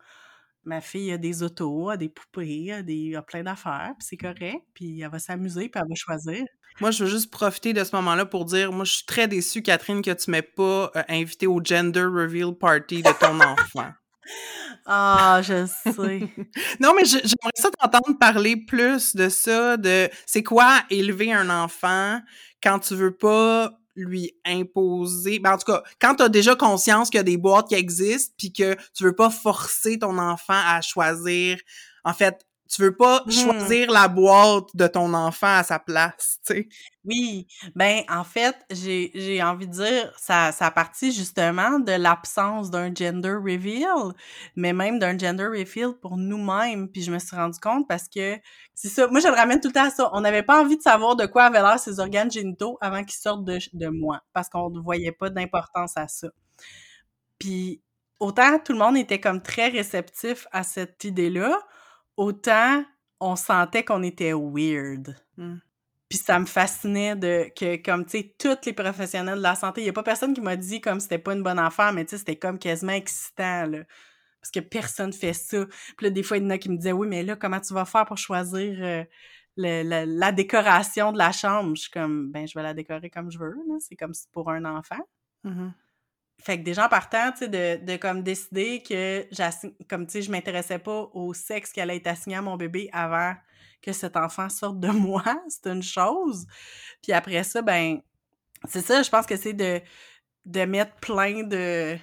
ma 0.67 0.81
fille 0.81 1.13
a 1.13 1.19
des 1.19 1.43
autos, 1.43 1.91
a 1.91 1.97
des 1.97 2.09
poupées, 2.09 2.73
a, 2.73 2.83
des, 2.83 3.15
a 3.15 3.23
plein 3.23 3.43
d'affaires, 3.43 3.93
puis 3.99 4.07
c'est 4.09 4.17
correct, 4.17 4.63
puis 4.75 5.01
elle 5.01 5.11
va 5.11 5.19
s'amuser, 5.19 5.69
puis 5.69 5.81
elle 5.81 5.89
va 5.89 5.95
choisir. 5.95 6.45
Moi, 6.81 6.91
je 6.91 7.05
veux 7.05 7.11
juste 7.11 7.31
profiter 7.31 7.73
de 7.73 7.83
ce 7.83 7.97
moment-là 7.97 8.27
pour 8.27 8.45
dire, 8.45 8.73
moi, 8.73 8.85
je 8.85 8.95
suis 8.95 9.07
très 9.07 9.29
déçue, 9.29 9.63
Catherine, 9.63 10.03
que 10.03 10.11
tu 10.11 10.31
m'aies 10.31 10.43
pas 10.43 10.91
euh, 10.95 11.03
invité 11.09 11.47
au 11.47 11.63
gender 11.63 12.03
reveal 12.03 12.53
party 12.53 13.03
de 13.03 13.11
ton 13.19 13.41
enfant. 13.41 13.93
Ah, 14.85 15.41
je 15.43 15.67
sais. 15.67 15.93
non, 16.81 16.93
mais 16.95 17.05
j'aimerais 17.05 17.55
ça 17.55 17.71
t'entendre 17.71 18.19
parler 18.19 18.57
plus 18.57 19.17
de 19.17 19.29
ça, 19.29 19.77
de 19.77 20.09
c'est 20.27 20.43
quoi 20.43 20.83
élever 20.91 21.33
un 21.33 21.49
enfant 21.49 22.21
quand 22.63 22.79
tu 22.81 22.95
veux 22.95 23.17
pas 23.17 23.73
lui 23.97 24.33
imposer. 24.45 25.39
Ben, 25.39 25.55
en 25.55 25.59
tout 25.59 25.73
cas, 25.73 25.83
quand 26.01 26.17
tu 26.17 26.23
as 26.23 26.29
déjà 26.29 26.55
conscience 26.55 27.11
qu'il 27.11 27.19
y 27.19 27.21
a 27.21 27.25
des 27.25 27.37
boîtes 27.37 27.69
qui 27.69 27.75
existent, 27.75 28.35
puis 28.39 28.53
que 28.53 28.77
tu 28.95 29.05
veux 29.05 29.17
pas 29.17 29.31
forcer 29.31 29.99
ton 29.99 30.19
enfant 30.19 30.61
à 30.67 30.81
choisir. 30.81 31.59
En 32.05 32.13
fait, 32.13 32.46
tu 32.69 32.83
veux 32.83 32.97
pas 32.97 33.23
mmh. 33.27 33.31
choisir 33.31 33.91
la 33.91 34.09
boîte 34.09 34.75
de 34.75 34.87
ton 34.87 35.15
enfant 35.15 35.57
à 35.59 35.63
sa 35.63 35.79
place, 35.79 36.39
tu 36.47 36.55
sais? 36.55 36.69
Oui, 37.05 37.47
ben 37.77 38.03
en 38.09 38.25
fait, 38.25 38.57
j'ai 38.71 39.13
j'ai 39.15 39.41
envie 39.43 39.69
de 39.69 39.73
dire 39.73 40.13
ça 40.19 40.51
ça 40.51 40.71
partit 40.73 41.13
justement 41.13 41.79
de 41.79 41.93
l'absence 41.93 42.71
d'un 42.71 42.93
gender 42.93 43.35
reveal, 43.35 44.13
mais 44.57 44.73
même 44.73 44.99
d'un 44.99 45.17
gender 45.17 45.47
reveal 45.47 45.93
pour 46.01 46.17
nous-mêmes, 46.17 46.89
puis 46.89 47.03
je 47.03 47.13
me 47.13 47.19
suis 47.21 47.37
rendu 47.37 47.61
compte 47.61 47.87
parce 47.89 48.09
que 48.09 48.37
c'est 48.75 48.89
ça, 48.89 49.07
moi 49.07 49.21
je 49.21 49.29
le 49.29 49.35
ramène 49.35 49.61
tout 49.61 49.69
le 49.69 49.75
temps 49.75 49.87
à 49.87 49.91
ça, 49.91 50.11
on 50.13 50.21
n'avait 50.21 50.43
pas 50.43 50.61
envie 50.61 50.77
de 50.77 50.83
savoir 50.83 51.15
de 51.15 51.27
quoi 51.27 51.45
avaient 51.45 51.63
l'air 51.63 51.79
ces 51.79 52.01
organes 52.01 52.31
génitaux 52.31 52.77
avant 52.81 53.05
qu'ils 53.05 53.21
sortent 53.21 53.45
de, 53.45 53.59
de 53.73 53.87
moi 53.89 54.21
parce 54.33 54.49
qu'on 54.49 54.71
ne 54.71 54.81
voyait 54.81 55.13
pas 55.13 55.31
d'importance 55.31 55.97
à 55.97 56.09
ça. 56.09 56.29
Puis 57.39 57.83
autant 58.21 58.59
tout 58.59 58.73
le 58.73 58.79
monde 58.79 58.97
était 58.97 59.21
comme 59.21 59.43
très 59.43 59.69
réceptif 59.69 60.47
à 60.53 60.63
cette 60.63 61.05
idée-là, 61.05 61.59
autant 62.17 62.85
on 63.21 63.37
sentait 63.37 63.85
qu'on 63.85 64.03
était 64.03 64.33
weird. 64.33 65.17
Mmh. 65.37 65.57
Puis 66.09 66.19
ça 66.19 66.39
me 66.39 66.47
fascinait 66.47 67.17
de 67.17 67.51
que, 67.59 67.83
comme, 67.83 68.05
tu 68.05 68.19
sais, 68.19 68.35
tous 68.39 68.65
les 68.65 68.73
professionnels 68.73 69.39
de 69.39 69.43
la 69.43 69.57
santé, 69.57 69.81
il 69.81 69.85
n'y 69.85 69.91
a 69.91 69.93
pas 69.93 70.05
personne 70.05 70.35
qui 70.35 70.41
m'a 70.41 70.55
dit 70.57 70.81
comme 70.81 71.01
c'était 71.01 71.19
pas 71.19 71.33
une 71.33 71.43
bonne 71.43 71.59
affaire, 71.59 71.93
mais 71.93 72.05
tu 72.05 72.11
sais, 72.11 72.19
c'était 72.19 72.37
comme 72.37 72.59
quasiment 72.59 72.93
excitant, 72.93 73.67
là. 73.67 73.79
Parce 74.41 74.53
que 74.53 74.61
personne 74.61 75.13
fait 75.13 75.33
ça. 75.33 75.67
Puis 75.97 76.07
là, 76.07 76.11
des 76.11 76.23
fois, 76.23 76.37
il 76.37 76.45
y 76.45 76.47
en 76.47 76.51
a 76.51 76.59
qui 76.59 76.71
me 76.71 76.77
disaient, 76.77 76.93
oui, 76.93 77.09
mais 77.09 77.25
là, 77.25 77.35
comment 77.35 77.59
tu 77.59 77.75
vas 77.75 77.85
faire 77.85 78.05
pour 78.05 78.19
choisir 78.19 78.77
euh, 78.81 79.05
la, 79.57 80.31
décoration 80.31 81.11
de 81.11 81.19
la 81.19 81.33
chambre? 81.33 81.75
Je 81.75 81.83
suis 81.83 81.91
comme, 81.91 82.31
ben, 82.31 82.47
je 82.47 82.57
vais 82.57 82.63
la 82.63 82.73
décorer 82.73 83.11
comme 83.11 83.33
je 83.33 83.39
veux, 83.39 83.57
là. 83.67 83.75
C'est 83.81 83.97
comme 83.97 84.13
pour 84.33 84.51
un 84.51 84.65
enfant. 84.65 85.01
Mmh 85.43 85.71
fait 86.39 86.59
que 86.59 86.65
des 86.65 86.75
gens 86.75 86.89
partant, 86.89 87.33
tu 87.33 87.39
sais, 87.39 87.49
de, 87.49 87.85
de 87.85 87.97
comme 87.97 88.23
décider 88.23 88.83
que 88.83 89.27
comme 89.89 90.07
tu 90.07 90.13
sais, 90.13 90.23
je 90.23 90.31
m'intéressais 90.31 90.79
pas 90.79 91.09
au 91.13 91.33
sexe 91.35 91.73
qui 91.73 91.81
allait 91.81 91.97
être 91.97 92.07
assigné 92.07 92.37
à 92.37 92.43
mon 92.43 92.57
bébé 92.57 92.89
avant 92.93 93.35
que 93.83 93.93
cet 93.93 94.17
enfant 94.17 94.49
sorte 94.49 94.79
de 94.81 94.89
moi, 94.91 95.25
c'est 95.49 95.67
une 95.67 95.83
chose. 95.83 96.47
Puis 97.03 97.13
après 97.13 97.43
ça, 97.43 97.63
ben, 97.63 98.01
c'est 98.69 98.83
ça, 98.83 99.03
je 99.03 99.11
pense 99.11 99.27
que 99.27 99.37
c'est 99.37 99.53
de, 99.55 99.81
de 100.45 100.65
mettre 100.65 100.95
plein 100.97 101.43
de 101.43 101.97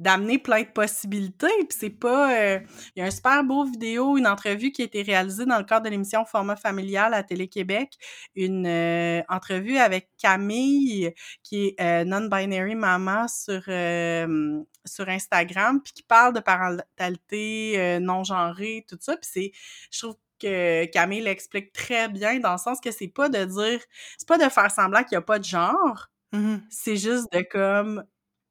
d'amener 0.00 0.38
plein 0.38 0.62
de 0.62 0.68
possibilités. 0.68 1.46
Puis 1.68 1.78
c'est 1.78 1.90
pas... 1.90 2.34
Euh, 2.34 2.60
il 2.96 3.00
y 3.00 3.02
a 3.02 3.06
un 3.06 3.10
super 3.10 3.44
beau 3.44 3.64
vidéo, 3.64 4.16
une 4.16 4.26
entrevue 4.26 4.72
qui 4.72 4.80
a 4.82 4.86
été 4.86 5.02
réalisée 5.02 5.44
dans 5.44 5.58
le 5.58 5.64
cadre 5.64 5.84
de 5.84 5.90
l'émission 5.90 6.24
Format 6.24 6.56
familial 6.56 7.12
à 7.12 7.22
Télé-Québec. 7.22 7.92
Une 8.34 8.66
euh, 8.66 9.22
entrevue 9.28 9.76
avec 9.76 10.08
Camille, 10.18 11.12
qui 11.42 11.66
est 11.66 11.80
euh, 11.80 12.04
non-binary 12.04 12.74
mama 12.74 13.28
sur, 13.28 13.62
sur 14.86 15.08
Instagram, 15.08 15.82
puis 15.82 15.92
qui 15.92 16.02
parle 16.02 16.34
de 16.34 16.40
parentalité 16.40 17.98
non-genrée, 18.00 18.84
tout 18.88 18.98
ça. 19.00 19.16
Puis 19.16 19.30
c'est... 19.30 19.52
Je 19.92 19.98
trouve 19.98 20.16
que 20.40 20.86
Camille 20.86 21.20
l'explique 21.20 21.72
très 21.74 22.08
bien 22.08 22.40
dans 22.40 22.52
le 22.52 22.58
sens 22.58 22.80
que 22.80 22.90
c'est 22.90 23.08
pas 23.08 23.28
de 23.28 23.44
dire... 23.44 23.80
C'est 24.16 24.26
pas 24.26 24.38
de 24.38 24.48
faire 24.48 24.70
semblant 24.70 25.02
qu'il 25.04 25.12
y 25.12 25.16
a 25.16 25.22
pas 25.22 25.38
de 25.38 25.44
genre, 25.44 26.08
mmh 26.32 26.56
C'est 26.70 26.96
juste 26.96 27.30
de 27.32 27.42
comme 27.42 28.02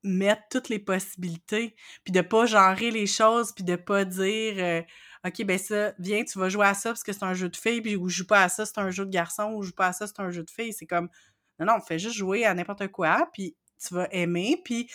mettre 0.04 0.44
toutes 0.50 0.70
les 0.70 0.80
possibilités, 0.80 1.76
puis 2.04 2.12
de 2.12 2.22
pas 2.22 2.46
genrer 2.46 2.92
les 2.92 3.08
choses, 3.08 3.52
puis 3.52 3.64
de 3.64 3.76
pas 3.76 4.06
dire 4.06 4.56
euh, 4.58 4.82
OK, 5.28 5.44
ben 5.44 5.58
ça, 5.58 5.94
viens, 6.00 6.24
tu 6.24 6.40
vas 6.40 6.50
jouer 6.50 6.68
à 6.68 6.74
ça 6.74 6.92
parce 6.92 7.04
que 7.04 7.12
c'est 7.12 7.24
un 7.24 7.34
jeu 7.34 7.50
de 7.50 7.58
filles, 7.58 7.82
puis 7.82 7.96
ou 7.96 8.08
je 8.08 8.18
joue 8.18 8.28
pas 8.28 8.44
à 8.44 8.50
ça, 8.50 8.66
c'est 8.66 8.80
un 8.80 8.90
jeu 8.92 9.06
de 9.06 9.12
garçon, 9.12 9.54
ou 9.54 9.64
je 9.64 9.70
joue 9.70 9.76
pas 9.76 9.88
à 9.88 9.94
ça, 9.94 10.08
c'est 10.08 10.20
un 10.22 10.30
jeu 10.32 10.44
de 10.44 10.50
filles. 10.50 10.74
C'est 10.74 10.88
comme 10.88 11.10
non, 11.60 11.66
non, 11.66 11.82
fais 11.82 12.00
juste 12.00 12.16
jouer 12.16 12.46
à 12.46 12.54
n'importe 12.54 12.88
quoi, 12.88 13.30
puis 13.34 13.56
tu 13.86 13.94
vas 13.94 14.08
aimer, 14.12 14.62
puis 14.64 14.90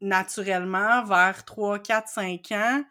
naturellement, 0.00 1.04
vers 1.04 1.44
3, 1.44 1.80
4, 1.80 2.08
5 2.08 2.52
ans, 2.52 2.84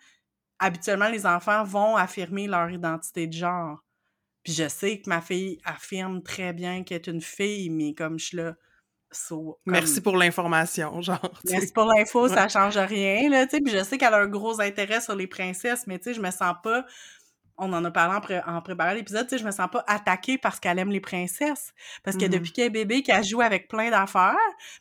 habituellement, 0.59 1.09
les 1.09 1.25
enfants 1.25 1.63
vont 1.63 1.95
affirmer 1.95 2.47
leur 2.47 2.69
identité 2.69 3.27
de 3.27 3.33
genre. 3.33 3.83
Puis 4.43 4.53
je 4.53 4.67
sais 4.67 4.99
que 4.99 5.09
ma 5.09 5.21
fille 5.21 5.59
affirme 5.63 6.21
très 6.21 6.53
bien 6.53 6.83
qu'elle 6.83 6.97
est 6.97 7.07
une 7.07 7.21
fille, 7.21 7.69
mais 7.69 7.93
comme 7.93 8.19
je 8.19 8.25
suis 8.25 8.37
là, 8.37 8.55
Merci 9.65 10.01
pour 10.01 10.17
l'information, 10.17 11.01
genre. 11.01 11.41
Merci 11.49 11.71
pour 11.71 11.85
l'info, 11.85 12.27
ça 12.27 12.47
change 12.47 12.77
rien, 12.77 13.29
là, 13.29 13.45
tu 13.45 13.57
sais. 13.57 13.61
Puis 13.61 13.73
je 13.73 13.83
sais 13.83 13.97
qu'elle 13.97 14.13
a 14.13 14.19
un 14.19 14.27
gros 14.27 14.59
intérêt 14.61 15.01
sur 15.01 15.15
les 15.15 15.27
princesses, 15.27 15.87
mais 15.87 15.99
tu 15.99 16.05
sais, 16.05 16.13
je 16.13 16.21
me 16.21 16.31
sens 16.31 16.55
pas. 16.63 16.85
On 17.57 17.71
en 17.71 17.85
a 17.85 17.91
parlé 17.91 18.41
en, 18.47 18.61
préparant 18.61 18.93
l'épisode, 18.93 19.27
tu 19.27 19.31
sais, 19.31 19.37
je 19.37 19.45
me 19.45 19.51
sens 19.51 19.69
pas 19.71 19.83
attaquée 19.87 20.39
parce 20.39 20.59
qu'elle 20.59 20.79
aime 20.79 20.89
les 20.89 20.99
princesses. 20.99 21.73
Parce 22.03 22.17
que 22.17 22.25
mm-hmm. 22.25 22.29
depuis 22.29 22.51
qu'elle 22.51 22.65
est 22.65 22.69
bébé, 22.71 23.03
qu'elle 23.03 23.23
joue 23.23 23.41
avec 23.41 23.67
plein 23.67 23.91
d'affaires. 23.91 24.35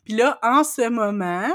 Puis 0.04 0.14
là, 0.14 0.38
en 0.42 0.64
ce 0.64 0.88
moment, 0.88 1.52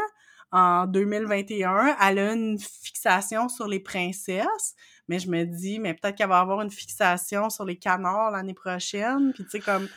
en 0.51 0.85
2021, 0.85 1.97
elle 1.99 2.19
a 2.19 2.33
une 2.33 2.59
fixation 2.59 3.49
sur 3.49 3.67
les 3.67 3.79
princesses. 3.79 4.75
Mais 5.07 5.17
je 5.17 5.29
me 5.29 5.43
dis, 5.45 5.79
mais 5.79 5.95
peut-être 5.95 6.15
qu'elle 6.15 6.29
va 6.29 6.39
avoir 6.39 6.61
une 6.61 6.69
fixation 6.69 7.49
sur 7.49 7.65
les 7.65 7.77
canards 7.77 8.29
l'année 8.29 8.53
prochaine. 8.53 9.31
Puis 9.33 9.43
tu 9.45 9.49
sais, 9.49 9.59
comme, 9.59 9.87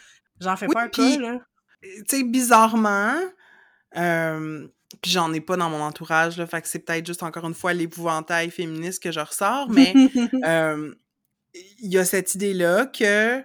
j'en 0.40 0.56
fais 0.56 0.68
pas 0.68 0.84
un 0.84 0.88
cas, 0.88 1.18
là 1.18 1.40
tu 1.82 2.04
sais, 2.08 2.24
bizarrement, 2.24 3.16
euh, 3.96 4.68
puis 5.02 5.10
j'en 5.10 5.32
ai 5.32 5.40
pas 5.40 5.56
dans 5.56 5.70
mon 5.70 5.82
entourage, 5.82 6.36
là, 6.36 6.46
fait 6.46 6.62
que 6.62 6.68
c'est 6.68 6.80
peut-être 6.80 7.06
juste 7.06 7.22
encore 7.22 7.46
une 7.46 7.54
fois 7.54 7.72
l'épouvantail 7.72 8.50
féministe 8.50 9.02
que 9.02 9.12
je 9.12 9.20
ressors, 9.20 9.68
mais 9.70 9.94
il 11.54 11.90
y 11.90 11.98
a 11.98 12.04
cette 12.04 12.34
idée-là 12.34 12.86
que 12.86 13.42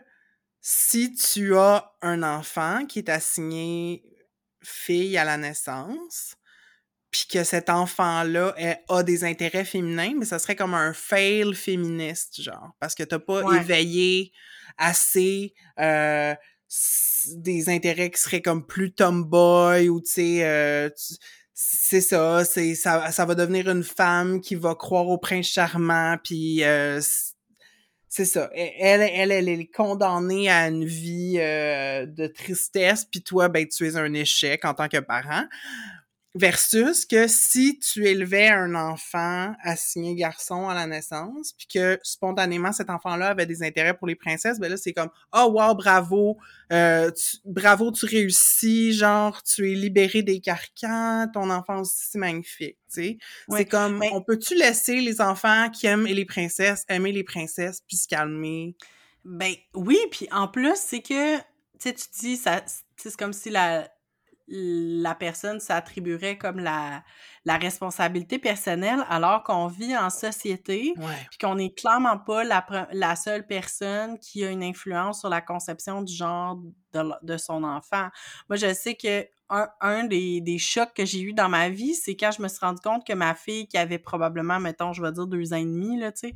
si 0.62 1.14
tu 1.14 1.56
as 1.56 1.94
un 2.02 2.24
enfant 2.24 2.86
qui 2.88 3.00
est 3.00 3.10
assigné 3.10 4.04
fille 4.64 5.18
à 5.18 5.24
la 5.24 5.38
naissance, 5.38 6.36
puis 7.12 7.28
que 7.32 7.44
cet 7.44 7.70
enfant-là 7.70 8.56
a 8.90 9.04
des 9.04 9.24
intérêts 9.24 9.64
féminins, 9.64 10.14
mais 10.18 10.26
ça 10.26 10.40
serait 10.40 10.56
comme 10.56 10.74
un 10.74 10.92
fail 10.92 11.54
féministe, 11.54 12.42
genre, 12.42 12.76
parce 12.80 12.94
que 12.96 13.04
t'as 13.04 13.20
pas 13.20 13.42
éveillé 13.56 14.34
assez 14.78 15.54
euh, 15.80 16.34
des 17.36 17.70
intérêts 17.70 18.10
qui 18.12 18.22
seraient 18.22 18.42
comme 18.42 18.66
plus 18.66 18.92
tomboy 18.92 19.90
ou 19.90 20.02
tu 20.02 20.12
sais 20.12 20.46
euh, 20.46 20.90
c'est 21.54 22.02
ça 22.02 22.46
c'est 22.46 22.76
ça, 22.76 23.12
ça 23.12 23.26
va 23.26 23.36
devenir 23.36 23.70
une 23.70 23.84
femme 23.84 24.42
qui 24.42 24.56
va 24.56 24.76
croire 24.76 25.08
au 25.08 25.18
prince 25.18 25.48
charmant 25.48 26.18
puis 26.24 26.64
euh, 26.64 27.00
c'est 28.08 28.26
ça. 28.26 28.50
Elle, 28.54 29.02
elle 29.02 29.32
elle 29.32 29.50
est 29.50 29.72
condamnée 29.74 30.50
à 30.50 30.68
une 30.68 30.86
vie 30.86 31.36
euh, 31.40 32.06
de 32.06 32.28
tristesse 32.28 33.06
puis 33.06 33.22
toi 33.22 33.50
ben 33.50 33.68
tu 33.68 33.88
es 33.88 33.98
un 33.98 34.14
échec 34.14 34.64
en 34.66 34.74
tant 34.74 34.88
que 34.88 35.00
parent 35.00 35.46
Versus 36.38 37.06
que 37.06 37.28
si 37.28 37.80
tu 37.80 38.06
élevais 38.06 38.50
un 38.50 38.76
enfant 38.76 39.56
assigné 39.64 40.16
garçon 40.16 40.68
à 40.68 40.74
la 40.74 40.86
naissance, 40.86 41.54
puis 41.54 41.66
que 41.74 41.98
spontanément 42.04 42.74
cet 42.74 42.90
enfant-là 42.90 43.30
avait 43.30 43.46
des 43.46 43.64
intérêts 43.64 43.98
pour 43.98 44.06
les 44.06 44.16
princesses, 44.16 44.60
ben 44.60 44.70
là 44.70 44.76
c'est 44.76 44.92
comme 44.92 45.10
oh 45.34 45.54
wow 45.54 45.74
bravo, 45.76 46.38
euh, 46.74 47.10
bravo 47.46 47.90
tu 47.94 48.06
réussis, 48.06 48.92
genre 48.92 49.42
tu 49.44 49.72
es 49.72 49.76
libéré 49.76 50.24
des 50.24 50.42
carcans, 50.42 51.26
ton 51.34 51.50
enfant 51.50 51.80
aussi 51.80 52.06
c'est 52.12 52.20
magnifique, 52.20 52.78
tu 52.94 53.02
sais? 53.02 53.18
c'est 53.50 53.66
comme 53.66 54.04
on 54.12 54.22
peut-tu 54.22 54.56
laisser 54.56 55.00
les 55.00 55.22
enfants 55.22 55.70
qui 55.70 55.88
aiment 55.88 56.06
les 56.06 56.26
princesses 56.26 56.84
aimer 56.90 57.14
les 57.14 57.24
princesses 57.24 57.82
puis 57.88 57.96
se 57.96 58.10
calmer? 58.10 58.76
Ben 59.24 59.54
oui, 59.74 59.98
puis 60.12 60.28
en 60.34 60.50
plus 60.50 60.76
c'est 60.76 61.02
que 61.02 61.38
tu 61.38 61.44
sais 61.80 61.94
tu 61.94 62.06
dis 62.20 62.36
ça 62.36 62.62
c'est 62.98 63.16
comme 63.16 63.32
si 63.32 63.50
la 63.50 63.88
la 64.48 65.16
personne 65.16 65.60
s'attribuerait 65.60 66.38
comme 66.38 66.60
la, 66.60 67.04
la 67.46 67.58
responsabilité 67.58 68.38
personnelle 68.38 69.04
alors 69.10 69.44
qu'on 69.44 69.68
vit 69.68 69.98
en 69.98 70.10
société 70.10 70.94
puis 71.30 71.38
qu'on 71.42 71.56
n'est 71.56 71.74
clairement 71.74 72.18
pas 72.18 72.44
la, 72.44 72.66
la 72.92 73.16
seule 73.16 73.48
personne 73.48 74.20
qui 74.20 74.44
a 74.44 74.52
une 74.52 74.64
influence 74.64 75.22
sur 75.22 75.30
la 75.30 75.42
conception 75.42 76.04
du 76.04 76.14
genre 76.14 76.60
de, 76.94 77.04
de 77.24 77.38
son 77.38 77.64
enfant. 77.64 78.10
Moi, 78.50 78.58
je 78.58 78.74
sais 78.74 78.96
que 78.96 79.28
un, 79.50 79.68
un 79.82 80.06
des, 80.06 80.42
des, 80.42 80.58
chocs 80.58 80.94
que 80.96 81.06
j'ai 81.06 81.22
eu 81.22 81.34
dans 81.34 81.50
ma 81.50 81.70
vie, 81.70 81.94
c'est 81.94 82.16
quand 82.16 82.32
je 82.32 82.42
me 82.42 82.48
suis 82.48 82.60
rendu 82.60 82.82
compte 82.82 83.06
que 83.06 83.14
ma 83.14 83.36
fille, 83.36 83.68
qui 83.68 83.78
avait 83.78 84.00
probablement, 84.00 84.60
mettons, 84.60 84.92
je 84.92 85.04
vais 85.04 85.12
dire 85.12 85.28
deux 85.28 85.54
ans 85.54 85.58
et 85.58 85.66
demi, 85.66 86.00
là, 86.00 86.12
tu 86.12 86.30
sais, 86.30 86.36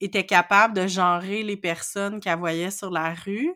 était 0.00 0.26
capable 0.26 0.74
de 0.74 0.88
genrer 0.88 1.44
les 1.44 1.56
personnes 1.56 2.18
qu'elle 2.18 2.38
voyait 2.38 2.72
sur 2.72 2.90
la 2.90 3.14
rue 3.14 3.54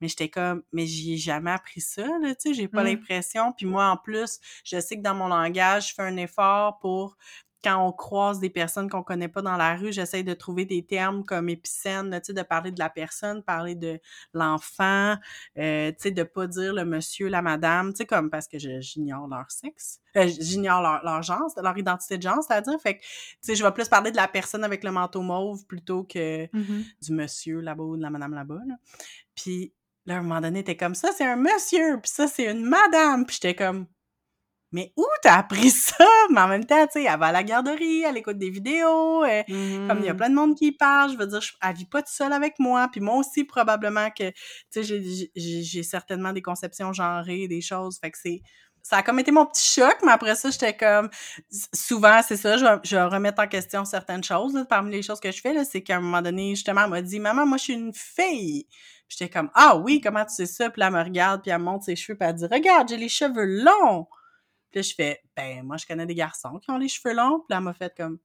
Mais 0.00 0.08
j'étais 0.08 0.28
comme, 0.28 0.62
mais 0.72 0.86
j'y 0.86 1.14
ai 1.14 1.16
jamais 1.16 1.50
appris 1.50 1.80
ça, 1.80 2.06
là, 2.22 2.34
tu 2.34 2.50
sais, 2.50 2.54
j'ai 2.54 2.68
pas 2.68 2.82
Mmh. 2.82 2.86
l'impression. 2.86 3.52
Puis 3.52 3.66
moi, 3.66 3.86
en 3.88 3.96
plus, 3.96 4.38
je 4.64 4.80
sais 4.80 4.96
que 4.96 5.02
dans 5.02 5.14
mon 5.14 5.28
langage, 5.28 5.88
je 5.90 5.94
fais 5.94 6.02
un 6.02 6.16
effort 6.16 6.78
pour 6.78 7.16
quand 7.64 7.84
on 7.84 7.90
croise 7.90 8.38
des 8.38 8.50
personnes 8.50 8.88
qu'on 8.88 9.02
connaît 9.02 9.26
pas 9.26 9.42
dans 9.42 9.56
la 9.56 9.74
rue, 9.76 9.92
j'essaie 9.92 10.22
de 10.22 10.32
trouver 10.32 10.64
des 10.64 10.86
termes 10.86 11.24
comme 11.24 11.48
épicène, 11.48 12.12
tu 12.22 12.26
sais, 12.28 12.32
de 12.32 12.42
parler 12.42 12.70
de 12.70 12.78
la 12.78 12.88
personne, 12.88 13.42
parler 13.42 13.74
de 13.74 13.98
l'enfant, 14.32 15.16
euh, 15.58 15.90
tu 15.90 15.96
sais, 15.98 16.10
de 16.12 16.22
pas 16.22 16.46
dire 16.46 16.72
le 16.72 16.84
monsieur, 16.84 17.26
la 17.28 17.42
madame, 17.42 17.90
tu 17.92 17.96
sais, 17.98 18.06
comme 18.06 18.30
parce 18.30 18.46
que 18.46 18.58
j'ignore 18.60 19.26
leur 19.26 19.50
sexe, 19.50 19.98
euh, 20.16 20.28
j'ignore 20.28 20.82
leur, 20.82 21.02
leur 21.04 21.22
genre, 21.22 21.50
leur 21.60 21.76
identité 21.76 22.16
de 22.16 22.22
genre, 22.22 22.42
c'est-à-dire, 22.46 22.80
fait 22.80 22.98
que, 22.98 23.02
tu 23.02 23.06
sais, 23.40 23.54
je 23.56 23.64
vais 23.64 23.72
plus 23.72 23.88
parler 23.88 24.12
de 24.12 24.16
la 24.16 24.28
personne 24.28 24.62
avec 24.62 24.84
le 24.84 24.92
manteau 24.92 25.22
mauve 25.22 25.66
plutôt 25.66 26.04
que 26.04 26.48
Mmh 26.52 26.92
du 27.02 27.12
monsieur 27.12 27.60
là-bas 27.60 27.82
ou 27.82 27.96
de 27.96 28.02
la 28.02 28.10
madame 28.10 28.34
là-bas, 28.34 28.60
là. 28.68 28.74
Puis 29.34 29.72
là, 30.08 30.16
à 30.16 30.18
un 30.18 30.22
moment 30.22 30.40
donné, 30.40 30.64
t'es 30.64 30.76
comme 30.76 30.94
ça, 30.94 31.10
c'est 31.16 31.24
un 31.24 31.36
monsieur, 31.36 32.00
puis 32.00 32.10
ça, 32.10 32.26
c'est 32.26 32.50
une 32.50 32.64
madame, 32.64 33.26
puis 33.26 33.38
j'étais 33.40 33.54
comme 33.54 33.86
mais 34.72 34.92
où 34.96 35.04
t'as 35.22 35.38
appris 35.38 35.70
ça? 35.70 36.04
Mais 36.30 36.40
en 36.40 36.48
même 36.48 36.64
temps, 36.66 36.86
tu 36.86 37.00
sais, 37.00 37.04
elle 37.04 37.18
va 37.18 37.26
à 37.26 37.32
la 37.32 37.42
garderie, 37.42 38.02
elle 38.02 38.16
écoute 38.18 38.38
des 38.38 38.50
vidéos, 38.50 39.24
euh, 39.24 39.42
comme 39.88 39.98
il 40.00 40.04
y 40.04 40.08
a 40.08 40.14
Mmh. 40.14 40.16
plein 40.16 40.30
de 40.30 40.34
monde 40.34 40.54
qui 40.56 40.66
y 40.66 40.72
parle, 40.72 41.12
je 41.12 41.16
veux 41.16 41.26
dire, 41.26 41.40
je, 41.40 41.52
elle 41.62 41.74
vit 41.74 41.86
pas 41.86 42.02
toute 42.02 42.12
seule 42.12 42.32
avec 42.32 42.58
moi, 42.58 42.88
puis 42.90 43.00
moi 43.00 43.16
aussi, 43.16 43.44
probablement 43.44 44.10
que, 44.10 44.30
tu 44.72 44.84
sais, 44.84 45.28
j'ai 45.34 45.82
certainement 45.82 46.32
des 46.32 46.42
conceptions 46.42 46.92
genrées, 46.92 47.48
des 47.48 47.60
choses, 47.60 47.98
fait 48.00 48.10
que 48.10 48.18
c'est... 48.20 48.40
Ça 48.88 48.96
a 48.96 49.02
comme 49.02 49.18
été 49.18 49.30
mon 49.30 49.44
petit 49.44 49.68
choc, 49.68 49.98
mais 50.02 50.12
après 50.12 50.34
ça, 50.34 50.48
j'étais 50.48 50.74
comme... 50.74 51.10
Souvent, 51.74 52.22
c'est 52.26 52.38
ça, 52.38 52.56
je 52.56 52.96
vais, 52.96 53.02
remettre 53.02 53.42
en 53.42 53.46
question 53.46 53.84
certaines 53.84 54.24
choses, 54.24 54.54
là, 54.54 54.64
parmi 54.64 54.90
les 54.92 55.02
choses 55.02 55.20
que 55.20 55.30
je 55.30 55.42
fais, 55.42 55.62
c'est 55.66 55.82
qu'à 55.82 55.96
un 55.96 56.00
moment 56.00 56.22
donné, 56.22 56.54
justement, 56.54 56.84
elle 56.84 56.90
m'a 56.90 57.02
dit 57.02 57.18
«Maman, 57.20 57.44
moi, 57.44 57.58
je 57.58 57.64
suis 57.64 57.74
une 57.74 57.92
fille!» 57.92 58.66
j'étais 59.10 59.28
comme 59.28 59.50
«Ah 59.54 59.76
oui, 59.76 60.00
comment 60.00 60.24
tu 60.24 60.34
sais 60.34 60.46
ça?» 60.46 60.70
Puis 60.70 60.80
là, 60.80 60.86
elle 60.86 60.94
me 60.94 61.02
regarde, 61.02 61.42
puis 61.42 61.50
elle 61.50 61.58
monte 61.58 61.82
ses 61.82 61.96
cheveux, 61.96 62.16
puis 62.16 62.26
elle 62.26 62.36
dit 62.36 62.46
«Regarde, 62.50 62.88
j'ai 62.88 62.96
les 62.96 63.10
cheveux 63.10 63.44
longs!» 63.44 64.06
Puis 64.70 64.78
là, 64.78 64.82
je 64.82 64.94
fais, 64.94 65.22
ben, 65.36 65.62
moi, 65.64 65.76
je 65.76 65.84
connais 65.84 66.06
des 66.06 66.14
garçons 66.14 66.58
qui 66.58 66.70
ont 66.70 66.78
les 66.78 66.88
cheveux 66.88 67.14
longs. 67.14 67.40
Puis 67.40 67.46
là, 67.50 67.56
elle 67.58 67.64
m'a 67.64 67.74
fait 67.74 67.94
comme, 67.94 68.18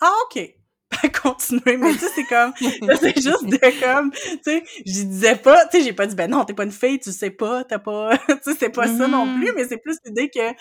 ah, 0.00 0.12
OK. 0.24 0.61
Elle 1.02 1.12
continuait. 1.12 1.76
Mais 1.76 1.92
tu 1.92 1.98
sais, 2.00 2.08
c'est 2.14 2.24
comme, 2.24 2.52
c'est 3.00 3.16
juste 3.22 3.46
de 3.46 3.80
comme, 3.80 4.12
tu 4.12 4.38
sais, 4.42 4.62
j'y 4.86 5.04
disais 5.06 5.36
pas, 5.36 5.66
tu 5.66 5.78
sais, 5.78 5.84
j'ai 5.84 5.92
pas 5.92 6.06
dit, 6.06 6.14
ben 6.14 6.30
non, 6.30 6.44
t'es 6.44 6.54
pas 6.54 6.64
une 6.64 6.72
fille, 6.72 6.98
tu 7.00 7.12
sais 7.12 7.30
pas, 7.30 7.64
t'as 7.64 7.78
pas, 7.78 8.16
tu 8.28 8.34
sais, 8.42 8.56
c'est 8.58 8.70
pas 8.70 8.86
ça 8.86 9.08
non 9.08 9.24
plus, 9.36 9.48
Mhm. 9.48 9.54
mais 9.56 9.68
c'est 9.68 9.78
plus 9.78 9.96
l'idée 10.04 10.30
que, 10.30 10.52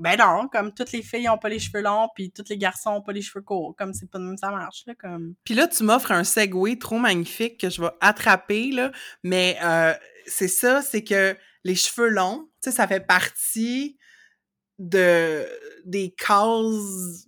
ben 0.00 0.16
non, 0.16 0.46
comme 0.52 0.72
toutes 0.72 0.92
les 0.92 1.02
filles 1.02 1.28
ont 1.28 1.38
pas 1.38 1.48
les 1.48 1.58
cheveux 1.58 1.82
longs, 1.82 2.08
puis 2.14 2.30
tous 2.30 2.44
les 2.48 2.56
garçons 2.58 2.90
ont 2.90 3.02
pas 3.02 3.12
les 3.12 3.22
cheveux 3.22 3.42
courts. 3.42 3.74
Comme 3.76 3.92
c'est 3.92 4.08
pas 4.08 4.18
de 4.18 4.24
même 4.24 4.36
ça 4.36 4.50
marche, 4.50 4.84
là, 4.86 4.94
comme. 4.94 5.34
Puis 5.44 5.54
là, 5.54 5.66
tu 5.66 5.82
m'offres 5.82 6.12
un 6.12 6.22
segue 6.22 6.78
trop 6.78 6.98
magnifique 6.98 7.58
que 7.58 7.68
je 7.68 7.80
vais 7.80 7.90
attraper, 8.00 8.70
là. 8.70 8.92
Mais 9.24 9.56
euh, 9.62 9.92
c'est 10.26 10.46
ça, 10.48 10.82
c'est 10.82 11.02
que 11.02 11.36
les 11.64 11.74
cheveux 11.74 12.08
longs, 12.10 12.48
tu 12.62 12.70
sais, 12.70 12.76
ça 12.76 12.86
fait 12.86 13.04
partie 13.04 13.98
de 14.78 15.44
des 15.84 16.14
cases 16.16 17.26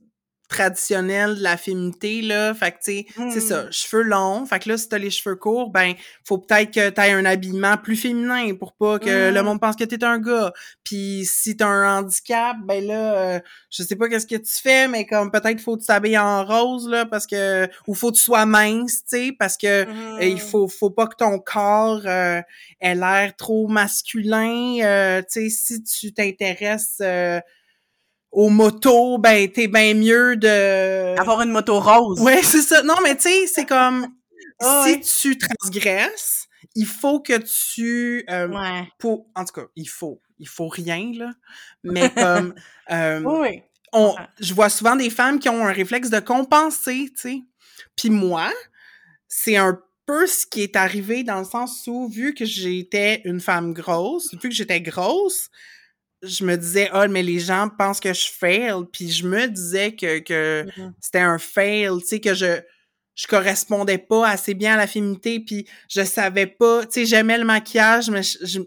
traditionnelles 0.51 1.37
de 1.37 1.43
la 1.43 1.57
féminité, 1.57 2.21
là. 2.23 2.53
Fait 2.55 2.73
que, 2.73 2.77
tu 2.79 2.83
sais, 2.93 3.07
c'est 3.31 3.41
ça, 3.41 3.71
cheveux 3.71 4.03
longs. 4.03 4.45
Fait 4.45 4.59
que 4.59 4.69
là, 4.69 4.77
si 4.77 4.89
t'as 4.89 4.99
les 4.99 5.11
cheveux 5.11 5.37
courts, 5.37 5.71
ben, 5.71 5.95
faut 6.25 6.39
peut-être 6.39 6.73
que 6.73 6.91
t'aies 6.91 7.13
un 7.13 7.25
habillement 7.25 7.77
plus 7.77 7.97
féminin 7.97 8.55
pour 8.57 8.73
pas 8.75 8.99
que 8.99 9.31
Mm. 9.31 9.35
le 9.35 9.43
monde 9.43 9.61
pense 9.61 9.77
que 9.77 9.85
t'es 9.85 10.03
un 10.05 10.19
gars. 10.19 10.53
Puis 10.85 11.25
si 11.25 11.57
t'as 11.57 11.67
un 11.67 11.99
handicap, 12.01 12.57
ben 12.65 12.85
là, 12.85 13.15
euh, 13.15 13.41
je 13.71 13.83
sais 13.83 13.97
pas 13.97 14.09
qu'est-ce 14.09 14.27
que 14.27 14.37
tu 14.37 14.55
fais, 14.61 14.89
mais 14.89 15.07
comme 15.07 15.31
peut-être 15.31 15.61
faut 15.61 15.77
que 15.77 15.83
tu 15.83 15.87
t'habilles 15.87 16.19
en 16.19 16.45
rose, 16.45 16.89
là, 16.89 17.07
parce 17.07 17.27
que... 17.27 17.69
Ou 17.87 17.95
faut 17.95 18.11
que 18.11 18.17
tu 18.17 18.23
sois 18.23 18.45
mince, 18.45 19.05
tu 19.09 19.17
sais, 19.27 19.33
parce 19.39 19.57
que... 19.57 19.87
Euh, 19.87 20.25
il 20.25 20.41
faut, 20.41 20.67
faut 20.69 20.91
pas 20.91 21.07
que 21.07 21.17
ton 21.17 21.39
corps 21.39 22.03
euh, 22.07 22.41
ait 22.81 22.95
l'air 22.95 23.35
trop 23.37 23.69
masculin. 23.69 24.79
Euh, 24.83 25.23
tu 25.23 25.49
sais, 25.49 25.51
si 25.51 25.83
tu 25.83 26.13
t'intéresses 26.13 26.99
euh, 27.01 27.41
aux 28.33 28.49
motos, 28.49 29.19
ben 29.19 29.51
t'es 29.51 29.69
bien 29.69 29.95
mieux 29.95 30.37
de. 30.37 31.19
Avoir 31.19 31.41
une 31.43 31.51
moto 31.51 31.81
rose. 31.81 32.21
Ouais, 32.21 32.43
c'est 32.43 32.63
ça. 32.63 32.83
Non, 32.83 32.95
mais 33.03 33.17
tu 33.17 33.23
sais, 33.23 33.47
c'est 33.47 33.67
comme 33.67 34.07
Ah 34.61 34.85
si 34.87 34.93
ouais. 34.95 35.01
tu 35.01 35.39
transgresses, 35.39 36.47
il 36.75 36.87
faut 36.87 37.21
que 37.21 37.39
tu. 37.39 38.25
euh, 38.31 38.49
Ouais. 38.49 38.89
pour- 38.99 39.27
en 39.35 39.45
tout 39.45 39.53
cas, 39.61 39.67
il 39.77 39.89
faut. 39.89 40.21
Il 40.39 40.49
faut 40.49 40.69
rien, 40.69 41.11
là. 41.15 41.31
Mais 41.85 42.11
comme. 42.11 42.55
euh, 42.91 43.21
Oui, 43.25 43.39
oui. 43.41 43.63
on, 43.93 44.15
je 44.41 44.55
vois 44.55 44.69
souvent 44.71 44.97
des 44.97 45.11
femmes 45.11 45.39
qui 45.39 45.49
ont 45.49 45.67
un 45.67 45.73
réflexe 45.73 46.09
de 46.11 46.21
compenser, 46.21 47.11
tu 47.15 47.21
sais. 47.21 47.41
Puis 47.97 48.11
moi, 48.11 48.51
c'est 49.29 49.57
un 49.57 49.79
peu 50.07 50.27
ce 50.27 50.47
qui 50.47 50.63
est 50.63 50.77
arrivé 50.77 51.23
dans 51.25 51.39
le 51.41 51.45
sens 51.45 51.85
où, 51.87 52.09
vu 52.09 52.35
que 52.35 52.45
j'étais 52.45 53.21
une 53.25 53.41
femme 53.41 53.73
grosse, 53.75 54.33
vu 54.33 54.49
que 54.49 54.55
j'étais 54.55 54.81
grosse, 54.81 55.51
je 56.23 56.45
me 56.45 56.57
disais, 56.57 56.89
ah, 56.93 57.09
mais 57.09 57.23
les 57.23 57.39
gens 57.41 57.69
pensent 57.79 58.01
que 58.01 58.13
je 58.13 58.27
fail, 58.31 58.85
puis 58.93 59.11
je 59.11 59.27
me 59.27 59.47
disais 59.47 59.95
que, 59.95 60.19
que 60.19 60.67
Mhm. 60.77 60.95
c'était 61.01 61.21
un 61.21 61.39
fail, 61.39 61.91
tu 62.01 62.07
sais, 62.07 62.21
que 62.21 62.35
je 62.35 62.61
je 63.17 63.27
correspondais 63.27 63.99
pas 63.99 64.27
assez 64.27 64.55
bien 64.55 64.75
à 64.75 64.77
la 64.79 64.87
féminité, 64.87 65.41
puis 65.41 65.67
je 65.91 66.03
savais 66.05 66.47
pas, 66.47 66.87
tu 66.87 66.93
sais, 66.93 67.07
j'aimais 67.07 67.37
le 67.37 67.45
maquillage, 67.45 68.09
mais 68.09 68.23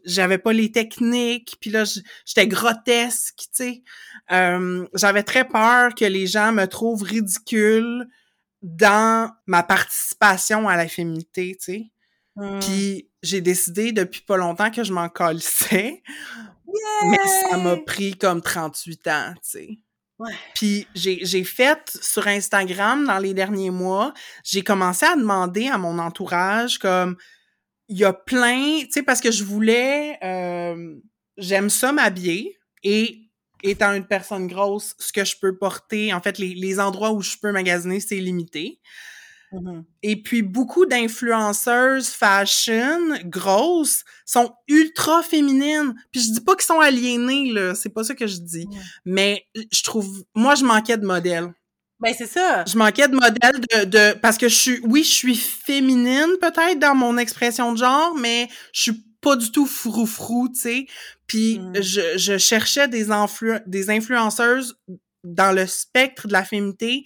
j'avais 0.06 0.38
pas 0.38 0.54
les 0.54 0.72
techniques, 0.72 1.56
puis 1.60 1.72
là, 1.72 1.86
j'étais 2.26 2.46
grotesque, 2.46 3.38
tu 3.38 3.46
sais. 3.52 3.84
Euh, 4.32 4.86
j'avais 4.94 5.24
très 5.24 5.48
peur 5.48 5.96
que 5.96 6.06
les 6.06 6.28
gens 6.28 6.52
me 6.52 6.66
trouvent 6.68 7.02
ridicule 7.02 8.06
dans 8.62 9.32
ma 9.48 9.64
participation 9.64 10.68
à 10.70 10.76
la 10.78 10.88
féminité, 10.88 11.56
tu 11.60 11.66
sais. 11.74 11.92
Hmm. 12.36 12.60
Puis 12.60 13.10
j'ai 13.24 13.42
décidé 13.42 13.92
depuis 13.92 14.22
pas 14.22 14.38
longtemps 14.38 14.70
que 14.70 14.84
je 14.84 14.94
m'en 14.94 15.10
mais 17.06 17.20
ça 17.50 17.58
m'a 17.58 17.78
pris 17.78 18.16
comme 18.16 18.42
38 18.42 19.08
ans, 19.08 19.34
tu 19.36 19.40
sais. 19.44 19.70
Ouais. 20.20 20.32
Puis 20.54 20.88
j'ai 20.94 21.26
j'ai 21.26 21.44
fait 21.44 21.98
sur 22.02 22.28
Instagram 22.28 23.06
dans 23.06 23.18
les 23.18 23.34
derniers 23.34 23.72
mois, 23.72 24.14
j'ai 24.44 24.64
commencé 24.64 25.06
à 25.06 25.16
demander 25.16 25.68
à 25.68 25.78
mon 25.78 25.98
entourage 25.98 26.78
comme 26.78 27.18
il 27.90 27.98
y 27.98 28.06
a 28.06 28.14
plein, 28.14 28.82
tu 28.82 28.92
sais 28.92 29.04
parce 29.04 29.22
que 29.22 29.32
je 29.32 29.44
voulais 29.44 30.20
euh, 30.24 30.96
j'aime 31.38 31.70
ça 31.70 31.92
m'habiller 31.92 32.58
et 32.84 33.32
étant 33.64 33.94
une 33.94 34.06
personne 34.06 34.48
grosse, 34.48 34.94
ce 35.00 35.12
que 35.12 35.26
je 35.26 35.36
peux 35.42 35.58
porter, 35.58 36.14
en 36.14 36.22
fait 36.22 36.38
les, 36.38 36.54
les 36.54 36.80
endroits 36.80 37.12
où 37.12 37.22
je 37.22 37.38
peux 37.42 37.52
magasiner, 37.52 38.00
c'est 38.00 38.18
limité. 38.18 38.80
Mhm. 39.54 39.86
Et 40.02 40.22
puis, 40.22 40.42
beaucoup 40.42 40.86
d'influenceuses 40.86 42.10
fashion 42.10 43.18
grosses 43.26 44.04
sont 44.26 44.54
ultra 44.68 45.22
féminines. 45.22 45.94
Puis 46.12 46.22
je 46.22 46.32
dis 46.32 46.42
pas 46.42 46.56
qu'ils 46.56 46.66
sont 46.66 46.80
aliénés, 46.80 47.52
là. 47.52 47.76
C'est 47.76 47.90
pas 47.90 48.04
ça 48.04 48.16
que 48.16 48.28
je 48.28 48.38
dis. 48.38 48.68
Mais 49.06 49.46
je 49.72 49.84
trouve... 49.84 50.24
Moi, 50.36 50.56
je 50.56 50.66
manquais 50.66 50.98
de 50.98 51.06
modèles. 51.06 51.54
Ben, 52.00 52.14
c'est 52.18 52.28
ça. 52.28 52.66
Je 52.68 52.78
manquais 52.78 53.08
de 53.08 53.14
modèles 53.16 53.62
de, 53.62 53.86
de... 53.86 54.20
Parce 54.20 54.38
que 54.38 54.50
je 54.50 54.56
suis... 54.56 54.80
Oui, 54.84 55.04
je 55.04 55.14
suis 55.14 55.36
féminine, 55.36 56.36
peut-être, 56.42 56.80
dans 56.80 56.96
mon 56.96 57.18
expression 57.18 57.72
de 57.72 57.78
genre, 57.78 58.16
mais 58.16 58.50
je 58.74 58.82
suis 58.82 59.04
pas 59.22 59.36
du 59.38 59.52
tout 59.52 59.66
froufrou, 59.66 60.50
tu 60.50 60.60
sais. 60.60 60.86
Puis 61.28 61.60
Mm. 61.60 61.82
je, 61.82 62.18
je 62.18 62.38
cherchais 62.38 62.88
des, 62.88 63.12
influ... 63.12 63.54
des 63.68 63.90
influenceuses 63.90 64.76
dans 65.24 65.54
le 65.54 65.66
spectre 65.68 66.28
de 66.28 66.34
la 66.34 66.44
féminité 66.44 67.06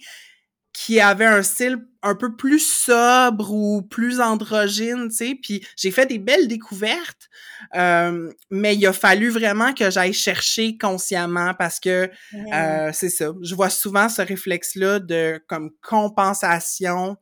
qui 0.78 1.00
avait 1.00 1.26
un 1.26 1.42
style 1.42 1.84
un 2.04 2.14
peu 2.14 2.36
plus 2.36 2.60
sobre 2.60 3.52
ou 3.52 3.82
plus 3.82 4.20
androgyne, 4.20 5.08
tu 5.08 5.16
sais, 5.16 5.34
puis 5.34 5.66
j'ai 5.76 5.90
fait 5.90 6.06
des 6.06 6.20
belles 6.20 6.46
découvertes, 6.46 7.28
euh, 7.74 8.32
mais 8.52 8.76
il 8.76 8.86
a 8.86 8.92
fallu 8.92 9.28
vraiment 9.28 9.74
que 9.74 9.90
j'aille 9.90 10.12
chercher 10.12 10.78
consciemment 10.78 11.52
parce 11.54 11.80
que 11.80 12.08
euh, 12.54 12.90
c'est 12.92 13.08
ça, 13.08 13.32
je 13.42 13.56
vois 13.56 13.70
souvent 13.70 14.08
ce 14.08 14.22
réflexe-là 14.22 15.00
de 15.00 15.42
comme 15.48 15.72
compensation, 15.82 17.16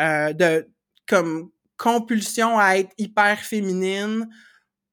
euh, 0.00 0.32
de 0.32 0.66
comme 1.06 1.50
compulsion 1.76 2.58
à 2.58 2.78
être 2.78 2.92
hyper 2.96 3.40
féminine, 3.40 4.26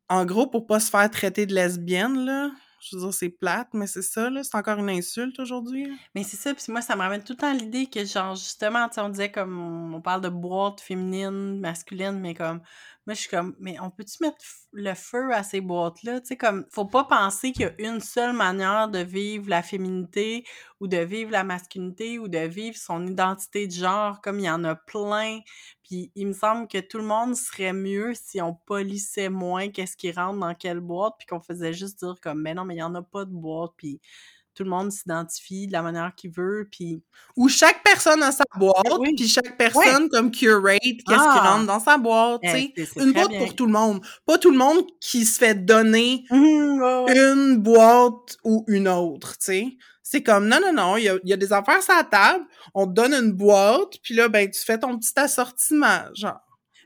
en 0.09 0.25
gros 0.25 0.45
pour 0.45 0.67
pas 0.67 0.81
se 0.81 0.89
faire 0.89 1.09
traiter 1.09 1.45
de 1.45 1.55
lesbienne, 1.55 2.25
là. 2.25 2.51
Je 2.79 2.95
veux 2.95 3.01
dire, 3.01 3.13
c'est 3.13 3.29
plate, 3.29 3.69
mais 3.73 3.87
c'est 3.87 4.01
ça, 4.01 4.29
là. 4.29 4.43
C'est 4.43 4.55
encore 4.55 4.79
une 4.79 4.89
insulte 4.89 5.39
aujourd'hui. 5.39 5.91
Mais 6.15 6.23
c'est 6.23 6.37
ça, 6.37 6.53
puis 6.53 6.63
moi, 6.69 6.81
ça 6.81 6.95
me 6.95 7.01
ramène 7.01 7.23
tout 7.23 7.33
le 7.33 7.37
temps 7.37 7.53
l'idée 7.53 7.87
que, 7.87 8.05
genre, 8.05 8.35
justement, 8.35 8.87
tu 8.89 8.99
on 8.99 9.09
disait 9.09 9.31
comme, 9.31 9.93
on 9.93 10.01
parle 10.01 10.21
de 10.21 10.29
boîtes 10.29 10.81
féminines, 10.81 11.59
masculines, 11.59 12.19
mais 12.19 12.33
comme, 12.33 12.61
moi, 13.09 13.15
je 13.15 13.21
suis 13.21 13.29
comme, 13.31 13.55
mais 13.59 13.75
on 13.79 13.89
peut-tu 13.89 14.21
mettre 14.21 14.37
le 14.71 14.93
feu 14.93 15.33
à 15.33 15.41
ces 15.41 15.61
boîtes-là? 15.61 16.21
Tu 16.21 16.27
sais, 16.27 16.37
comme, 16.37 16.67
faut 16.69 16.85
pas 16.85 17.05
penser 17.05 17.51
qu'il 17.51 17.63
y 17.63 17.65
a 17.65 17.89
une 17.89 18.01
seule 18.01 18.33
manière 18.33 18.87
de 18.87 18.99
vivre 18.99 19.49
la 19.49 19.63
féminité 19.63 20.45
ou 20.79 20.85
de 20.85 20.97
vivre 20.97 21.31
la 21.31 21.43
masculinité 21.43 22.19
ou 22.19 22.27
de 22.27 22.37
vivre 22.37 22.77
son 22.77 23.07
identité 23.07 23.65
de 23.65 23.71
genre, 23.71 24.21
comme 24.21 24.37
il 24.37 24.45
y 24.45 24.49
en 24.51 24.63
a 24.63 24.75
plein. 24.75 25.39
Puis 25.83 26.11
il 26.13 26.27
me 26.27 26.33
semble 26.33 26.67
que 26.67 26.77
tout 26.77 26.99
le 26.99 27.03
monde 27.03 27.35
serait 27.35 27.73
mieux 27.73 28.13
si 28.13 28.43
on 28.43 28.53
polissait 28.53 29.29
moins 29.29 29.69
qu'est-ce 29.69 29.97
qui 29.97 30.11
rentre 30.11 30.39
dans 30.39 30.53
quelle 30.53 30.79
boîte, 30.79 31.15
puis 31.17 31.25
qu'on 31.25 31.39
faisait 31.39 31.73
juste 31.73 32.05
dire 32.05 32.17
comme, 32.21 32.43
mais 32.43 32.53
non, 32.53 32.63
mais 32.63 32.75
il 32.75 32.79
y 32.79 32.83
en 32.83 32.93
a 32.93 33.01
pas 33.01 33.25
de 33.25 33.33
boîte, 33.33 33.71
puis 33.75 33.99
tout 34.59 34.65
le 34.65 34.69
monde 34.71 34.91
s'identifie 34.91 35.67
de 35.67 35.71
la 35.71 35.81
manière 35.81 36.11
qu'il 36.17 36.31
veut, 36.31 36.67
puis... 36.69 37.01
Où 37.37 37.47
chaque 37.47 37.81
personne 37.81 38.21
a 38.21 38.33
sa 38.33 38.43
boîte, 38.57 38.75
puis 39.15 39.25
chaque 39.29 39.57
personne 39.57 40.09
comme 40.09 40.31
curate 40.31 40.79
qu'est-ce 40.81 41.01
qui 41.05 41.13
Ah! 41.17 41.53
rentre 41.53 41.65
dans 41.65 41.79
sa 41.79 41.97
boîte, 41.97 42.41
tu 42.43 42.49
Eh, 42.75 42.85
sais. 42.85 43.01
Une 43.01 43.13
boîte 43.13 43.29
bien. 43.29 43.39
pour 43.39 43.55
tout 43.55 43.65
le 43.65 43.71
monde. 43.71 44.05
Pas 44.25 44.37
tout 44.37 44.51
le 44.51 44.57
monde 44.57 44.83
qui 44.99 45.23
se 45.25 45.39
fait 45.39 45.55
donner 45.55 46.25
ouais. 46.29 46.37
une 47.17 47.55
boîte 47.57 48.35
ou 48.43 48.65
une 48.67 48.89
autre, 48.89 49.31
tu 49.37 49.45
sais. 49.45 49.67
C'est 50.03 50.23
comme, 50.23 50.47
non, 50.49 50.59
non, 50.61 50.73
non, 50.73 50.97
il 50.97 51.03
y 51.05 51.09
a, 51.09 51.15
il 51.23 51.29
y 51.29 51.33
a 51.33 51.37
des 51.37 51.53
affaires 51.53 51.81
sur 51.81 51.93
la 51.93 52.03
table, 52.03 52.43
on 52.73 52.85
te 52.85 52.91
donne 52.91 53.13
une 53.13 53.31
boîte, 53.31 53.93
puis 54.03 54.13
là, 54.15 54.27
ben, 54.27 54.49
tu 54.51 54.59
fais 54.59 54.77
ton 54.77 54.97
petit 54.97 55.13
assortiment, 55.15 56.01
genre. 56.15 56.39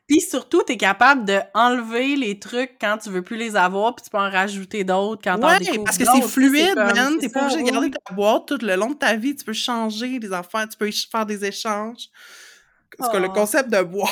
Puis 0.07 0.19
surtout, 0.21 0.61
t'es 0.63 0.75
capable 0.77 1.23
de 1.25 1.39
enlever 1.53 2.15
les 2.17 2.37
trucs 2.37 2.77
quand 2.79 2.97
tu 2.97 3.09
veux 3.09 3.21
plus 3.21 3.37
les 3.37 3.55
avoir, 3.55 3.95
puis 3.95 4.03
tu 4.03 4.09
peux 4.09 4.17
en 4.17 4.29
rajouter 4.29 4.83
d'autres 4.83 5.21
quand 5.23 5.41
Ouais, 5.41 5.59
découvres 5.59 5.85
parce 5.85 5.97
que 5.97 6.05
c'est 6.05 6.21
tu 6.21 6.27
fluide, 6.27 6.75
man. 6.75 7.17
T'es 7.19 7.29
pas 7.29 7.43
obligé 7.45 7.63
de 7.63 7.69
garder 7.71 7.91
ta 7.91 8.13
boîte 8.13 8.45
tout 8.47 8.57
le 8.61 8.75
long 8.75 8.89
de 8.89 8.95
ta 8.95 9.15
vie. 9.15 9.35
Tu 9.35 9.45
peux 9.45 9.53
changer 9.53 10.19
les 10.19 10.33
affaires, 10.33 10.67
tu 10.67 10.77
peux 10.77 10.89
faire 10.91 11.25
des 11.25 11.45
échanges. 11.45 12.09
Parce 12.97 13.11
que 13.11 13.17
le 13.17 13.29
Oh. 13.29 13.33
concept 13.33 13.69
de 13.69 13.81
boîte... 13.81 14.11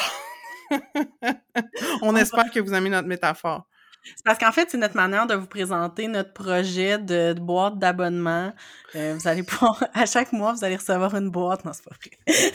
On 2.01 2.15
espère 2.15 2.49
que 2.51 2.59
vous 2.61 2.73
aimez 2.73 2.89
notre 2.89 3.07
métaphore. 3.07 3.67
C'est 4.03 4.23
parce 4.25 4.39
qu'en 4.39 4.51
fait, 4.51 4.69
c'est 4.71 4.77
notre 4.77 4.95
manière 4.95 5.27
de 5.27 5.35
vous 5.35 5.45
présenter 5.45 6.07
notre 6.07 6.33
projet 6.33 6.97
de, 6.97 7.33
de 7.33 7.39
boîte 7.39 7.77
d'abonnement. 7.77 8.51
Euh, 8.95 9.15
vous 9.19 9.27
allez 9.27 9.43
pouvoir, 9.43 9.83
à 9.93 10.05
chaque 10.05 10.31
mois, 10.31 10.53
vous 10.53 10.63
allez 10.63 10.77
recevoir 10.77 11.13
une 11.15 11.29
boîte. 11.29 11.65
Non, 11.65 11.71
c'est 11.73 11.83
pas 11.83 11.95
vrai. 11.95 12.51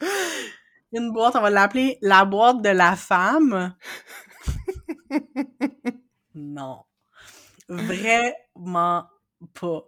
une 0.92 1.12
boîte, 1.12 1.36
on 1.36 1.40
va 1.40 1.50
l'appeler 1.50 1.98
la 2.02 2.24
boîte 2.24 2.62
de 2.62 2.68
la 2.70 2.96
femme. 2.96 3.74
non. 6.34 6.84
Vraiment 7.68 9.06
pas. 9.54 9.84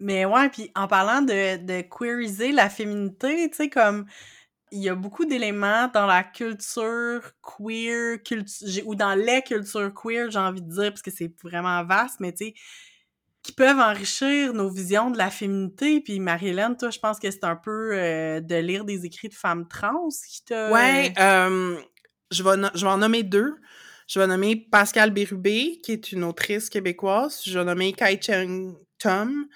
Mais 0.00 0.24
ouais, 0.26 0.48
puis 0.50 0.70
en 0.76 0.88
parlant 0.88 1.22
de, 1.22 1.58
de 1.58 1.82
queeriser 1.82 2.52
la 2.52 2.70
féminité, 2.70 3.50
tu 3.50 3.56
sais, 3.56 3.70
comme 3.70 4.06
il 4.72 4.80
y 4.82 4.88
a 4.90 4.94
beaucoup 4.96 5.24
d'éléments 5.26 5.88
dans 5.94 6.06
la 6.06 6.24
culture 6.24 7.22
queer, 7.42 8.18
cultu- 8.24 8.82
ou 8.86 8.94
dans 8.96 9.14
les 9.14 9.42
cultures 9.42 9.92
queer, 9.94 10.30
j'ai 10.30 10.38
envie 10.38 10.62
de 10.62 10.70
dire, 10.70 10.90
parce 10.90 11.02
que 11.02 11.10
c'est 11.12 11.32
vraiment 11.42 11.84
vaste, 11.84 12.20
mais 12.20 12.32
tu 12.32 12.46
sais, 12.46 12.54
qui 13.46 13.52
peuvent 13.52 13.78
enrichir 13.78 14.52
nos 14.54 14.68
visions 14.68 15.12
de 15.12 15.18
la 15.18 15.30
féminité. 15.30 16.00
Puis 16.00 16.18
Marie-Hélène, 16.18 16.76
toi, 16.76 16.90
je 16.90 16.98
pense 16.98 17.20
que 17.20 17.30
c'est 17.30 17.44
un 17.44 17.54
peu 17.54 17.90
euh, 17.92 18.40
de 18.40 18.56
lire 18.56 18.84
des 18.84 19.06
écrits 19.06 19.28
de 19.28 19.34
femmes 19.34 19.68
trans 19.68 20.08
qui 20.28 20.44
t'a... 20.44 20.72
Ouais, 20.72 21.12
euh, 21.20 21.78
je, 22.32 22.42
vais 22.42 22.68
je 22.74 22.84
vais 22.84 22.90
en 22.90 22.98
nommer 22.98 23.22
deux. 23.22 23.54
Je 24.08 24.18
vais 24.18 24.26
nommer 24.26 24.56
Pascal 24.56 25.12
Bérubé, 25.12 25.78
qui 25.84 25.92
est 25.92 26.10
une 26.10 26.24
autrice 26.24 26.68
québécoise. 26.68 27.42
Je 27.46 27.56
vais 27.56 27.64
nommer 27.64 27.92
Kai 27.92 28.18
Cheng 28.20 28.74
Tom. 28.98 29.46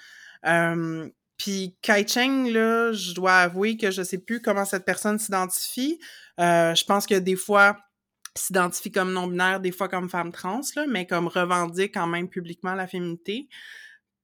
Euh, 0.47 1.09
Puis 1.37 1.77
Kai 1.83 2.07
Cheng, 2.07 2.49
là, 2.53 2.93
je 2.93 3.13
dois 3.13 3.39
avouer 3.39 3.77
que 3.77 3.91
je 3.91 4.03
sais 4.03 4.19
plus 4.19 4.41
comment 4.41 4.65
cette 4.65 4.85
personne 4.85 5.19
s'identifie. 5.19 5.99
Euh, 6.39 6.77
je 6.77 6.85
pense 6.85 7.07
que 7.07 7.17
des 7.17 7.37
fois 7.37 7.77
s'identifie 8.37 8.93
comme 8.93 9.13
non-binaire, 9.13 9.61
des 9.61 9.73
fois 9.73 9.89
comme 9.89 10.09
femme 10.09 10.33
trans, 10.33 10.61
là, 10.77 10.85
mais 10.89 11.07
comme 11.07 11.27
revendique 11.29 11.95
quand 11.95 12.07
même 12.07 12.29
publiquement 12.29 12.75
la 12.75 12.87
féminité. 12.87 13.49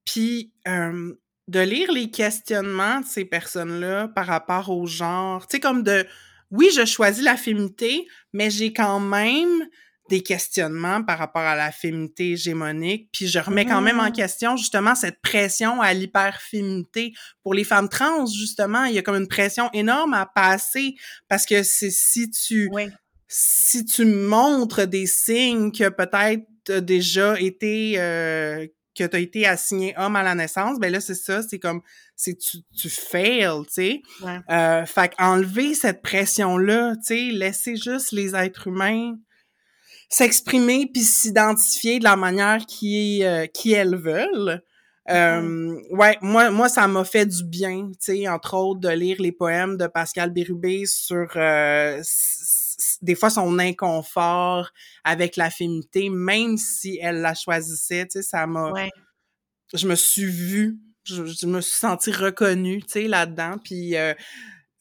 Puis 0.05 0.53
euh, 0.67 1.13
de 1.47 1.59
lire 1.59 1.91
les 1.91 2.09
questionnements 2.11 3.01
de 3.01 3.05
ces 3.05 3.25
personnes-là 3.25 4.09
par 4.09 4.25
rapport 4.27 4.69
au 4.69 4.85
genre, 4.87 5.47
tu 5.47 5.57
sais, 5.57 5.59
comme 5.59 5.83
de 5.83 6.05
oui, 6.51 6.69
je 6.73 6.85
choisis 6.85 7.23
la 7.23 7.35
féminité, 7.35 8.07
mais 8.31 8.49
j'ai 8.49 8.71
quand 8.71 9.01
même 9.01 9.67
des 10.09 10.23
questionnements 10.23 11.03
par 11.03 11.17
rapport 11.19 11.41
à 11.41 11.55
la 11.57 11.69
féminité 11.73 12.31
hégémonique, 12.31 13.09
puis 13.11 13.27
je 13.27 13.39
remets 13.39 13.65
quand 13.65 13.81
même 13.81 13.99
en 13.99 14.05
Mhm. 14.05 14.13
question 14.13 14.55
justement 14.55 14.95
cette 14.95 15.19
pression 15.21 15.81
à 15.81 15.93
l'hyperféminité. 15.93 17.11
Pour 17.43 17.53
les 17.53 17.65
femmes 17.65 17.89
trans, 17.89 18.25
justement, 18.25 18.85
il 18.85 18.95
y 18.95 18.97
a 18.97 19.01
comme 19.01 19.17
une 19.17 19.27
pression 19.27 19.69
énorme 19.73 20.13
à 20.13 20.25
passer 20.25 20.95
parce 21.27 21.45
que 21.45 21.61
c'est 21.63 21.89
si 21.91 22.31
tu 22.31 22.69
Oui. 22.71 22.87
Si 23.27 23.85
tu 23.85 24.05
montres 24.05 24.87
des 24.87 25.05
signes 25.05 25.71
que 25.71 25.89
peut-être 25.89 26.79
déjà 26.79 27.39
été 27.39 27.95
euh, 27.97 28.67
que 28.97 29.03
tu 29.03 29.15
as 29.15 29.19
été 29.19 29.45
assigné 29.45 29.93
homme 29.97 30.15
à 30.15 30.23
la 30.23 30.35
naissance, 30.35 30.79
ben 30.79 30.91
là 30.91 30.99
c'est 30.99 31.15
ça, 31.15 31.41
c'est 31.41 31.59
comme 31.59 31.81
c'est 32.15 32.35
tu 32.35 32.57
tu 32.75 32.89
fails, 32.89 33.63
tu 33.67 33.73
sais. 33.73 34.01
Ouais. 34.21 34.39
Euh, 34.49 34.85
fait 34.85 35.13
enlever 35.19 35.73
cette 35.73 36.01
pression 36.01 36.57
là, 36.57 36.95
tu 36.95 37.07
sais, 37.07 37.21
laisser 37.31 37.75
juste 37.75 38.11
les 38.11 38.35
êtres 38.35 38.67
humains 38.67 39.15
s'exprimer 40.09 40.89
puis 40.91 41.03
s'identifier 41.03 41.99
de 41.99 42.03
la 42.05 42.15
manière 42.15 42.65
qui 42.65 43.23
euh, 43.23 43.45
qui 43.47 43.73
elles 43.73 43.95
veulent. 43.95 44.61
Euh, 45.09 45.79
ouais, 45.91 46.17
moi, 46.21 46.51
moi, 46.51 46.67
ça 46.67 46.85
m'a 46.87 47.05
fait 47.05 47.25
du 47.25 47.43
bien, 47.45 47.91
tu 47.91 47.97
sais, 47.99 48.27
entre 48.27 48.55
autres, 48.55 48.81
de 48.81 48.89
lire 48.89 49.15
les 49.21 49.31
poèmes 49.31 49.77
de 49.77 49.87
Pascal 49.87 50.31
Bérubé 50.31 50.85
sur 50.85 51.27
euh, 51.37 52.01
des 53.01 53.15
fois 53.15 53.29
son 53.29 53.59
inconfort 53.59 54.71
avec 55.03 55.35
la 55.35 55.49
féminité, 55.49 56.09
même 56.09 56.57
si 56.57 56.99
elle 57.01 57.21
la 57.21 57.33
choisissait, 57.33 58.05
tu 58.05 58.19
sais, 58.19 58.21
ça 58.21 58.45
m'a, 58.47 58.71
Ouais. 58.71 58.91
je 59.73 59.87
me 59.87 59.95
suis 59.95 60.25
vue, 60.25 60.77
je, 61.03 61.25
je 61.25 61.45
me 61.47 61.61
suis 61.61 61.75
sentie 61.75 62.11
reconnue, 62.11 62.81
tu 62.83 62.89
sais, 62.89 63.07
là-dedans, 63.07 63.55
puis 63.63 63.95
euh, 63.97 64.13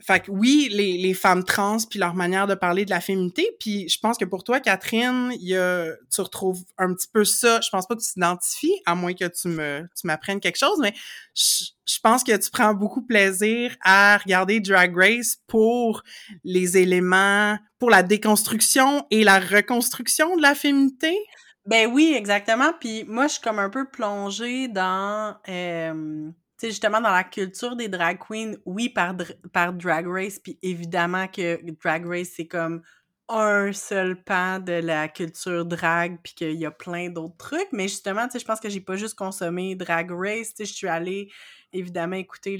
fait 0.02 0.20
que 0.20 0.30
oui, 0.30 0.68
les, 0.70 0.98
les 0.98 1.14
femmes 1.14 1.42
trans, 1.42 1.78
puis 1.88 1.98
leur 1.98 2.14
manière 2.14 2.46
de 2.46 2.54
parler 2.54 2.84
de 2.84 2.90
la 2.90 3.00
féminité, 3.00 3.50
puis 3.58 3.88
je 3.88 3.98
pense 3.98 4.18
que 4.18 4.24
pour 4.24 4.44
toi, 4.44 4.60
Catherine, 4.60 5.32
il 5.32 5.48
y 5.48 5.56
a, 5.56 5.92
tu 6.12 6.20
retrouves 6.20 6.62
un 6.78 6.92
petit 6.94 7.08
peu 7.10 7.24
ça. 7.24 7.60
Je 7.62 7.70
pense 7.70 7.86
pas 7.88 7.96
que 7.96 8.02
tu 8.02 8.12
t'identifies, 8.12 8.74
à 8.84 8.94
moins 8.94 9.14
que 9.14 9.24
tu 9.24 9.48
me, 9.48 9.88
tu 9.98 10.06
m'apprennes 10.06 10.38
quelque 10.38 10.58
chose, 10.58 10.78
mais 10.80 10.92
je, 11.34 11.64
je 11.86 11.98
pense 12.02 12.24
que 12.24 12.36
tu 12.36 12.50
prends 12.50 12.74
beaucoup 12.74 13.02
plaisir 13.02 13.76
à 13.82 14.18
regarder 14.18 14.60
Drag 14.60 14.94
Race 14.96 15.38
pour 15.46 16.02
les 16.44 16.76
éléments, 16.76 17.58
pour 17.78 17.90
la 17.90 18.02
déconstruction 18.02 19.06
et 19.10 19.24
la 19.24 19.38
reconstruction 19.38 20.36
de 20.36 20.42
la 20.42 20.54
féminité? 20.54 21.16
Ben 21.64 21.90
oui, 21.92 22.14
exactement. 22.16 22.72
Puis 22.78 23.04
moi, 23.04 23.26
je 23.26 23.34
suis 23.34 23.42
comme 23.42 23.58
un 23.58 23.70
peu 23.70 23.88
plongée 23.88 24.68
dans, 24.68 25.36
euh, 25.48 26.30
tu 26.58 26.66
sais, 26.66 26.68
justement 26.68 27.00
dans 27.00 27.12
la 27.12 27.24
culture 27.24 27.76
des 27.76 27.88
drag 27.88 28.18
queens. 28.18 28.54
Oui, 28.64 28.88
par, 28.88 29.14
par 29.52 29.72
Drag 29.72 30.06
Race, 30.06 30.38
puis 30.38 30.58
évidemment 30.62 31.26
que 31.28 31.60
Drag 31.82 32.06
Race, 32.06 32.30
c'est 32.36 32.46
comme 32.46 32.82
un 33.28 33.72
seul 33.72 34.22
pan 34.22 34.60
de 34.60 34.74
la 34.74 35.08
culture 35.08 35.64
drag, 35.64 36.18
puis 36.22 36.34
qu'il 36.34 36.52
y 36.52 36.66
a 36.66 36.70
plein 36.70 37.10
d'autres 37.10 37.36
trucs. 37.36 37.68
Mais 37.72 37.88
justement, 37.88 38.26
tu 38.26 38.32
sais, 38.32 38.38
je 38.38 38.44
pense 38.44 38.60
que 38.60 38.68
j'ai 38.68 38.80
pas 38.80 38.96
juste 38.96 39.16
consommé 39.16 39.74
Drag 39.74 40.10
Race. 40.12 40.50
Tu 40.50 40.58
sais, 40.58 40.64
je 40.66 40.72
suis 40.72 40.88
allée 40.88 41.30
évidemment 41.76 42.16
écouter 42.16 42.56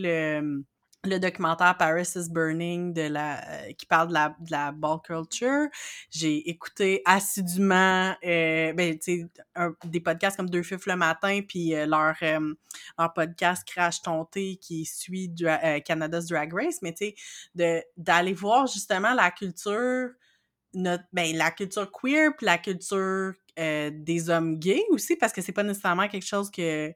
le 1.06 1.18
documentaire 1.18 1.76
Paris 1.76 2.08
is 2.16 2.28
Burning 2.30 2.92
de 2.92 3.02
la 3.02 3.40
euh, 3.48 3.72
qui 3.72 3.86
parle 3.86 4.08
de 4.08 4.14
la, 4.14 4.36
de 4.40 4.50
la 4.50 4.72
ball 4.72 4.98
culture. 5.02 5.68
J'ai 6.10 6.48
écouté 6.48 7.02
assidûment 7.04 8.14
euh, 8.24 8.72
ben, 8.72 8.98
des 9.84 10.00
podcasts 10.00 10.36
comme 10.36 10.50
Deux 10.50 10.62
Fifs 10.62 10.86
le 10.86 10.96
matin, 10.96 11.40
puis 11.46 11.74
euh, 11.74 11.86
leur, 11.86 12.16
leur 12.98 13.12
podcast 13.14 13.66
Crash 13.66 14.02
ton 14.02 14.24
thé 14.24 14.56
qui 14.56 14.84
suit 14.84 15.32
Canada's 15.84 16.26
Drag 16.26 16.52
Race, 16.52 16.82
mais 16.82 16.92
tu 16.92 17.14
sais, 17.54 17.86
d'aller 17.96 18.34
voir 18.34 18.66
justement 18.66 19.14
la 19.14 19.30
culture, 19.30 20.10
notre, 20.74 21.04
ben, 21.12 21.36
la 21.36 21.50
culture 21.50 21.90
queer, 21.90 22.32
puis 22.36 22.46
la 22.46 22.58
culture 22.58 23.34
des 23.56 24.28
hommes 24.28 24.58
gays 24.58 24.84
aussi, 24.90 25.16
parce 25.16 25.32
que 25.32 25.40
c'est 25.40 25.52
pas 25.52 25.62
nécessairement 25.62 26.08
quelque 26.08 26.26
chose 26.26 26.50
que 26.50 26.92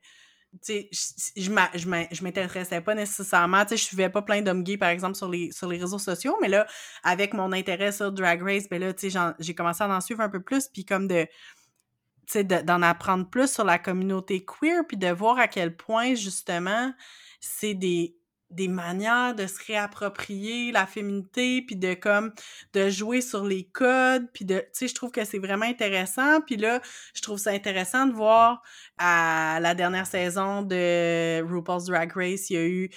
je- 0.67 2.23
m'intéressais 2.25 2.81
pas 2.81 2.95
nécessairement, 2.95 3.65
je 3.71 3.77
suivais 3.77 4.09
pas 4.11 4.23
plein 4.23 4.43
d'hommes 4.43 4.63
gays, 4.65 4.77
par 4.79 4.89
exemple, 4.91 5.15
sur 5.17 5.29
les, 5.29 5.53
sur 5.53 5.69
les 5.69 5.79
réseaux 5.79 5.99
sociaux, 5.99 6.37
mais 6.41 6.49
là, 6.49 6.67
avec 7.03 7.35
mon 7.35 7.53
intérêt 7.53 7.93
sur 7.93 8.13
Drag 8.13 8.43
Race, 8.43 8.69
ben 8.69 8.81
là, 8.81 8.93
j'ai 9.39 9.55
commencé 9.55 9.83
à 9.85 9.89
en 9.89 10.01
suivre 10.01 10.21
un 10.21 10.29
peu 10.29 10.41
plus, 10.43 10.69
puis 10.69 10.85
comme 10.85 11.07
de- 11.09 12.63
d'en 12.63 12.83
apprendre 12.83 13.29
plus 13.29 13.53
sur 13.53 13.65
la 13.65 13.79
communauté 13.79 14.45
queer, 14.45 14.83
puis 14.87 14.97
de 14.97 15.09
voir 15.09 15.39
à 15.39 15.49
quel 15.49 15.77
point, 15.77 16.15
justement, 16.15 16.93
c'est 17.41 17.75
des, 17.75 18.17
des 18.51 18.69
manières 18.69 19.35
de 19.35 19.47
se 19.47 19.65
réapproprier 19.67 20.73
la 20.73 20.87
féminité, 20.87 21.63
puis 21.63 21.77
de, 21.77 21.95
comme, 21.95 22.33
de 22.73 22.89
jouer 22.89 23.21
sur 23.21 23.45
les 23.45 23.65
codes, 23.65 24.27
puis 24.33 24.45
de, 24.45 24.59
tu 24.59 24.67
sais, 24.73 24.89
je 24.89 24.95
trouve 24.95 25.11
que 25.11 25.25
c'est 25.25 25.39
vraiment 25.39 25.67
intéressant, 25.67 26.41
puis 26.41 26.57
là, 26.57 26.81
je 27.15 27.23
trouve 27.23 27.39
ça 27.39 27.51
intéressant 27.51 28.07
de 28.07 28.13
voir 28.13 28.63
à 28.99 29.59
la 29.61 29.75
dernière 29.75 30.07
saison 30.07 30.63
de 30.63 31.43
RuPaul's 31.43 31.85
Drag 31.85 32.13
Race, 32.15 32.51
il 32.51 32.55
y 32.55 32.59
a 32.59 32.67
eu 32.67 32.91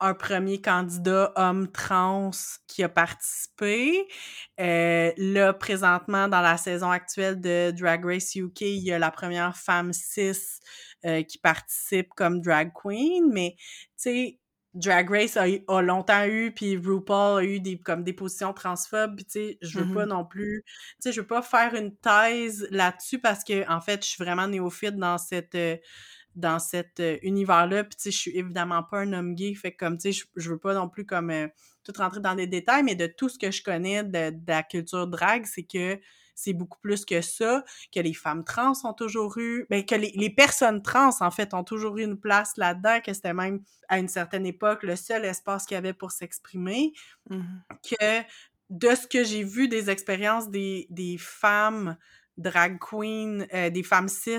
un 0.00 0.14
premier 0.14 0.60
candidat 0.60 1.32
homme 1.36 1.70
trans 1.72 2.30
qui 2.68 2.82
a 2.84 2.88
participé. 2.88 4.06
Euh, 4.60 5.12
là, 5.16 5.52
présentement, 5.52 6.28
dans 6.28 6.40
la 6.40 6.56
saison 6.56 6.90
actuelle 6.90 7.40
de 7.40 7.72
Drag 7.76 8.04
Race 8.04 8.34
UK, 8.36 8.60
il 8.60 8.84
y 8.84 8.92
a 8.92 8.98
la 8.98 9.10
première 9.10 9.56
femme 9.56 9.92
cis 9.92 10.60
euh, 11.04 11.22
qui 11.22 11.38
participe 11.38 12.10
comme 12.14 12.40
drag 12.40 12.72
queen, 12.74 13.30
mais 13.32 13.54
tu 13.56 13.64
sais, 13.96 14.38
Drag 14.78 15.10
Race 15.10 15.36
a, 15.36 15.44
a 15.44 15.82
longtemps 15.82 16.24
eu, 16.24 16.52
puis 16.52 16.76
RuPaul 16.76 17.40
a 17.40 17.44
eu 17.44 17.60
des, 17.60 17.78
comme 17.78 18.04
des 18.04 18.12
positions 18.12 18.52
transphobes, 18.52 19.16
puis 19.16 19.24
tu 19.24 19.32
sais, 19.32 19.58
je 19.60 19.80
veux 19.80 19.92
pas 19.92 20.06
non 20.06 20.24
plus, 20.24 20.62
tu 20.64 20.94
sais, 21.00 21.12
je 21.12 21.20
veux 21.20 21.26
pas 21.26 21.42
faire 21.42 21.74
une 21.74 21.94
thèse 21.96 22.66
là-dessus 22.70 23.18
parce 23.18 23.42
que, 23.42 23.68
en 23.70 23.80
fait, 23.80 24.04
je 24.04 24.10
suis 24.10 24.22
vraiment 24.22 24.46
néophyte 24.46 24.96
dans 24.96 25.18
cette, 25.18 25.54
euh, 25.56 25.76
dans 26.36 26.60
cet 26.60 27.00
euh, 27.00 27.18
univers-là. 27.22 27.84
Puis, 27.84 27.96
tu 27.96 28.02
sais, 28.04 28.10
je 28.10 28.16
suis 28.16 28.36
évidemment 28.38 28.82
pas 28.84 29.00
un 29.00 29.12
homme 29.12 29.34
gay, 29.34 29.54
fait 29.54 29.72
comme, 29.72 29.98
tu 29.98 30.12
sais, 30.12 30.24
je, 30.36 30.50
veux 30.50 30.58
pas 30.58 30.74
non 30.74 30.88
plus 30.88 31.04
comme 31.04 31.30
euh, 31.30 31.48
tout 31.82 31.92
rentrer 31.96 32.20
dans 32.20 32.34
des 32.34 32.46
détails, 32.46 32.84
mais 32.84 32.94
de 32.94 33.06
tout 33.06 33.28
ce 33.28 33.38
que 33.38 33.50
je 33.50 33.62
connais 33.62 34.04
de, 34.04 34.32
la 34.46 34.62
culture 34.62 35.08
drague, 35.08 35.46
c'est 35.46 35.64
que 35.64 35.98
c'est 36.38 36.52
beaucoup 36.52 36.78
plus 36.78 37.04
que 37.04 37.20
ça, 37.20 37.64
que 37.92 37.98
les 37.98 38.14
femmes 38.14 38.44
trans 38.44 38.72
ont 38.84 38.92
toujours 38.92 39.36
eu, 39.38 39.66
ben, 39.70 39.84
que 39.84 39.96
les, 39.96 40.30
personnes 40.30 40.82
trans, 40.82 41.10
en 41.20 41.32
fait, 41.32 41.52
ont 41.52 41.64
toujours 41.64 41.98
eu 41.98 42.04
une 42.04 42.18
place 42.18 42.56
là-dedans, 42.56 43.00
que 43.04 43.12
c'était 43.12 43.34
même, 43.34 43.60
à 43.88 43.98
une 43.98 44.06
certaine 44.06 44.46
époque, 44.46 44.84
le 44.84 44.94
seul 44.94 45.24
espace 45.24 45.66
qu'il 45.66 45.74
y 45.74 45.78
avait 45.78 45.92
pour 45.92 46.12
s'exprimer, 46.12 46.92
mmh 47.28 47.42
que 47.82 48.22
de 48.70 48.94
ce 48.94 49.06
que 49.06 49.24
j'ai 49.24 49.42
vu 49.44 49.66
des 49.66 49.88
expériences 49.88 50.50
des, 50.50 50.86
des 50.90 51.16
femmes 51.18 51.96
drag 52.38 52.78
queen, 52.78 53.46
euh, 53.52 53.70
des 53.70 53.82
femmes 53.82 54.08
cis, 54.08 54.38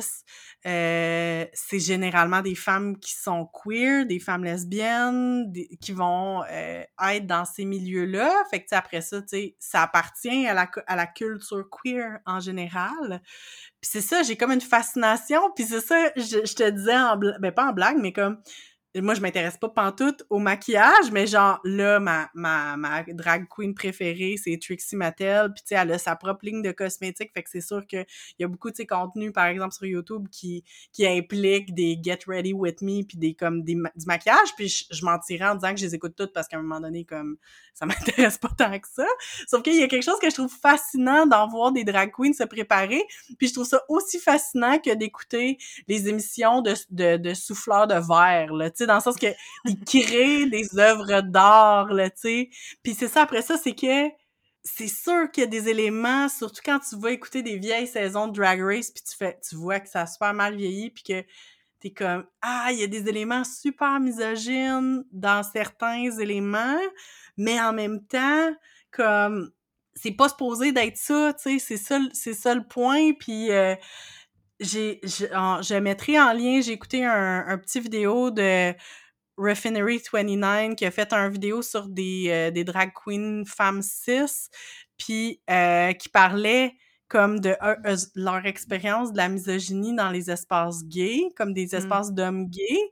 euh, 0.66 1.45
c'est 1.54 1.80
généralement 1.80 2.41
des 2.41 2.56
femmes 2.56 2.97
qui 2.97 3.14
sont 3.14 3.45
queer, 3.45 4.06
des 4.06 4.20
femmes 4.20 4.43
lesbiennes, 4.43 5.52
qui 5.82 5.91
vont 5.91 6.43
euh, 6.43 6.84
être 7.12 7.28
dans 7.28 7.45
ces 7.45 7.66
milieux-là. 7.66 8.43
Fait 8.50 8.64
que, 8.64 8.76
après 8.76 9.02
ça, 9.02 9.22
tu 9.22 9.54
ça 9.60 9.84
appartient 9.84 10.47
à 10.47 10.54
la, 10.54 10.70
à 10.88 10.95
la 10.95 11.08
culture 11.08 11.68
queer 11.70 12.20
en 12.26 12.39
général. 12.39 13.22
Puis 13.82 13.91
c'est 13.91 14.02
ça, 14.02 14.24
j'ai 14.24 14.36
comme 14.36 14.52
une 14.52 14.62
fascination. 14.62 15.41
Puis 15.56 15.66
c'est 15.66 15.82
ça, 15.82 16.12
je, 16.16 16.54
te 16.54 16.70
disais, 16.70 16.97
en 16.97 17.18
ben 17.18 17.52
pas 17.52 17.70
en 17.70 17.74
blague, 17.74 17.97
mais 18.00 18.14
comme 18.14 18.41
moi, 18.95 19.13
je 19.13 19.21
m'intéresse 19.21 19.57
pas 19.57 19.69
pantoute 19.69 20.23
au 20.31 20.39
maquillage, 20.39 21.11
mais 21.11 21.27
genre, 21.27 21.59
là, 21.63 21.99
ma, 21.99 22.29
ma, 22.33 22.75
ma 22.75 23.03
drag 23.03 23.47
queen 23.47 23.75
préférée, 23.75 24.35
c'est 24.43 24.57
Trixie 24.59 24.95
Mattel, 24.95 25.53
puis 25.53 25.61
tu 25.61 25.67
sais, 25.69 25.75
elle 25.75 25.91
a 25.91 25.99
sa 25.99 26.15
propre 26.15 26.45
ligne 26.45 26.63
de 26.63 26.71
cosmétiques, 26.71 27.31
fait 27.31 27.43
que 27.43 27.49
c'est 27.51 27.61
sûr 27.61 27.85
qu'il 27.85 28.05
y 28.39 28.43
a 28.43 28.47
beaucoup 28.47 28.71
de 28.71 28.75
ces 28.75 28.87
contenus, 28.87 29.31
par 29.31 29.45
exemple, 29.45 29.75
sur 29.75 29.85
YouTube, 29.85 30.27
qui, 30.31 30.63
qui 30.91 31.05
impliquent 31.05 31.75
des 31.75 31.99
Get 32.01 32.19
Ready 32.27 32.53
With 32.53 32.81
Me, 32.81 33.03
puis 33.03 33.19
des, 33.19 33.35
comme, 33.35 33.63
des, 33.63 33.75
du 33.75 34.05
maquillage, 34.07 34.55
puis 34.57 34.67
je, 34.67 35.05
m'en 35.05 35.19
tirais 35.19 35.49
en 35.49 35.55
disant 35.55 35.71
que 35.71 35.79
je 35.79 35.85
les 35.85 35.93
écoute 35.93 36.15
toutes, 36.17 36.33
parce 36.33 36.47
qu'à 36.47 36.57
un 36.57 36.63
moment 36.63 36.79
donné, 36.79 37.05
comme, 37.05 37.37
ça 37.75 37.85
m'intéresse 37.85 38.39
pas 38.39 38.49
tant 38.57 38.77
que 38.79 38.87
ça. 38.91 39.05
Sauf 39.47 39.61
qu'il 39.61 39.75
y 39.75 39.83
a 39.83 39.87
quelque 39.87 40.03
chose 40.03 40.19
que 40.19 40.31
je 40.31 40.35
trouve 40.35 40.51
fascinant 40.51 41.27
d'en 41.27 41.47
voir 41.47 41.71
des 41.71 41.83
drag 41.83 42.11
queens 42.11 42.33
se 42.33 42.43
préparer, 42.43 43.03
puis 43.37 43.49
je 43.49 43.53
trouve 43.53 43.67
ça 43.67 43.83
aussi 43.87 44.19
fascinant 44.19 44.79
que 44.79 44.95
d'écouter 44.95 45.59
les 45.87 46.09
émissions 46.09 46.63
de, 46.63 46.73
de, 46.89 47.17
de 47.17 47.33
souffleurs 47.35 47.85
de 47.85 47.93
verre, 47.93 48.51
là, 48.53 48.71
dans 48.86 48.95
le 48.95 49.01
sens 49.01 49.15
que 49.15 49.27
ils 49.65 49.80
créent 49.80 50.47
des 50.47 50.77
œuvres 50.77 51.21
d'art, 51.21 51.93
là, 51.93 52.09
tu 52.09 52.17
sais. 52.21 52.49
Puis 52.84 52.93
c'est 52.93 53.07
ça, 53.07 53.23
après 53.23 53.41
ça, 53.41 53.57
c'est 53.57 53.75
que 53.75 54.09
c'est 54.63 54.88
sûr 54.88 55.32
qu'il 55.32 55.43
y 55.43 55.47
a 55.47 55.49
des 55.49 55.69
éléments, 55.69 56.27
surtout 56.30 56.61
quand 56.63 56.80
tu 56.80 56.97
vas 56.97 57.11
écouter 57.11 57.41
des 57.41 57.57
vieilles 57.57 57.88
saisons 57.88 58.27
de 58.27 58.34
Drag 58.34 58.61
Race, 58.61 58.91
puis 58.91 59.03
tu 59.03 59.15
fais, 59.15 59.39
tu 59.47 59.55
vois 59.55 59.80
que 59.80 59.89
ça 59.89 60.01
a 60.01 60.07
super 60.07 60.34
mal 60.34 60.55
vieilli, 60.55 60.91
puis 60.91 61.03
que 61.03 61.23
t'es 61.80 61.91
comme 61.91 62.25
ah 62.41 62.69
il 62.71 62.80
y 62.80 62.84
a 62.84 62.88
des 62.88 63.07
éléments 63.07 63.43
super 63.43 63.99
misogynes 63.99 65.03
dans 65.11 65.43
certains 65.43 66.11
éléments 66.19 66.80
mais 67.38 67.59
en 67.59 67.73
même 67.73 68.05
temps 68.05 68.53
comme 68.91 69.51
c'est 69.95 70.11
pas 70.11 70.30
supposé 70.30 70.71
d'être 70.71 70.97
ça 70.97 71.34
tu 71.34 71.57
sais 71.57 71.59
c'est 71.59 71.77
ça 71.77 71.99
c'est 72.13 72.34
ça 72.34 72.53
le 72.53 72.63
point 72.67 73.13
puis 73.13 73.51
euh, 73.51 73.75
j'ai, 74.60 74.99
je, 75.03 75.80
mettrai 75.80 76.20
en 76.20 76.34
lien, 76.34 76.62
j'ai 76.62 76.74
écouté 76.74 77.05
un, 77.05 77.45
un, 77.47 77.57
petit 77.57 77.80
vidéo 77.80 78.32
de 78.32 78.74
Refinery29 79.38 80.76
qui 80.76 80.86
a 80.86 80.91
fait 80.91 81.14
un 81.14 81.30
vidéo 81.30 81.62
sur 81.62 81.88
des, 81.88 82.26
euh, 82.30 82.51
des 82.51 82.64
drag 82.64 82.91
queens 82.93 83.43
femmes 83.45 83.82
cis, 83.82 84.49
puis 84.97 85.41
euh, 85.49 85.93
qui 85.93 86.10
parlait 86.10 86.74
comme 87.07 87.39
de 87.39 87.55
leur 88.16 88.45
expérience 88.45 89.12
de 89.12 89.18
la 89.18 89.30
misogynie 89.30 89.95
dans 89.95 90.10
les 90.10 90.30
espaces 90.30 90.84
gays, 90.86 91.32
comme 91.36 91.53
des 91.53 91.68
mmh. 91.68 91.76
espaces 91.76 92.12
d'hommes 92.12 92.47
gays. 92.47 92.91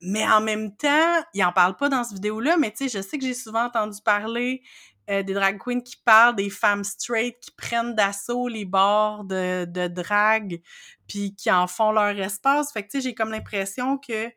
Mais 0.00 0.26
en 0.26 0.40
même 0.40 0.76
temps, 0.76 1.22
ils 1.32 1.44
en 1.44 1.52
parlent 1.52 1.76
pas 1.76 1.88
dans 1.88 2.04
cette 2.04 2.14
vidéo-là, 2.14 2.56
mais 2.58 2.70
tu 2.70 2.88
sais, 2.88 2.98
je 2.98 3.02
sais 3.02 3.18
que 3.18 3.24
j'ai 3.24 3.34
souvent 3.34 3.64
entendu 3.64 3.98
parler 4.04 4.62
euh, 5.08 5.22
des 5.22 5.34
drag 5.34 5.58
queens 5.58 5.80
qui 5.80 5.96
parlent 6.04 6.36
des 6.36 6.50
femmes 6.50 6.84
straight 6.84 7.38
qui 7.40 7.50
prennent 7.52 7.94
d'assaut 7.94 8.48
les 8.48 8.64
bords 8.64 9.24
de, 9.24 9.64
de 9.64 9.86
drag 9.86 10.60
puis 11.06 11.34
qui 11.36 11.50
en 11.50 11.66
font 11.66 11.92
leur 11.92 12.18
espace. 12.18 12.72
Fait 12.72 12.82
que, 12.82 12.88
tu 12.88 12.98
sais, 12.98 13.08
j'ai 13.08 13.14
comme 13.14 13.30
l'impression 13.30 13.98
que, 13.98 14.28
tu 14.28 14.34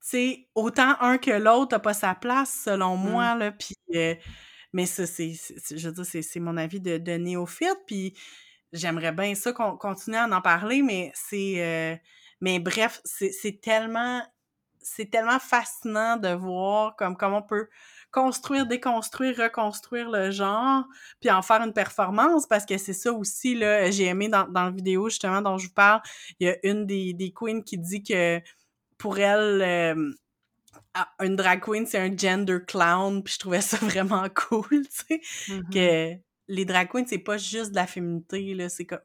sais, 0.00 0.48
autant 0.54 0.96
un 1.00 1.18
que 1.18 1.30
l'autre 1.30 1.76
n'a 1.76 1.80
pas 1.80 1.94
sa 1.94 2.14
place, 2.14 2.62
selon 2.64 2.96
mmh. 2.96 3.10
moi, 3.10 3.34
là, 3.34 3.52
puis... 3.52 3.76
Euh, 3.94 4.14
mais 4.72 4.86
ça, 4.86 5.06
c'est, 5.06 5.32
je 5.32 5.88
veux 5.88 6.02
dire, 6.02 6.22
c'est 6.24 6.40
mon 6.40 6.56
avis 6.56 6.80
de, 6.80 6.96
de 6.96 7.12
néophyte, 7.12 7.76
puis 7.86 8.16
j'aimerais 8.72 9.12
bien 9.12 9.34
ça 9.34 9.52
qu'on 9.52 9.76
continue 9.76 10.16
à 10.16 10.26
en 10.26 10.40
parler, 10.40 10.80
mais 10.80 11.12
c'est... 11.14 11.54
Euh, 11.58 11.96
mais 12.40 12.58
bref, 12.58 13.02
c'est 13.04 13.60
tellement... 13.60 14.22
C'est 14.84 15.12
tellement 15.12 15.38
fascinant 15.38 16.16
de 16.16 16.30
voir 16.30 16.96
comme 16.96 17.16
comment 17.16 17.38
on 17.38 17.42
peut 17.42 17.68
construire, 18.12 18.66
déconstruire, 18.66 19.36
reconstruire 19.36 20.10
le 20.10 20.30
genre, 20.30 20.84
puis 21.20 21.30
en 21.30 21.42
faire 21.42 21.62
une 21.62 21.72
performance, 21.72 22.46
parce 22.46 22.66
que 22.66 22.76
c'est 22.78 22.92
ça 22.92 23.12
aussi, 23.12 23.54
là, 23.54 23.90
j'ai 23.90 24.04
aimé 24.04 24.28
dans, 24.28 24.46
dans 24.46 24.64
la 24.64 24.70
vidéo, 24.70 25.08
justement, 25.08 25.40
dont 25.40 25.58
je 25.58 25.66
vous 25.66 25.74
parle, 25.74 26.02
il 26.38 26.46
y 26.46 26.50
a 26.50 26.56
une 26.62 26.86
des, 26.86 27.14
des 27.14 27.32
queens 27.32 27.62
qui 27.62 27.78
dit 27.78 28.02
que 28.02 28.40
pour 28.98 29.18
elle, 29.18 29.62
euh, 29.62 30.12
ah, 30.94 31.08
une 31.20 31.36
drag 31.36 31.60
queen, 31.60 31.86
c'est 31.86 31.98
un 31.98 32.16
gender 32.16 32.58
clown, 32.66 33.22
puis 33.24 33.34
je 33.34 33.38
trouvais 33.38 33.62
ça 33.62 33.76
vraiment 33.82 34.28
cool, 34.28 34.86
tu 34.86 34.88
sais, 34.90 35.20
mm-hmm. 35.48 35.72
que 35.72 36.20
les 36.48 36.64
drag 36.66 36.88
queens, 36.88 37.06
c'est 37.08 37.18
pas 37.18 37.38
juste 37.38 37.70
de 37.70 37.76
la 37.76 37.86
féminité, 37.86 38.54
là, 38.54 38.68
c'est 38.68 38.84
comme 38.84 39.00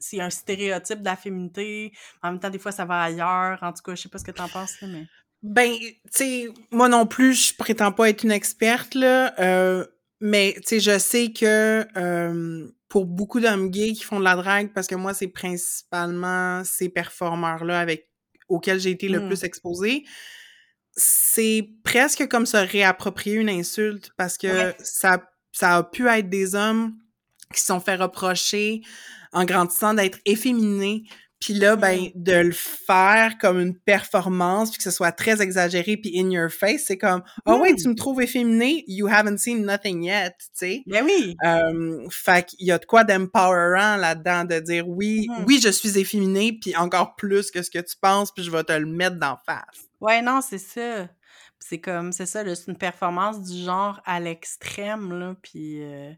c'est 0.00 0.20
un 0.20 0.30
stéréotype 0.30 1.00
de 1.00 1.04
la 1.04 1.16
féminité. 1.16 1.92
En 2.22 2.30
même 2.30 2.40
temps, 2.40 2.48
des 2.50 2.58
fois, 2.58 2.72
ça 2.72 2.86
va 2.86 3.02
ailleurs. 3.02 3.58
En 3.62 3.72
tout 3.72 3.82
cas, 3.82 3.94
je 3.94 4.02
sais 4.02 4.08
pas 4.08 4.18
ce 4.18 4.24
que 4.24 4.30
t'en 4.30 4.48
penses, 4.48 4.80
là, 4.80 4.88
mais... 4.88 5.06
Ben, 5.42 5.72
tu 5.78 5.92
sais, 6.10 6.48
moi 6.70 6.88
non 6.88 7.06
plus, 7.06 7.34
je 7.34 7.54
prétends 7.56 7.92
pas 7.92 8.10
être 8.10 8.24
une 8.24 8.30
experte, 8.30 8.94
là, 8.94 9.34
euh, 9.40 9.86
mais 10.20 10.54
tu 10.56 10.62
sais, 10.64 10.80
je 10.80 10.98
sais 10.98 11.32
que 11.32 11.86
euh, 11.96 12.68
pour 12.88 13.06
beaucoup 13.06 13.40
d'hommes 13.40 13.70
gays 13.70 13.92
qui 13.92 14.04
font 14.04 14.18
de 14.18 14.24
la 14.24 14.36
drague, 14.36 14.72
parce 14.74 14.86
que 14.86 14.96
moi, 14.96 15.14
c'est 15.14 15.28
principalement 15.28 16.62
ces 16.64 16.90
performeurs-là 16.90 17.80
avec 17.80 18.10
auxquels 18.48 18.80
j'ai 18.80 18.90
été 18.90 19.08
le 19.08 19.20
mmh. 19.20 19.26
plus 19.28 19.44
exposée, 19.44 20.04
c'est 20.92 21.68
presque 21.84 22.28
comme 22.28 22.46
se 22.46 22.56
réapproprier 22.56 23.36
une 23.36 23.48
insulte 23.48 24.10
parce 24.16 24.36
que 24.36 24.74
ça, 24.80 25.22
ça 25.52 25.76
a 25.76 25.82
pu 25.84 26.08
être 26.08 26.28
des 26.28 26.54
hommes 26.54 26.96
qui 27.54 27.60
se 27.60 27.66
sont 27.66 27.80
fait 27.80 27.96
reprocher 27.96 28.82
en 29.32 29.44
grandissant 29.44 29.94
d'être 29.94 30.18
efféminés 30.24 31.04
puis 31.40 31.54
là, 31.54 31.74
ben, 31.74 32.10
de 32.14 32.34
le 32.34 32.52
faire 32.52 33.38
comme 33.40 33.58
une 33.58 33.74
performance, 33.74 34.70
puis 34.70 34.76
que 34.76 34.84
ce 34.84 34.90
soit 34.90 35.10
très 35.10 35.40
exagéré, 35.40 35.96
puis 35.96 36.12
in 36.20 36.30
your 36.30 36.50
face, 36.50 36.84
c'est 36.86 36.98
comme, 36.98 37.22
oh 37.46 37.56
ouais, 37.56 37.74
tu 37.74 37.88
mmh. 37.88 37.90
me 37.92 37.96
trouves 37.96 38.20
efféminé, 38.20 38.84
you 38.86 39.08
haven't 39.08 39.38
seen 39.38 39.64
nothing 39.64 40.02
yet, 40.04 40.34
tu 40.38 40.48
sais. 40.52 40.82
Ben 40.86 41.02
oui. 41.02 41.34
Euh, 41.42 42.06
fait 42.10 42.46
qu'il 42.46 42.66
y 42.66 42.72
a 42.72 42.78
de 42.78 42.84
quoi 42.84 43.04
d'empowerant 43.04 43.96
là-dedans, 43.96 44.44
de 44.44 44.60
dire, 44.60 44.86
oui, 44.86 45.26
mmh. 45.28 45.44
oui, 45.46 45.60
je 45.62 45.70
suis 45.70 45.98
efféminé, 45.98 46.52
puis 46.52 46.76
encore 46.76 47.16
plus 47.16 47.50
que 47.50 47.62
ce 47.62 47.70
que 47.70 47.78
tu 47.78 47.96
penses, 47.98 48.32
puis 48.32 48.44
je 48.44 48.50
vais 48.50 48.62
te 48.62 48.72
le 48.72 48.86
mettre 48.86 49.16
d'en 49.16 49.38
face. 49.46 49.88
Ouais, 50.00 50.20
non, 50.20 50.42
c'est 50.42 50.58
ça. 50.58 51.08
C'est 51.58 51.78
comme, 51.78 52.12
c'est 52.12 52.26
ça, 52.26 52.42
c'est 52.54 52.70
une 52.70 52.76
performance 52.76 53.42
du 53.42 53.64
genre 53.64 54.00
à 54.04 54.20
l'extrême, 54.20 55.18
là, 55.18 55.34
puis... 55.40 55.82
Euh, 55.82 56.12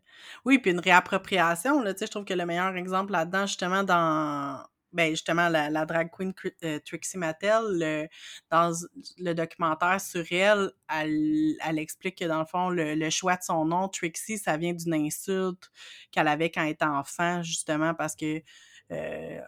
oui, 0.45 0.59
puis 0.59 0.73
une 0.73 0.81
réappropriation, 0.81 1.81
là, 1.81 1.93
tu 1.93 2.01
sais, 2.01 2.07
je 2.07 2.11
trouve 2.11 2.25
que 2.25 2.35
le 2.35 2.47
meilleur 2.47 2.75
exemple 2.77 3.13
là-dedans, 3.13 3.47
justement, 3.47 3.85
dans 3.85 4.65
ben 4.93 5.11
justement 5.11 5.49
la, 5.49 5.71
la 5.71 5.87
drag 5.87 6.11
queen 6.11 6.33
euh, 6.65 6.79
Trixie 6.85 7.19
Mattel, 7.19 7.63
le, 7.71 8.09
dans 8.51 8.73
le 9.19 9.33
documentaire 9.35 10.01
sur 10.01 10.25
elle, 10.31 10.71
elle, 10.89 11.55
elle, 11.65 11.79
explique 11.79 12.19
que 12.19 12.25
dans 12.25 12.41
le 12.41 12.47
fond, 12.47 12.71
le, 12.71 13.11
choix 13.11 13.37
de 13.37 13.43
son 13.43 13.65
nom, 13.65 13.89
Trixie, 13.89 14.39
ça 14.39 14.57
vient 14.57 14.73
d'une 14.73 14.95
insulte 14.95 15.71
qu'elle 16.11 16.29
avait 16.29 16.51
quand 16.51 16.63
elle 16.63 16.71
était 16.71 16.85
enfant, 16.85 17.43
justement 17.43 17.95
parce 17.95 18.15
que 18.15 18.43
euh, 18.91 19.41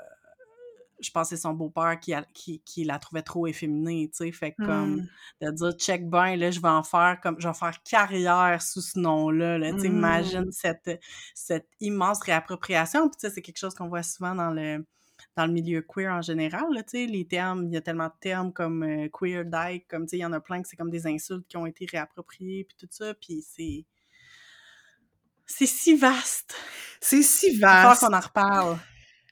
je 1.00 1.10
pense 1.10 1.28
que 1.28 1.36
c'est 1.36 1.42
son 1.42 1.52
beau-père 1.52 1.98
qui, 2.00 2.14
qui, 2.32 2.60
qui, 2.64 2.84
la 2.84 2.98
trouvait 2.98 3.22
trop 3.22 3.46
efféminée, 3.46 4.08
tu 4.08 4.24
sais, 4.24 4.32
fait 4.32 4.52
comme 4.52 4.96
mmh. 4.96 5.08
de 5.42 5.50
dire 5.50 5.72
check 5.72 6.08
bien, 6.08 6.36
là, 6.36 6.50
je 6.50 6.60
vais 6.60 6.68
en 6.68 6.82
faire 6.82 7.18
comme 7.22 7.36
je 7.38 7.46
vais 7.46 7.54
faire 7.54 7.82
carrière 7.82 8.62
sous 8.62 8.80
ce 8.80 8.98
nom-là, 8.98 9.58
là, 9.58 9.72
tu 9.72 9.80
sais, 9.80 9.86
imagine 9.88 10.46
mmh. 10.46 10.52
cette, 10.52 11.00
cette 11.34 11.68
immense 11.80 12.22
réappropriation, 12.22 13.08
puis 13.08 13.16
tu 13.20 13.28
sais, 13.28 13.34
c'est 13.34 13.42
quelque 13.42 13.58
chose 13.58 13.74
qu'on 13.74 13.88
voit 13.88 14.02
souvent 14.02 14.34
dans 14.34 14.50
le 14.50 14.84
dans 15.36 15.46
le 15.46 15.52
milieu 15.52 15.82
queer 15.82 16.12
en 16.12 16.22
général, 16.22 16.64
les 16.92 17.26
termes, 17.26 17.66
il 17.66 17.72
y 17.72 17.76
a 17.76 17.80
tellement 17.80 18.06
de 18.06 18.14
termes 18.20 18.52
comme 18.52 18.82
euh, 18.84 19.08
queer 19.12 19.44
dyke, 19.44 19.86
comme, 19.88 20.06
tu 20.06 20.10
sais, 20.10 20.16
il 20.18 20.20
y 20.20 20.24
en 20.24 20.32
a 20.32 20.40
plein 20.40 20.62
que 20.62 20.68
c'est 20.68 20.76
comme 20.76 20.90
des 20.90 21.06
insultes 21.06 21.46
qui 21.48 21.56
ont 21.56 21.66
été 21.66 21.86
réappropriées, 21.90 22.64
puis 22.64 22.76
tout 22.78 22.88
ça, 22.90 23.14
puis 23.14 23.42
c'est... 23.42 23.84
C'est 25.46 25.66
si 25.66 25.94
vaste! 25.96 26.54
C'est 27.00 27.22
si 27.22 27.58
vaste! 27.58 28.00
qu'on 28.00 28.14
en 28.14 28.20
reparle. 28.20 28.78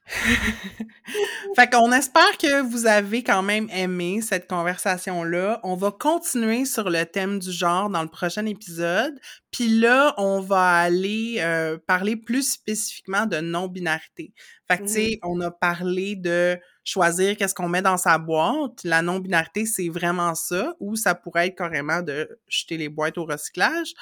fait 1.57 1.71
qu'on 1.71 1.93
espère 1.93 2.37
que 2.39 2.63
vous 2.63 2.87
avez 2.87 3.23
quand 3.23 3.43
même 3.43 3.69
aimé 3.71 4.21
cette 4.21 4.49
conversation-là. 4.49 5.61
On 5.63 5.77
va 5.77 5.91
continuer 5.91 6.65
sur 6.65 6.91
le 6.91 7.05
thème 7.05 7.39
du 7.39 7.53
genre 7.53 7.89
dans 7.89 8.03
le 8.03 8.09
prochain 8.09 8.45
épisode. 8.47 9.19
Puis 9.51 9.69
là, 9.69 10.15
on 10.19 10.41
va 10.41 10.79
aller 10.79 11.37
euh, 11.39 11.79
parler 11.87 12.17
plus 12.17 12.51
spécifiquement 12.51 13.27
de 13.27 13.39
non-binarité. 13.39 14.35
Fait 14.69 14.79
que, 14.79 14.83
tu 14.85 14.89
sais, 14.89 15.19
on 15.23 15.41
a 15.41 15.51
parlé 15.51 16.17
de 16.17 16.59
choisir 16.85 17.37
qu'est-ce 17.37 17.55
qu'on 17.55 17.69
met 17.69 17.83
dans 17.83 17.97
sa 17.97 18.19
boîte. 18.19 18.83
La 18.85 19.03
non-binarité, 19.03 19.67
c'est 19.67 19.89
vraiment 19.89 20.35
ça, 20.35 20.75
ou 20.81 20.97
ça 20.97 21.15
pourrait 21.15 21.49
être 21.49 21.57
carrément 21.57 22.03
de 22.03 22.39
jeter 22.49 22.77
les 22.77 22.89
boîtes 22.89 23.19
au 23.19 23.25
recyclage. 23.25 23.93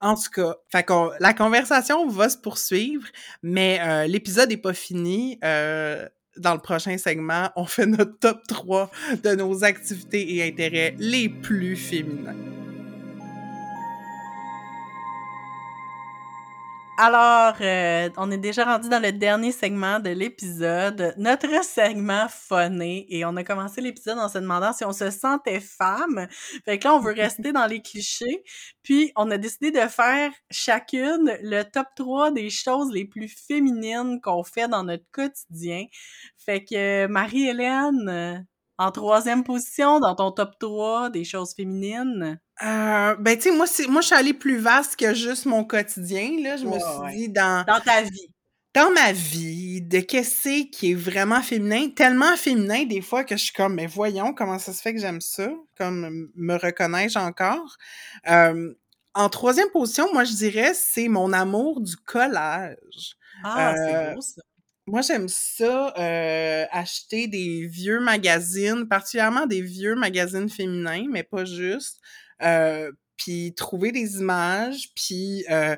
En 0.00 0.14
tout 0.14 0.30
cas, 0.34 0.56
fait 0.70 0.86
la 1.20 1.34
conversation 1.34 2.08
va 2.08 2.28
se 2.28 2.38
poursuivre, 2.38 3.06
mais 3.42 3.80
euh, 3.82 4.06
l'épisode 4.06 4.48
n'est 4.48 4.56
pas 4.56 4.74
fini. 4.74 5.38
Euh, 5.44 6.08
dans 6.36 6.52
le 6.52 6.60
prochain 6.60 6.98
segment, 6.98 7.50
on 7.56 7.64
fait 7.64 7.86
notre 7.86 8.18
top 8.18 8.42
3 8.46 8.90
de 9.22 9.34
nos 9.34 9.64
activités 9.64 10.34
et 10.34 10.46
intérêts 10.46 10.94
les 10.98 11.30
plus 11.30 11.76
féminins. 11.76 12.65
Alors, 16.98 17.56
euh, 17.60 18.08
on 18.16 18.30
est 18.30 18.38
déjà 18.38 18.64
rendu 18.64 18.88
dans 18.88 19.02
le 19.02 19.12
dernier 19.12 19.52
segment 19.52 20.00
de 20.00 20.08
l'épisode, 20.08 21.12
notre 21.18 21.62
segment 21.62 22.26
phoné, 22.30 23.04
et 23.10 23.26
on 23.26 23.36
a 23.36 23.44
commencé 23.44 23.82
l'épisode 23.82 24.18
en 24.18 24.30
se 24.30 24.38
demandant 24.38 24.72
si 24.72 24.82
on 24.82 24.94
se 24.94 25.10
sentait 25.10 25.60
femme. 25.60 26.26
Fait 26.64 26.78
que 26.78 26.88
là, 26.88 26.94
on 26.94 27.00
veut 27.00 27.12
rester 27.16 27.52
dans 27.52 27.66
les 27.66 27.82
clichés, 27.82 28.42
puis 28.82 29.12
on 29.14 29.30
a 29.30 29.36
décidé 29.36 29.70
de 29.70 29.86
faire 29.88 30.32
chacune 30.50 31.36
le 31.42 31.64
top 31.64 31.88
3 31.96 32.30
des 32.30 32.48
choses 32.48 32.90
les 32.90 33.04
plus 33.04 33.28
féminines 33.46 34.18
qu'on 34.22 34.42
fait 34.42 34.68
dans 34.68 34.82
notre 34.82 35.04
quotidien. 35.12 35.84
Fait 36.38 36.64
que 36.64 37.06
Marie-Hélène, 37.08 38.46
en 38.78 38.90
troisième 38.90 39.44
position 39.44 40.00
dans 40.00 40.14
ton 40.14 40.32
top 40.32 40.58
3 40.58 41.10
des 41.10 41.24
choses 41.24 41.54
féminines? 41.54 42.38
Euh, 42.62 43.16
ben, 43.16 43.36
tu 43.36 43.42
sais, 43.42 43.50
moi, 43.52 43.66
moi, 43.88 44.00
je 44.00 44.06
suis 44.06 44.14
allée 44.14 44.34
plus 44.34 44.58
vaste 44.58 44.96
que 44.96 45.14
juste 45.14 45.46
mon 45.46 45.64
quotidien, 45.64 46.30
là. 46.42 46.56
Je 46.56 46.66
me 46.66 46.78
suis 46.78 47.16
dit 47.16 47.28
dans... 47.28 47.64
Dans 47.66 47.80
ta 47.80 48.02
vie. 48.02 48.30
Dans 48.74 48.90
ma 48.90 49.12
vie, 49.12 49.80
de 49.80 50.00
qu'est-ce 50.00 50.64
qui 50.70 50.90
est 50.90 50.94
vraiment 50.94 51.40
féminin, 51.40 51.88
tellement 51.88 52.36
féminin 52.36 52.84
des 52.84 53.00
fois 53.00 53.24
que 53.24 53.34
je 53.34 53.44
suis 53.44 53.52
comme, 53.54 53.74
mais 53.74 53.86
voyons 53.86 54.34
comment 54.34 54.58
ça 54.58 54.74
se 54.74 54.82
fait 54.82 54.92
que 54.92 55.00
j'aime 55.00 55.22
ça, 55.22 55.48
comme 55.78 56.28
me 56.34 56.56
reconnais-je 56.56 57.18
encore. 57.18 57.78
Euh, 58.28 58.74
en 59.14 59.30
troisième 59.30 59.70
position, 59.70 60.12
moi, 60.12 60.24
je 60.24 60.34
dirais, 60.34 60.72
c'est 60.74 61.08
mon 61.08 61.32
amour 61.32 61.80
du 61.80 61.96
collage. 61.96 63.16
Ah, 63.42 63.72
c'est 63.74 63.94
euh, 63.94 64.14
beau 64.14 64.20
ça. 64.20 64.42
Moi, 64.88 65.00
j'aime 65.00 65.28
ça, 65.28 65.92
euh, 65.98 66.64
acheter 66.70 67.26
des 67.26 67.66
vieux 67.66 67.98
magazines, 67.98 68.86
particulièrement 68.86 69.46
des 69.46 69.60
vieux 69.60 69.96
magazines 69.96 70.48
féminins, 70.48 71.06
mais 71.10 71.24
pas 71.24 71.44
juste. 71.44 72.00
Euh, 72.42 72.92
puis 73.16 73.54
trouver 73.54 73.90
des 73.90 74.18
images, 74.18 74.92
puis 74.94 75.44
euh, 75.50 75.74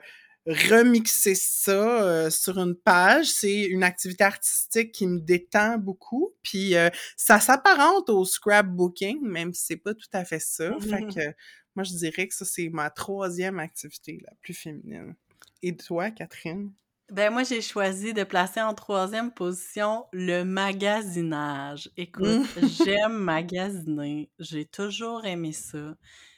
remixer 0.47 1.35
ça 1.35 2.03
euh, 2.03 2.31
sur 2.31 2.59
une 2.59 2.75
page, 2.75 3.27
c'est 3.27 3.63
une 3.63 3.83
activité 3.83 4.25
artistique 4.25 4.93
qui 4.93 5.07
me 5.07 5.21
détend 5.21 5.79
beaucoup. 5.79 6.35
Puis 6.43 6.75
ça 7.17 7.41
s'apparente 7.41 8.11
au 8.11 8.27
scrapbooking, 8.27 9.23
même 9.23 9.55
si 9.55 9.67
c'est 9.67 9.77
pas 9.77 9.95
tout 9.95 10.09
à 10.13 10.27
fait 10.27 10.41
ça. 10.41 10.77
Fait 10.81 11.07
que 11.07 11.35
moi, 11.75 11.85
je 11.85 11.93
dirais 11.95 12.29
que 12.29 12.35
ça, 12.35 12.45
c'est 12.45 12.69
ma 12.69 12.91
troisième 12.91 13.59
activité 13.59 14.21
la 14.23 14.33
plus 14.43 14.55
féminine. 14.55 15.15
Et 15.63 15.77
toi, 15.77 16.11
Catherine? 16.11 16.73
Ben 17.11 17.33
moi, 17.33 17.43
j'ai 17.43 17.63
choisi 17.63 18.13
de 18.13 18.23
placer 18.23 18.61
en 18.61 18.75
troisième 18.75 19.33
position 19.33 20.05
le 20.13 20.43
magasinage. 20.43 21.91
Écoute, 21.97 22.27
mmh. 22.27 22.69
j'aime 22.85 23.17
magasiner. 23.17 24.31
J'ai 24.39 24.67
toujours 24.67 25.25
aimé 25.25 25.53
ça. 25.53 25.95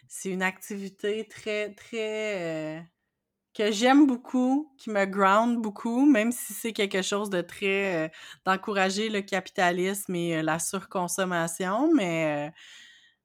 C'est 0.06 0.30
une 0.30 0.42
activité 0.42 1.26
très, 1.28 1.74
très... 1.74 2.78
Euh, 2.78 2.80
que 3.52 3.72
j'aime 3.72 4.06
beaucoup, 4.06 4.72
qui 4.78 4.90
me 4.90 5.06
ground 5.06 5.60
beaucoup, 5.60 6.06
même 6.06 6.30
si 6.30 6.52
c'est 6.52 6.72
quelque 6.72 7.02
chose 7.02 7.30
de 7.30 7.40
très... 7.40 8.06
Euh, 8.06 8.08
d'encourager 8.44 9.08
le 9.08 9.22
capitalisme 9.22 10.14
et 10.14 10.36
euh, 10.36 10.42
la 10.42 10.60
surconsommation, 10.60 11.92
mais 11.92 12.52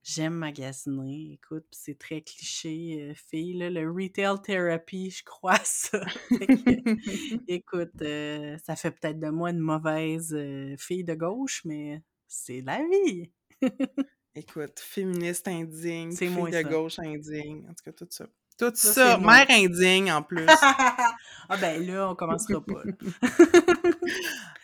J'aime 0.08 0.36
magasiner, 0.36 1.32
écoute, 1.34 1.66
c'est 1.72 1.98
très 1.98 2.22
cliché, 2.22 3.00
euh, 3.02 3.14
fille, 3.16 3.58
là, 3.58 3.72
le 3.72 3.90
retail 3.92 4.40
therapy, 4.40 5.10
je 5.10 5.24
crois 5.24 5.60
ça. 5.64 6.00
écoute, 7.48 8.00
euh, 8.04 8.56
ça 8.64 8.76
fait 8.76 8.92
peut-être 8.92 9.18
de 9.18 9.30
moi 9.30 9.50
une 9.50 9.58
mauvaise 9.58 10.32
euh, 10.38 10.76
fille 10.78 11.04
de 11.04 11.16
gauche, 11.16 11.64
mais 11.66 12.04
c'est 12.28 12.62
la 12.62 12.82
vie. 12.84 13.32
écoute, 14.36 14.80
féministe 14.80 15.48
indigne, 15.48 16.16
fille 16.16 16.30
de 16.30 16.62
gauche 16.62 17.00
indigne, 17.00 17.66
en 17.68 17.74
tout 17.74 17.84
cas, 17.86 17.92
tout 17.92 18.08
ça. 18.12 18.28
Tout 18.60 18.72
ça, 18.76 19.18
mère 19.18 19.48
indigne 19.50 20.12
en 20.12 20.22
plus. 20.22 20.46
ah 20.48 21.58
ben 21.60 21.84
là, 21.84 22.12
on 22.12 22.16
commencera 22.16 22.64
pas. 22.64 22.84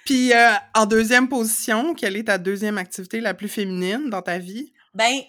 Puis 0.05 0.31
en 0.75 0.85
deuxième 0.85 1.27
position, 1.27 1.95
quelle 1.95 2.15
est 2.15 2.25
ta 2.25 2.37
deuxième 2.37 2.77
activité 2.77 3.19
la 3.19 3.33
plus 3.33 3.49
féminine 3.49 4.11
dans 4.11 4.21
ta 4.21 4.37
vie? 4.37 4.71
Ben, 4.93 5.21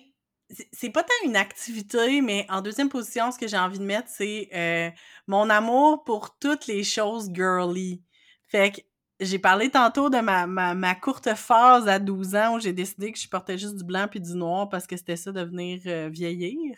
c'est 0.72 0.90
pas 0.90 1.02
tant 1.02 1.14
une 1.24 1.36
activité, 1.36 2.20
mais 2.20 2.46
en 2.48 2.60
deuxième 2.60 2.88
position, 2.88 3.30
ce 3.30 3.38
que 3.38 3.46
j'ai 3.48 3.56
envie 3.56 3.78
de 3.78 3.84
mettre, 3.84 4.08
c'est 4.08 4.48
euh, 4.54 4.90
mon 5.26 5.48
amour 5.50 6.04
pour 6.04 6.36
toutes 6.38 6.66
les 6.66 6.84
choses 6.84 7.30
girly. 7.32 8.02
Fait 8.48 8.72
que 8.72 8.80
j'ai 9.20 9.38
parlé 9.38 9.70
tantôt 9.70 10.10
de 10.10 10.18
ma, 10.18 10.46
ma, 10.46 10.94
courte 10.94 11.34
phase 11.34 11.88
à 11.88 11.98
12 11.98 12.34
ans 12.34 12.56
où 12.56 12.60
j'ai 12.60 12.72
décidé 12.72 13.12
que 13.12 13.18
je 13.18 13.28
portais 13.28 13.56
juste 13.56 13.76
du 13.76 13.84
blanc 13.84 14.08
puis 14.10 14.20
du 14.20 14.34
noir 14.34 14.68
parce 14.68 14.86
que 14.86 14.96
c'était 14.96 15.16
ça 15.16 15.32
de 15.32 15.42
venir 15.42 15.80
euh, 15.86 16.08
vieillir. 16.12 16.76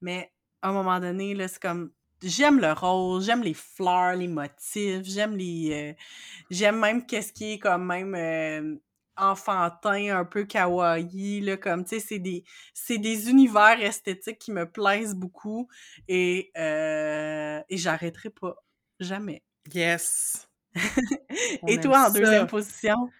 Mais 0.00 0.32
à 0.62 0.68
un 0.68 0.72
moment 0.72 1.00
donné, 1.00 1.34
là, 1.34 1.48
c'est 1.48 1.60
comme 1.60 1.90
j'aime 2.22 2.60
le 2.60 2.72
rose, 2.72 3.26
j'aime 3.26 3.42
les 3.42 3.54
fleurs, 3.54 4.14
les 4.14 4.28
motifs, 4.28 5.02
j'aime 5.04 5.36
les 5.36 5.70
euh, 5.72 6.02
j'aime 6.50 6.78
même 6.78 7.04
qu'est-ce 7.04 7.32
qui 7.32 7.54
est 7.54 7.58
comme 7.58 7.84
même 7.84 8.78
enfantin, 9.16 10.16
un 10.18 10.24
peu 10.24 10.44
kawaii, 10.44 11.40
là, 11.40 11.56
comme, 11.56 11.84
tu 11.84 11.90
sais, 11.98 12.00
c'est 12.00 12.18
des, 12.18 12.44
c'est 12.74 12.98
des 12.98 13.30
univers 13.30 13.80
esthétiques 13.80 14.38
qui 14.38 14.52
me 14.52 14.70
plaisent 14.70 15.14
beaucoup 15.14 15.68
et, 16.08 16.50
euh, 16.58 17.60
et 17.68 17.76
j'arrêterai 17.76 18.30
pas. 18.30 18.56
Jamais. 19.00 19.42
Yes! 19.72 20.48
et 21.66 21.80
toi, 21.80 22.08
en 22.08 22.10
deuxième 22.10 22.46
position? 22.46 23.12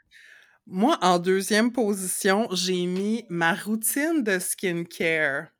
Moi, 0.67 0.99
en 1.03 1.19
deuxième 1.21 1.73
position, 1.73 2.49
j'ai 2.53 2.87
mis 2.87 3.25
ma 3.29 3.55
routine 3.55 4.23
de 4.25 4.39
skincare. 4.41 5.52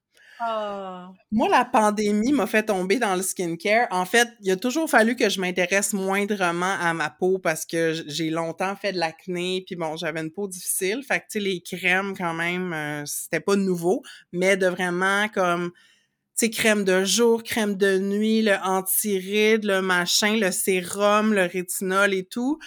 Ah. 0.45 1.13
Moi, 1.31 1.49
la 1.49 1.65
pandémie 1.65 2.33
m'a 2.33 2.47
fait 2.47 2.65
tomber 2.65 2.99
dans 2.99 3.15
le 3.15 3.23
skincare. 3.23 3.87
En 3.91 4.05
fait, 4.05 4.29
il 4.41 4.51
a 4.51 4.57
toujours 4.57 4.91
fallu 4.91 5.15
que 5.15 5.29
je 5.29 5.41
m'intéresse 5.41 5.93
moindrement 5.93 6.75
à 6.81 6.93
ma 6.95 7.11
peau 7.11 7.39
parce 7.39 7.65
que 7.65 7.95
j'ai 8.07 8.31
longtemps 8.31 8.75
fait 8.75 8.93
de 8.93 8.99
l'acné, 8.99 9.63
puis 9.65 9.77
bon, 9.77 9.97
j'avais 9.97 10.21
une 10.21 10.33
peau 10.33 10.49
difficile. 10.49 11.03
Fait 11.07 11.21
que, 11.21 11.27
tu 11.31 11.39
sais, 11.39 11.41
les 11.41 11.61
crèmes, 11.61 12.17
quand 12.17 12.35
même, 12.35 12.73
euh, 12.73 13.05
c'était 13.07 13.41
pas 13.41 13.57
nouveau, 13.57 14.03
mais 14.33 14.57
de 14.57 14.67
vraiment, 14.67 15.29
comme, 15.29 15.71
tu 15.71 16.47
sais, 16.47 16.51
crème 16.51 16.85
de 16.85 17.05
jour, 17.05 17.43
crème 17.45 17.77
de 17.77 17.99
nuit, 17.99 18.43
le 18.43 18.57
anti-rides, 18.65 19.65
le 19.65 19.81
machin, 19.81 20.37
le 20.37 20.51
sérum, 20.51 21.35
le 21.35 21.43
rétinol 21.43 22.15
et 22.15 22.25
tout. 22.25 22.59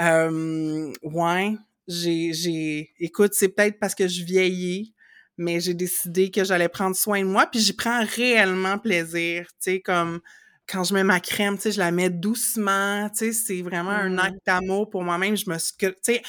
Euh, 0.00 0.92
ouais, 1.02 1.56
j'ai, 1.88 2.34
j'ai... 2.34 2.90
Écoute, 2.98 3.32
c'est 3.34 3.48
peut-être 3.48 3.78
parce 3.78 3.94
que 3.94 4.06
je 4.06 4.22
vieillis 4.22 4.92
mais 5.36 5.60
j'ai 5.60 5.74
décidé 5.74 6.30
que 6.30 6.44
j'allais 6.44 6.68
prendre 6.68 6.96
soin 6.96 7.20
de 7.20 7.28
moi, 7.28 7.46
puis 7.46 7.60
j'y 7.60 7.72
prends 7.72 8.04
réellement 8.04 8.78
plaisir, 8.78 9.46
tu 9.48 9.54
sais, 9.58 9.80
comme 9.80 10.20
quand 10.66 10.84
je 10.84 10.94
mets 10.94 11.04
ma 11.04 11.20
crème, 11.20 11.56
tu 11.56 11.62
sais, 11.62 11.72
je 11.72 11.78
la 11.78 11.90
mets 11.90 12.10
doucement, 12.10 13.08
tu 13.10 13.18
sais, 13.18 13.32
c'est 13.32 13.62
vraiment 13.62 13.90
un 13.90 14.10
mmh. 14.10 14.18
acte 14.18 14.46
d'amour 14.46 14.90
pour 14.90 15.02
moi-même, 15.02 15.36
je 15.36 15.48
me 15.48 15.56
tu 15.56 15.94
sais, 16.02 16.22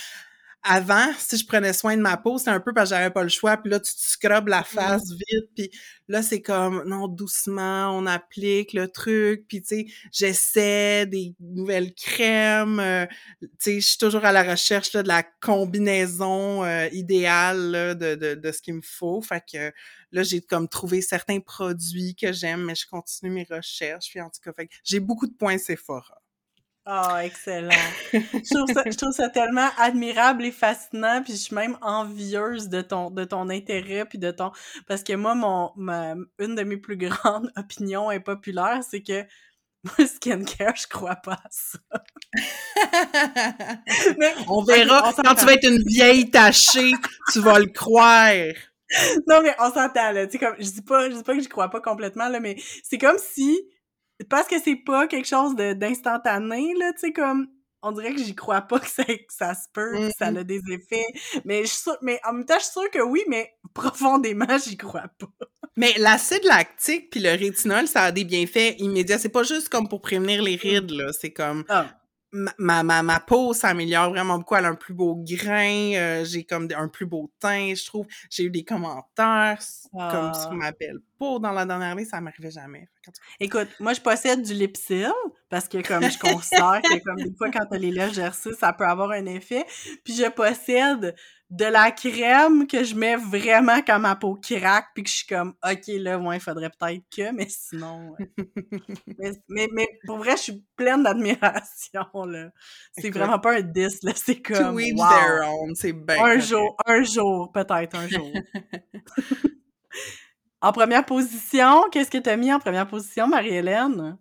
avant, 0.64 1.12
si 1.20 1.38
je 1.38 1.46
prenais 1.46 1.74
soin 1.74 1.98
de 1.98 2.02
ma 2.02 2.16
peau, 2.16 2.38
c'était 2.38 2.52
un 2.52 2.60
peu 2.62 2.74
parce 2.74 2.90
que 2.90 2.96
j'avais 2.96 3.10
pas 3.10 3.24
le 3.24 3.30
choix. 3.30 3.58
Puis 3.58 3.70
là, 3.70 3.80
tu 3.80 3.94
te 3.94 4.00
scrubes 4.00 4.48
la 4.48 4.64
face 4.64 5.10
vite. 5.12 5.50
Puis 5.56 5.70
là, 6.08 6.24
c'est 6.24 6.42
comme, 6.42 6.84
non, 6.88 7.10
doucement, 7.10 7.98
on 7.98 8.06
applique 8.06 8.72
le 8.74 8.88
truc. 8.88 9.46
Puis, 9.48 9.62
tu 9.62 9.68
sais, 9.68 9.86
j'essaie 10.12 11.06
des 11.06 11.36
nouvelles 11.42 11.94
crèmes. 11.94 12.80
Euh, 12.80 13.06
tu 13.42 13.50
sais, 13.60 13.82
je 13.82 13.88
suis 13.88 13.98
toujours 13.98 14.24
à 14.24 14.32
la 14.32 14.44
recherche 14.44 14.94
là, 14.94 15.04
de 15.04 15.10
la 15.10 15.24
combinaison 15.24 16.64
euh, 16.64 16.88
idéale 16.94 17.98
de, 18.00 18.16
de, 18.16 18.36
de, 18.36 18.52
ce 18.52 18.62
qu'il 18.62 18.76
me 18.76 18.82
faut. 18.82 19.22
Fait 19.22 19.44
que 19.52 19.72
là, 20.14 20.24
j'ai 20.24 20.42
comme 20.42 20.70
trouvé 20.70 21.02
certains 21.02 21.42
produits 21.42 22.16
que 22.16 22.32
j'aime, 22.32 22.64
mais 22.64 22.76
je 22.76 22.88
continue 22.88 23.32
mes 23.32 23.48
recherches. 23.50 24.10
Puis 24.10 24.22
en 24.22 24.30
tout 24.30 24.40
cas, 24.42 24.54
fait 24.54 24.70
j'ai 24.86 25.02
beaucoup 25.02 25.28
de 25.28 25.34
points 25.34 25.58
Sephora. 25.58 26.23
Ah, 26.86 27.22
excellent. 27.24 27.70
je, 28.12 28.98
trouve 28.98 29.14
ça, 29.14 29.30
tellement 29.30 29.70
admirable 29.78 30.44
et 30.44 30.52
fascinant, 30.52 31.22
puis 31.24 31.34
je 31.34 31.38
suis 31.38 31.56
même 31.56 31.78
envieuse 31.82 32.68
de 32.68 32.82
ton, 32.82 33.10
de 33.10 33.24
ton 33.24 33.50
intérêt, 33.50 34.04
puis 34.06 34.18
de 34.18 34.32
ton... 34.32 34.52
Parce 34.86 35.02
que 35.02 35.14
moi, 35.14 35.34
mon, 35.34 35.72
ma, 35.78 36.16
une 36.40 36.56
de 36.56 36.64
mes 36.64 36.76
plus 36.78 36.98
grandes 36.98 37.52
opinions 37.58 38.10
impopulaires, 38.10 38.82
c'est 38.90 39.02
que 39.02 39.24
moi, 39.84 40.08
skincare, 40.08 40.76
je 40.76 40.88
crois 40.88 41.16
pas 41.16 41.34
à 41.34 41.50
ça. 41.50 41.80
on 44.50 44.64
verra. 44.64 45.14
quand 45.14 45.36
tu 45.36 45.46
vas 45.46 45.54
être 45.54 45.70
une 45.70 45.84
vieille 45.86 46.30
tachée, 46.30 46.92
tu 47.32 47.40
vas 47.40 47.60
le 47.60 47.68
croire. 47.68 48.34
Non, 49.28 49.42
mais 49.42 49.56
on 49.60 49.72
s'entend, 49.72 50.12
là. 50.12 50.28
Tu 50.28 50.34
sais, 50.34 50.40
comme, 50.40 50.56
je 50.60 50.70
dis 50.70 50.82
pas, 50.82 51.10
je 51.10 51.16
dis 51.16 51.24
pas 51.24 51.34
que 51.34 51.42
je 51.42 51.50
crois 51.50 51.70
pas 51.70 51.82
complètement, 51.82 52.28
là, 52.28 52.40
mais 52.42 52.58
c'est 52.84 52.98
comme 52.98 53.18
si 53.18 53.58
parce 54.30 54.48
que 54.48 54.56
c'est 54.64 54.76
pas 54.76 55.08
quelque 55.08 55.28
chose 55.28 55.56
d'instantané, 55.56 56.74
là, 56.80 56.94
tu 56.94 57.00
sais, 57.00 57.14
comme, 57.14 57.48
on 57.82 57.92
dirait 57.92 58.14
que 58.14 58.22
j'y 58.24 58.34
crois 58.34 58.62
pas 58.62 58.80
que 58.80 58.90
ça, 58.90 59.04
que 59.04 59.14
ça 59.30 59.54
se 59.54 59.68
peut, 59.74 59.92
que 59.98 60.12
ça 60.18 60.32
Mmh. 60.32 60.38
a 60.38 60.44
des 60.44 60.62
effets. 60.72 61.06
Mais, 61.46 61.66
je 61.66 61.92
mais 62.02 62.20
en 62.26 62.34
même 62.34 62.46
temps, 62.46 62.56
je 62.58 62.64
suis 62.64 62.72
sûre 62.72 62.90
que 62.92 63.02
oui, 63.02 63.24
mais 63.28 63.52
profondément, 63.74 64.58
j'y 64.64 64.78
crois 64.78 65.10
pas. 65.20 65.28
Mais 65.76 65.94
l'acide 65.98 66.44
lactique 66.46 67.10
puis 67.10 67.20
le 67.20 67.32
rétinol, 67.32 67.88
ça 67.88 68.04
a 68.04 68.12
des 68.12 68.24
bienfaits 68.24 68.76
immédiats. 68.80 69.18
C'est 69.18 69.30
pas 69.30 69.44
juste 69.44 69.70
comme 69.70 69.90
pour 69.90 70.02
prévenir 70.02 70.42
les 70.42 70.56
rides, 70.56 70.92
là. 70.92 71.12
C'est 71.14 71.32
comme 71.34 71.66
Ah, 71.68 71.88
ma, 72.58 72.84
ma, 72.84 73.04
ma, 73.04 73.20
peau 73.20 73.54
s'améliore 73.54 74.10
vraiment 74.10 74.38
beaucoup. 74.40 74.56
Elle 74.56 74.66
a 74.66 74.70
un 74.70 74.76
plus 74.76 74.94
beau 74.94 75.16
grain. 75.16 75.94
euh, 75.96 76.26
j'ai 76.26 76.44
comme 76.44 76.68
un 76.76 76.88
plus 76.88 77.06
beau 77.06 77.32
teint, 77.40 77.74
je 77.76 77.86
trouve. 77.86 78.08
J'ai 78.30 78.44
eu 78.46 78.50
des 78.50 78.64
commentaires 78.64 79.60
comme 79.92 80.32
Ah. 80.34 80.34
sur 80.34 80.52
ma 80.54 80.72
belle 80.72 81.00
peau 81.18 81.40
dans 81.40 81.52
la 81.52 81.66
dernière 81.66 81.92
année. 81.92 82.06
Ça 82.06 82.20
m'arrivait 82.20 82.52
jamais. 82.52 82.88
Écoute, 83.40 83.68
moi, 83.80 83.94
je 83.94 84.02
possède 84.02 84.42
du 84.42 84.54
Lipsil 84.54 85.12
parce 85.50 85.68
que 85.68 85.86
comme 85.86 86.04
je 86.10 86.18
considère 86.18 86.82
que 86.82 87.04
comme 87.04 87.18
des 87.18 87.34
fois, 87.38 87.52
quand 87.52 87.66
t'as 87.70 87.78
les 87.78 87.92
lèvres 87.92 88.14
gercées, 88.14 88.54
ça 88.60 88.74
peut 88.74 88.86
avoir 88.86 89.12
un 89.12 89.26
effet. 89.28 89.66
Puis 90.04 90.16
je 90.16 90.30
possède 90.30 91.16
de 91.54 91.66
la 91.66 91.92
crème 91.92 92.66
que 92.66 92.84
je 92.84 92.96
mets 92.96 93.16
vraiment 93.16 93.80
quand 93.86 94.00
ma 94.00 94.16
peau 94.16 94.40
craque 94.42 94.88
puis 94.96 95.04
que 95.04 95.10
je 95.10 95.18
suis 95.18 95.28
comme, 95.28 95.54
OK, 95.64 95.84
là, 96.00 96.18
moi, 96.18 96.34
il 96.34 96.42
faudrait 96.42 96.72
peut-être 96.72 97.04
que, 97.16 97.32
mais 97.32 97.46
sinon... 97.48 98.16
ouais. 98.18 98.32
mais, 99.20 99.32
mais, 99.48 99.68
mais 99.72 99.88
pour 100.08 100.18
vrai, 100.18 100.32
je 100.32 100.42
suis 100.42 100.66
pleine 100.76 101.04
d'admiration, 101.04 102.26
là. 102.26 102.50
C'est 102.98 103.12
vraiment 103.12 103.38
pas 103.38 103.58
un 103.58 103.62
10, 103.62 104.00
là. 104.02 104.14
C'est 104.16 104.42
comme, 104.42 104.78
wow. 104.78 104.82
their 104.82 105.48
own. 105.48 105.76
C'est 105.76 105.94
bien. 105.94 106.26
Un 106.26 106.40
jour, 106.40 106.76
un 106.88 107.04
jour, 107.04 107.52
peut-être 107.52 107.98
un 107.98 108.08
jour. 108.08 108.32
en 110.62 110.72
première 110.72 111.06
position, 111.06 111.84
qu'est-ce 111.92 112.10
que 112.10 112.18
t'as 112.18 112.36
mis 112.36 112.52
en 112.52 112.60
première 112.60 112.88
position, 112.88 113.28
Marie-Hélène? 113.28 114.18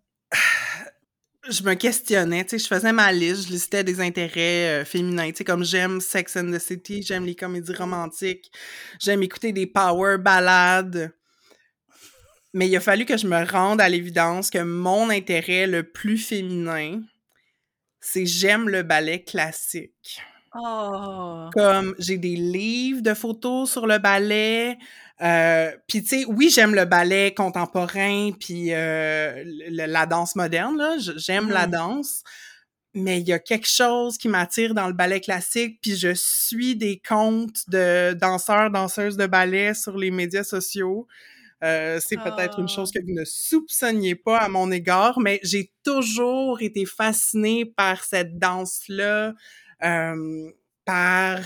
Je 1.48 1.62
me 1.62 1.74
questionnais, 1.74 2.44
tu 2.44 2.50
sais, 2.50 2.58
je 2.58 2.66
faisais 2.66 2.92
ma 2.92 3.12
liste, 3.12 3.48
je 3.48 3.52
listais 3.52 3.82
des 3.84 4.00
intérêts 4.00 4.82
euh, 4.82 4.84
féminins, 4.84 5.30
tu 5.30 5.38
sais, 5.38 5.44
comme 5.44 5.64
j'aime 5.64 6.00
Sex 6.00 6.36
and 6.36 6.52
the 6.52 6.58
City, 6.58 7.02
j'aime 7.02 7.24
les 7.24 7.34
comédies 7.34 7.74
romantiques, 7.74 8.52
j'aime 9.00 9.22
écouter 9.22 9.52
des 9.52 9.66
power 9.66 10.18
ballades. 10.18 11.12
Mais 12.54 12.68
il 12.68 12.76
a 12.76 12.80
fallu 12.80 13.06
que 13.06 13.16
je 13.16 13.26
me 13.26 13.50
rende 13.50 13.80
à 13.80 13.88
l'évidence 13.88 14.50
que 14.50 14.62
mon 14.62 15.08
intérêt 15.10 15.66
le 15.66 15.82
plus 15.82 16.18
féminin, 16.18 17.00
c'est 18.00 18.26
j'aime 18.26 18.68
le 18.68 18.82
ballet 18.82 19.22
classique. 19.22 20.20
Oh! 20.54 21.48
Comme 21.54 21.94
j'ai 21.98 22.18
des 22.18 22.36
livres 22.36 23.00
de 23.00 23.14
photos 23.14 23.70
sur 23.70 23.86
le 23.86 23.98
ballet. 23.98 24.76
Euh, 25.22 25.70
puis 25.88 26.02
tu 26.02 26.08
sais, 26.20 26.24
oui, 26.26 26.50
j'aime 26.50 26.74
le 26.74 26.84
ballet 26.84 27.32
contemporain 27.34 28.30
puis 28.40 28.72
euh, 28.72 29.44
la 29.70 30.06
danse 30.06 30.34
moderne 30.36 30.76
là, 30.78 30.96
j'aime 31.16 31.48
la 31.50 31.66
Mhm. 31.66 31.72
danse. 31.72 32.22
Mais 32.94 33.20
il 33.20 33.28
y 33.28 33.32
a 33.32 33.38
quelque 33.38 33.68
chose 33.68 34.18
qui 34.18 34.28
m'attire 34.28 34.74
dans 34.74 34.86
le 34.88 34.92
ballet 34.94 35.20
classique, 35.20 35.78
puis 35.82 35.96
je 35.96 36.12
suis 36.14 36.76
des 36.76 37.00
comptes 37.06 37.68
de 37.68 38.12
danseurs, 38.14 38.70
danseuses 38.70 39.16
de 39.16 39.26
ballet 39.26 39.74
sur 39.74 39.96
les 39.96 40.10
médias 40.10 40.44
sociaux. 40.44 41.06
Euh, 41.64 42.00
c'est 42.06 42.18
peut-être 42.18 42.58
une 42.58 42.66
Ah. 42.68 42.74
chose 42.74 42.90
que 42.92 42.98
vous 43.00 43.14
ne 43.14 43.24
soupçonniez 43.24 44.14
pas 44.16 44.38
à 44.38 44.48
mon 44.48 44.70
égard, 44.72 45.20
mais 45.20 45.40
j'ai 45.42 45.72
toujours 45.84 46.60
été 46.62 46.84
fascinée 46.86 47.64
par 47.64 48.04
cette 48.04 48.38
danse-là, 48.38 49.34
euh, 49.84 50.50
par 50.84 51.40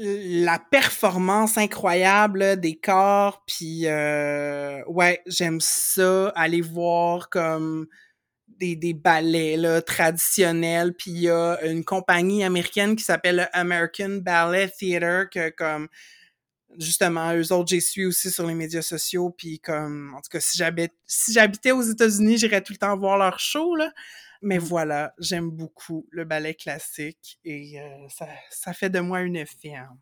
la 0.00 0.58
performance 0.60 1.58
incroyable 1.58 2.60
des 2.60 2.76
corps, 2.76 3.42
puis 3.46 3.86
euh, 3.86 4.82
ouais, 4.86 5.20
j'aime 5.26 5.60
ça, 5.60 6.28
aller 6.36 6.60
voir 6.60 7.28
comme 7.30 7.88
des, 8.46 8.76
des 8.76 8.94
ballets 8.94 9.56
là, 9.56 9.82
traditionnels, 9.82 10.94
puis 10.94 11.10
il 11.10 11.20
y 11.22 11.30
a 11.30 11.58
une 11.64 11.84
compagnie 11.84 12.44
américaine 12.44 12.94
qui 12.94 13.02
s'appelle 13.02 13.36
le 13.36 13.46
American 13.52 14.20
Ballet 14.22 14.68
Theater, 14.68 15.28
que 15.30 15.50
comme 15.50 15.88
justement, 16.78 17.34
eux 17.34 17.52
autres, 17.52 17.70
j'ai 17.70 17.80
su 17.80 18.06
aussi 18.06 18.30
sur 18.30 18.46
les 18.46 18.54
médias 18.54 18.82
sociaux, 18.82 19.34
puis 19.36 19.58
comme, 19.58 20.14
en 20.14 20.20
tout 20.20 20.28
cas, 20.30 20.40
si 20.40 20.56
j'habite, 20.58 20.92
si 21.06 21.32
j'habitais 21.32 21.72
aux 21.72 21.82
États-Unis, 21.82 22.38
j'irais 22.38 22.62
tout 22.62 22.72
le 22.72 22.78
temps 22.78 22.96
voir 22.96 23.18
leur 23.18 23.40
show, 23.40 23.74
là. 23.74 23.90
Mais 24.42 24.58
Mm. 24.58 24.62
voilà, 24.62 25.14
j'aime 25.18 25.50
beaucoup 25.50 26.06
le 26.10 26.24
ballet 26.24 26.54
classique 26.54 27.38
et 27.44 27.80
euh, 27.80 28.08
ça, 28.08 28.28
ça 28.50 28.72
fait 28.72 28.90
de 28.90 29.00
moi 29.00 29.20
une 29.22 29.44
ferme. 29.46 29.98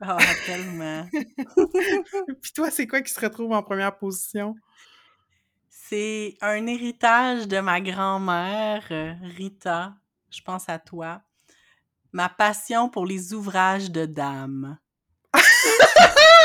Ah, 0.00 0.18
tellement. 0.44 1.08
Puis 2.42 2.52
toi, 2.52 2.70
c'est 2.70 2.86
quoi 2.86 3.00
qui 3.00 3.12
se 3.12 3.20
retrouve 3.20 3.52
en 3.52 3.62
première 3.62 3.96
position? 3.96 4.54
C'est 5.68 6.36
un 6.40 6.66
héritage 6.66 7.48
de 7.48 7.60
ma 7.60 7.80
grand-mère, 7.80 8.86
euh, 8.90 9.14
Rita. 9.36 9.94
Je 10.30 10.40
pense 10.42 10.68
à 10.68 10.78
toi. 10.78 11.22
Ma 12.12 12.28
passion 12.28 12.88
pour 12.90 13.06
les 13.06 13.32
ouvrages 13.34 13.90
de 13.90 14.04
dames. 14.06 14.78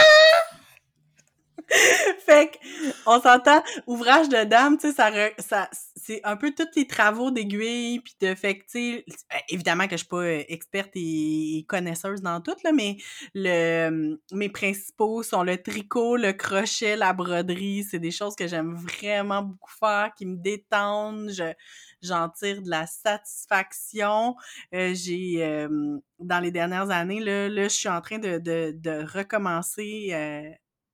fait 2.26 2.52
que, 2.52 2.58
on 3.06 3.22
s'entend, 3.22 3.64
ouvrage 3.88 4.30
de 4.30 4.44
dame, 4.44 4.78
tu 4.78 4.90
sais, 4.90 4.94
ça, 4.94 5.10
re- 5.10 5.34
ça 5.40 5.70
c'est 5.96 6.20
un 6.24 6.36
peu 6.36 6.52
tous 6.52 6.68
les 6.76 6.88
travaux 6.88 7.32
d'aiguille, 7.32 8.00
puis 8.00 8.16
de 8.20 8.36
fait 8.36 8.58
que, 8.58 8.66
tu 8.70 8.98
euh, 8.98 9.38
évidemment 9.50 9.86
que 9.86 9.92
je 9.92 9.98
suis 9.98 10.08
pas 10.08 10.18
euh, 10.18 10.44
experte 10.50 10.92
et, 10.96 11.66
connaisseuse 11.68 12.22
dans 12.22 12.42
tout, 12.42 12.56
là, 12.64 12.72
mais 12.74 12.98
le, 13.34 14.18
mes 14.34 14.50
principaux 14.50 15.24
sont 15.24 15.44
le 15.44 15.62
tricot, 15.62 16.18
le 16.18 16.34
crochet, 16.34 16.96
la 16.98 17.14
broderie, 17.14 17.84
c'est 17.84 18.00
des 18.00 18.12
choses 18.12 18.36
que 18.36 18.48
j'aime 18.48 18.76
vraiment 18.76 19.42
beaucoup 19.42 19.72
faire, 19.72 20.12
qui 20.18 20.26
me 20.26 20.38
détendent, 20.38 21.30
je, 21.32 21.54
j'en 22.02 22.30
tire 22.30 22.62
de 22.62 22.70
la 22.70 22.88
satisfaction. 22.88 24.36
Euh, 24.74 24.94
j'ai, 24.94 25.44
euh, 25.44 26.00
dans 26.20 26.40
les 26.40 26.52
dernières 26.52 26.90
années, 26.90 27.20
là, 27.20 27.48
là 27.48 27.64
je 27.64 27.76
suis 27.76 27.90
en 27.90 28.02
train 28.02 28.20
de, 28.20 28.40
de, 28.40 28.74
de 28.76 29.06
recommencer 29.18 30.10
euh, 30.12 30.50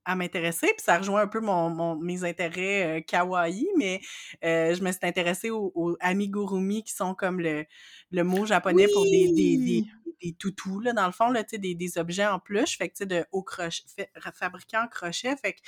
à 0.08 0.16
m'intéresser, 0.16 0.68
puis 0.68 0.84
ça 0.84 0.98
rejoint 0.98 1.22
un 1.22 1.28
peu 1.28 1.42
mon, 1.42 1.70
mon 1.70 1.98
mes 1.98 2.24
intérêts 2.24 3.00
euh, 3.00 3.02
kawaii, 3.02 3.68
mais 3.78 4.00
euh, 4.46 4.74
je 4.74 4.82
me 4.82 4.90
suis 4.92 5.02
intéressée 5.04 5.50
aux, 5.50 5.74
aux 5.76 5.98
amigurumi 6.00 6.82
qui 6.84 6.94
sont 6.94 7.14
comme 7.14 7.42
le, 7.42 7.66
le 8.12 8.24
mot 8.24 8.46
japonais 8.46 8.88
pour 8.94 9.04
des, 9.04 9.34
des, 9.34 9.58
des, 9.58 10.34
toutous, 10.40 10.80
là, 10.80 10.94
dans 10.94 11.06
le 11.06 11.12
fond, 11.12 11.30
là, 11.30 11.44
des, 11.44 11.76
des 11.76 11.98
objets 11.98 12.26
en 12.26 12.40
plush, 12.40 12.78
fait 12.78 12.88
que, 12.88 12.94
tu 12.94 13.00
sais, 13.00 13.06
de 13.06 13.26
haut 13.34 13.44
crochet, 13.44 13.84
fait, 13.96 14.10
fabriqués 14.34 14.78
en 14.78 14.88
crochet, 14.88 15.36
fait 15.36 15.54
que 15.54 15.60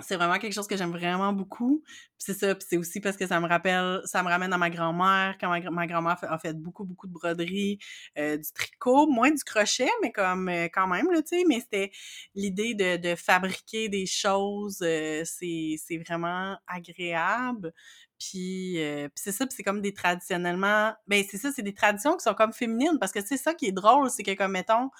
c'est 0.00 0.16
vraiment 0.16 0.38
quelque 0.38 0.52
chose 0.52 0.66
que 0.66 0.76
j'aime 0.76 0.92
vraiment 0.92 1.32
beaucoup. 1.32 1.82
C'est 2.18 2.34
ça, 2.34 2.54
c'est 2.66 2.76
aussi 2.76 3.00
parce 3.00 3.16
que 3.16 3.26
ça 3.26 3.40
me 3.40 3.48
rappelle, 3.48 4.00
ça 4.04 4.22
me 4.22 4.28
ramène 4.28 4.52
à 4.52 4.58
ma 4.58 4.70
grand-mère, 4.70 5.36
quand 5.40 5.48
ma, 5.48 5.60
gra- 5.60 5.70
ma 5.70 5.86
grand-mère 5.86 6.16
a 6.22 6.38
fait 6.38 6.54
beaucoup, 6.54 6.84
beaucoup 6.84 7.06
de 7.06 7.12
broderie, 7.12 7.78
euh, 8.16 8.36
du 8.36 8.52
tricot, 8.52 9.06
moins 9.08 9.30
du 9.30 9.42
crochet, 9.44 9.90
mais 10.02 10.12
comme 10.12 10.48
euh, 10.48 10.68
quand 10.72 10.86
même, 10.86 11.10
là, 11.10 11.22
tu 11.22 11.38
sais, 11.38 11.44
mais 11.48 11.60
c'était 11.60 11.90
l'idée 12.34 12.74
de, 12.74 12.96
de 12.96 13.14
fabriquer 13.16 13.88
des 13.88 14.06
choses, 14.06 14.78
euh, 14.82 15.22
c'est 15.24 15.76
c'est 15.84 15.98
vraiment 15.98 16.56
agréable. 16.66 17.72
Puis, 18.18 18.82
euh, 18.82 19.08
puis 19.08 19.22
c'est 19.22 19.32
ça, 19.32 19.46
puis 19.46 19.54
c'est 19.56 19.62
comme 19.62 19.80
des 19.80 19.94
traditionnellement... 19.94 20.92
Ben, 21.06 21.22
c'est 21.30 21.38
ça, 21.38 21.52
c'est 21.52 21.62
des 21.62 21.72
traditions 21.74 22.16
qui 22.16 22.24
sont 22.24 22.34
comme 22.34 22.52
féminines, 22.52 22.98
parce 22.98 23.12
que 23.12 23.24
c'est 23.24 23.36
ça 23.36 23.54
qui 23.54 23.66
est 23.66 23.72
drôle, 23.72 24.10
c'est 24.10 24.24
que 24.24 24.34
comme, 24.34 24.52
mettons, 24.52 24.90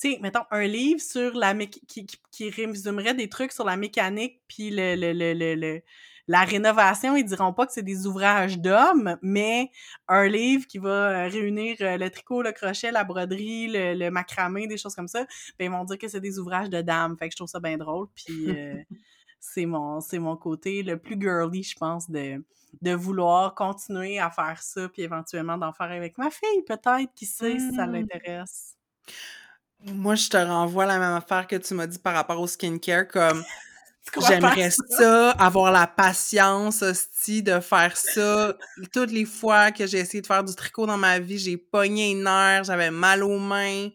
tu 0.00 0.12
sais, 0.12 0.18
mettons, 0.20 0.44
un 0.50 0.64
livre 0.66 1.00
sur 1.00 1.34
la 1.34 1.54
qui, 1.66 1.80
qui, 1.86 2.06
qui 2.30 2.50
résumerait 2.50 3.14
des 3.14 3.28
trucs 3.28 3.52
sur 3.52 3.64
la 3.64 3.76
mécanique 3.76 4.40
puis 4.48 4.70
le, 4.70 4.94
le, 4.96 5.12
le, 5.12 5.34
le, 5.34 5.54
le- 5.54 5.82
la 6.30 6.42
rénovation, 6.44 7.16
ils 7.16 7.24
diront 7.24 7.54
pas 7.54 7.66
que 7.66 7.72
c'est 7.72 7.82
des 7.82 8.06
ouvrages 8.06 8.58
d'hommes, 8.58 9.16
mais 9.22 9.70
un 10.08 10.26
livre 10.28 10.66
qui 10.66 10.76
va 10.78 11.24
euh, 11.26 11.28
réunir 11.28 11.76
euh, 11.80 11.96
le 11.96 12.10
tricot, 12.10 12.42
le 12.42 12.52
crochet, 12.52 12.90
la 12.92 13.02
broderie, 13.04 13.68
le, 13.68 13.94
le 13.94 14.10
macramé, 14.10 14.66
des 14.66 14.76
choses 14.76 14.94
comme 14.94 15.08
ça, 15.08 15.26
ben 15.58 15.64
ils 15.66 15.70
vont 15.70 15.84
dire 15.84 15.96
que 15.98 16.06
c'est 16.08 16.20
des 16.20 16.38
ouvrages 16.38 16.68
de 16.70 16.82
dames. 16.82 17.16
Fait 17.18 17.28
que 17.28 17.32
je 17.32 17.36
trouve 17.36 17.48
ça 17.48 17.60
bien 17.60 17.78
drôle, 17.78 18.08
puis 18.14 18.50
euh, 18.52 18.82
c'est 19.40 19.66
mon 19.66 20.00
c'est 20.00 20.18
mon 20.18 20.36
côté 20.36 20.82
le 20.82 20.98
plus 20.98 21.20
girly, 21.20 21.62
je 21.62 21.76
pense, 21.76 22.10
de 22.10 22.44
de 22.82 22.92
vouloir 22.92 23.54
continuer 23.54 24.18
à 24.18 24.30
faire 24.30 24.62
ça, 24.62 24.88
puis 24.90 25.02
éventuellement 25.02 25.56
d'en 25.58 25.72
faire 25.72 25.90
avec 25.90 26.18
ma 26.18 26.30
fille, 26.30 26.62
peut-être, 26.66 27.12
qui 27.14 27.26
sait 27.26 27.58
si 27.58 27.72
ça 27.72 27.86
Mm. 27.86 27.86
l'intéresse. 27.86 28.76
Moi, 29.84 30.16
je 30.16 30.28
te 30.28 30.36
renvoie 30.36 30.86
la 30.86 30.98
même 30.98 31.12
affaire 31.14 31.46
que 31.46 31.56
tu 31.56 31.74
m'as 31.74 31.86
dit 31.86 31.98
par 31.98 32.14
rapport 32.14 32.40
au 32.40 32.46
skincare, 32.46 33.06
comme 33.06 33.44
j'aimerais 34.28 34.70
ça, 34.70 35.30
avoir 35.32 35.70
la 35.70 35.86
patience, 35.86 36.82
hostie, 36.82 37.42
de 37.42 37.60
faire 37.60 37.96
ça. 37.96 38.54
Toutes 38.92 39.12
les 39.12 39.24
fois 39.24 39.70
que 39.70 39.86
j'ai 39.86 39.98
essayé 39.98 40.20
de 40.20 40.26
faire 40.26 40.42
du 40.42 40.54
tricot 40.54 40.86
dans 40.86 40.96
ma 40.96 41.20
vie, 41.20 41.38
j'ai 41.38 41.56
pogné 41.56 42.10
une 42.10 42.24
nerf, 42.24 42.64
j'avais 42.64 42.90
mal 42.90 43.22
aux 43.22 43.38
mains. 43.38 43.88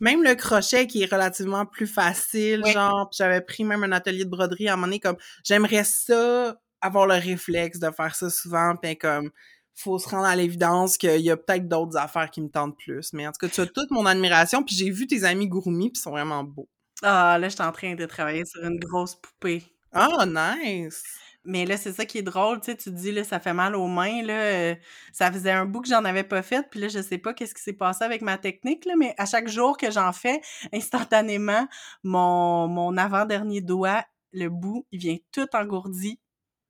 Même 0.00 0.22
le 0.24 0.34
crochet 0.34 0.86
qui 0.86 1.02
est 1.02 1.12
relativement 1.12 1.66
plus 1.66 1.86
facile, 1.86 2.62
Oui. 2.64 2.72
genre, 2.72 3.08
j'avais 3.16 3.40
pris 3.40 3.62
même 3.64 3.84
un 3.84 3.92
atelier 3.92 4.24
de 4.24 4.30
broderie 4.30 4.68
à 4.68 4.72
un 4.72 4.76
moment 4.76 4.88
donné, 4.88 5.00
comme, 5.00 5.16
j'aimerais 5.44 5.84
ça, 5.84 6.56
avoir 6.80 7.06
le 7.06 7.14
réflexe 7.14 7.78
de 7.78 7.90
faire 7.90 8.14
ça 8.14 8.28
souvent, 8.30 8.74
puis 8.76 8.96
comme, 8.98 9.30
faut 9.78 9.98
se 9.98 10.08
rendre 10.08 10.26
à 10.26 10.36
l'évidence 10.36 10.98
qu'il 10.98 11.20
y 11.20 11.30
a 11.30 11.36
peut-être 11.36 11.68
d'autres 11.68 11.96
affaires 11.96 12.30
qui 12.30 12.40
me 12.40 12.48
tentent 12.48 12.76
plus. 12.76 13.12
Mais 13.12 13.26
en 13.26 13.32
tout 13.32 13.46
cas, 13.46 13.48
tu 13.48 13.60
as 13.60 13.66
toute 13.66 13.90
mon 13.90 14.06
admiration, 14.06 14.62
puis 14.62 14.74
j'ai 14.74 14.90
vu 14.90 15.06
tes 15.06 15.24
amis 15.24 15.48
Gurumi, 15.48 15.90
puis 15.90 16.00
ils 16.00 16.02
sont 16.02 16.10
vraiment 16.10 16.44
beaux. 16.44 16.68
Ah, 17.02 17.38
là, 17.38 17.48
je 17.48 17.54
suis 17.54 17.62
en 17.62 17.72
train 17.72 17.94
de 17.94 18.06
travailler 18.06 18.44
sur 18.44 18.64
une 18.64 18.78
grosse 18.78 19.14
poupée. 19.14 19.62
Ah, 19.92 20.26
nice! 20.26 21.02
mais 21.48 21.64
là, 21.64 21.78
c'est 21.78 21.92
ça 21.92 22.04
qui 22.04 22.18
est 22.18 22.22
drôle, 22.22 22.60
tu 22.60 22.66
sais, 22.66 22.76
tu 22.76 22.90
te 22.90 22.94
dis, 22.94 23.10
là, 23.10 23.24
ça 23.24 23.40
fait 23.40 23.54
mal 23.54 23.74
aux 23.74 23.86
mains, 23.86 24.22
là, 24.22 24.34
euh, 24.34 24.74
ça 25.12 25.32
faisait 25.32 25.50
un 25.50 25.64
bout 25.64 25.80
que 25.80 25.88
j'en 25.88 26.04
avais 26.04 26.22
pas 26.22 26.42
fait, 26.42 26.68
puis 26.70 26.78
là, 26.78 26.88
je 26.88 27.00
sais 27.00 27.16
pas 27.16 27.32
qu'est-ce 27.32 27.54
qui 27.54 27.62
s'est 27.62 27.72
passé 27.72 28.04
avec 28.04 28.20
ma 28.20 28.36
technique, 28.36 28.84
là, 28.84 28.94
mais 28.98 29.14
à 29.16 29.24
chaque 29.24 29.48
jour 29.48 29.78
que 29.78 29.90
j'en 29.90 30.12
fais, 30.12 30.42
instantanément, 30.74 31.66
mon, 32.02 32.68
mon 32.68 32.96
avant-dernier 32.98 33.62
doigt, 33.62 34.04
le 34.32 34.48
bout, 34.50 34.86
il 34.92 34.98
vient 34.98 35.16
tout 35.32 35.48
engourdi, 35.54 36.20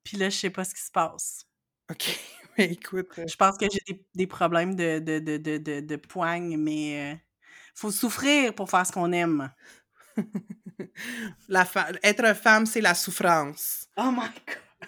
puis 0.05 0.15
là, 0.15 0.29
je 0.29 0.37
sais 0.37 0.49
pas 0.49 0.63
ce 0.63 0.73
qui 0.73 0.81
se 0.81 0.91
passe. 0.91 1.45
OK, 1.91 2.17
écoute... 2.63 3.07
Je 3.17 3.35
pense 3.35 3.57
que 3.57 3.65
j'ai 3.71 3.93
des, 3.93 4.05
des, 4.15 4.27
problèmes 4.27 4.75
de, 4.75 4.99
de, 4.99 5.19
de, 5.19 5.37
de, 5.37 5.79
de 5.79 5.95
poigne, 5.95 6.57
mais... 6.57 7.13
Euh, 7.13 7.15
faut 7.79 7.91
souffrir 7.91 8.53
pour 8.53 8.69
faire 8.69 8.85
ce 8.85 8.91
qu'on 8.91 9.11
aime. 9.13 9.51
la 11.47 11.65
Être 12.03 12.35
femme, 12.35 12.65
c'est 12.65 12.81
la 12.81 12.93
souffrance. 12.93 13.87
Oh 13.95 14.11
my 14.11 14.27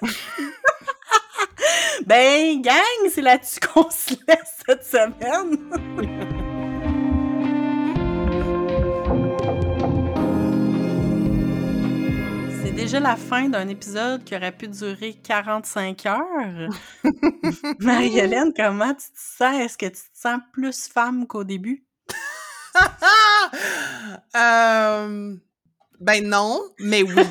God! 0.01 0.09
ben, 2.05 2.61
gang, 2.61 3.09
c'est 3.09 3.21
là-dessus 3.21 3.59
qu'on 3.61 3.89
se 3.89 4.13
laisse 4.27 4.59
cette 4.65 4.83
semaine. 4.83 6.37
déjà 12.81 12.99
la 12.99 13.15
fin 13.15 13.47
d'un 13.47 13.67
épisode 13.67 14.23
qui 14.23 14.35
aurait 14.35 14.51
pu 14.51 14.67
durer 14.67 15.13
45 15.13 16.03
heures. 16.07 16.69
Marie-Hélène, 17.79 18.51
comment 18.55 18.95
tu 18.95 19.05
te 19.11 19.19
sens? 19.19 19.55
Est-ce 19.55 19.77
que 19.77 19.85
tu 19.85 20.01
te 20.01 20.17
sens 20.19 20.39
plus 20.51 20.87
femme 20.87 21.27
qu'au 21.27 21.43
début? 21.43 21.85
euh, 24.35 25.35
ben 25.99 26.27
non, 26.27 26.59
mais 26.79 27.03
oui. 27.03 27.23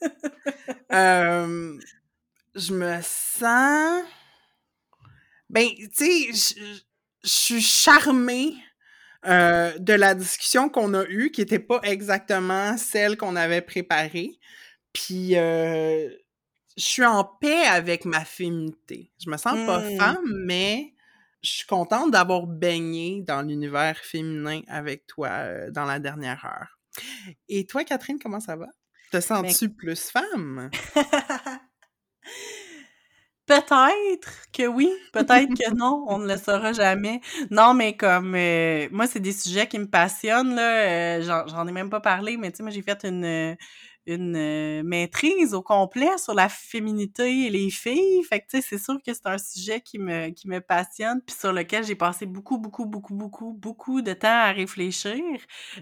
euh, 0.92 1.78
je 2.54 2.72
me 2.72 2.98
sens. 3.02 4.04
Ben, 5.50 5.68
tu 5.94 6.32
sais, 6.32 6.32
je 6.32 7.28
suis 7.28 7.60
charmée 7.60 8.54
euh, 9.26 9.78
de 9.78 9.92
la 9.92 10.14
discussion 10.14 10.68
qu'on 10.70 10.94
a 10.94 11.04
eue, 11.04 11.30
qui 11.30 11.42
n'était 11.42 11.58
pas 11.58 11.80
exactement 11.82 12.78
celle 12.78 13.18
qu'on 13.18 13.36
avait 13.36 13.60
préparée. 13.60 14.38
Puis, 14.92 15.36
euh, 15.36 16.08
je 16.76 16.84
suis 16.84 17.04
en 17.04 17.24
paix 17.24 17.64
avec 17.66 18.04
ma 18.04 18.24
féminité. 18.24 19.12
Je 19.22 19.30
me 19.30 19.36
sens 19.36 19.58
pas 19.66 19.80
Hmm. 19.80 19.96
femme, 19.98 20.44
mais 20.46 20.94
je 21.42 21.50
suis 21.50 21.66
contente 21.66 22.10
d'avoir 22.10 22.46
baigné 22.46 23.22
dans 23.22 23.42
l'univers 23.42 23.98
féminin 23.98 24.60
avec 24.68 25.06
toi 25.06 25.28
euh, 25.28 25.70
dans 25.70 25.84
la 25.84 25.98
dernière 25.98 26.44
heure. 26.44 26.78
Et 27.48 27.66
toi, 27.66 27.84
Catherine, 27.84 28.18
comment 28.18 28.40
ça 28.40 28.56
va? 28.56 28.68
Te 29.10 29.20
sens-tu 29.20 29.70
plus 29.70 30.10
femme? 30.10 30.70
Peut-être 33.44 34.30
que 34.52 34.66
oui, 34.68 34.88
peut-être 35.12 35.48
que 35.48 35.74
non, 35.76 36.04
on 36.08 36.18
ne 36.18 36.28
le 36.32 36.38
saura 36.38 36.72
jamais. 36.72 37.20
Non, 37.50 37.74
mais 37.74 37.96
comme 37.96 38.34
euh, 38.36 38.88
moi, 38.92 39.06
c'est 39.08 39.20
des 39.20 39.32
sujets 39.32 39.66
qui 39.66 39.78
me 39.80 39.88
passionnent, 39.88 40.54
là. 40.54 41.18
euh, 41.18 41.44
j'en, 41.48 41.66
ai 41.66 41.72
même 41.72 41.90
pas 41.90 42.00
parlé, 42.00 42.36
mais 42.36 42.52
tu 42.52 42.58
sais, 42.58 42.62
moi, 42.62 42.70
j'ai 42.70 42.82
fait 42.82 43.04
une, 43.04 43.56
une 44.06 44.36
euh, 44.36 44.82
maîtrise 44.82 45.54
au 45.54 45.62
complet 45.62 46.18
sur 46.18 46.34
la 46.34 46.48
féminité 46.48 47.46
et 47.46 47.50
les 47.50 47.70
filles. 47.70 48.22
Fait 48.24 48.40
que 48.40 48.46
tu 48.48 48.60
sais, 48.60 48.66
c'est 48.68 48.82
sûr 48.82 48.96
que 49.04 49.12
c'est 49.14 49.26
un 49.26 49.38
sujet 49.38 49.80
qui 49.80 49.98
me, 49.98 50.30
qui 50.30 50.48
me 50.48 50.60
passionne, 50.60 51.20
puis 51.24 51.36
sur 51.36 51.52
lequel 51.52 51.84
j'ai 51.84 51.94
passé 51.94 52.26
beaucoup, 52.26 52.58
beaucoup, 52.58 52.86
beaucoup, 52.86 53.14
beaucoup, 53.14 53.52
beaucoup 53.52 54.02
de 54.02 54.12
temps 54.12 54.28
à 54.28 54.52
réfléchir. 54.52 55.22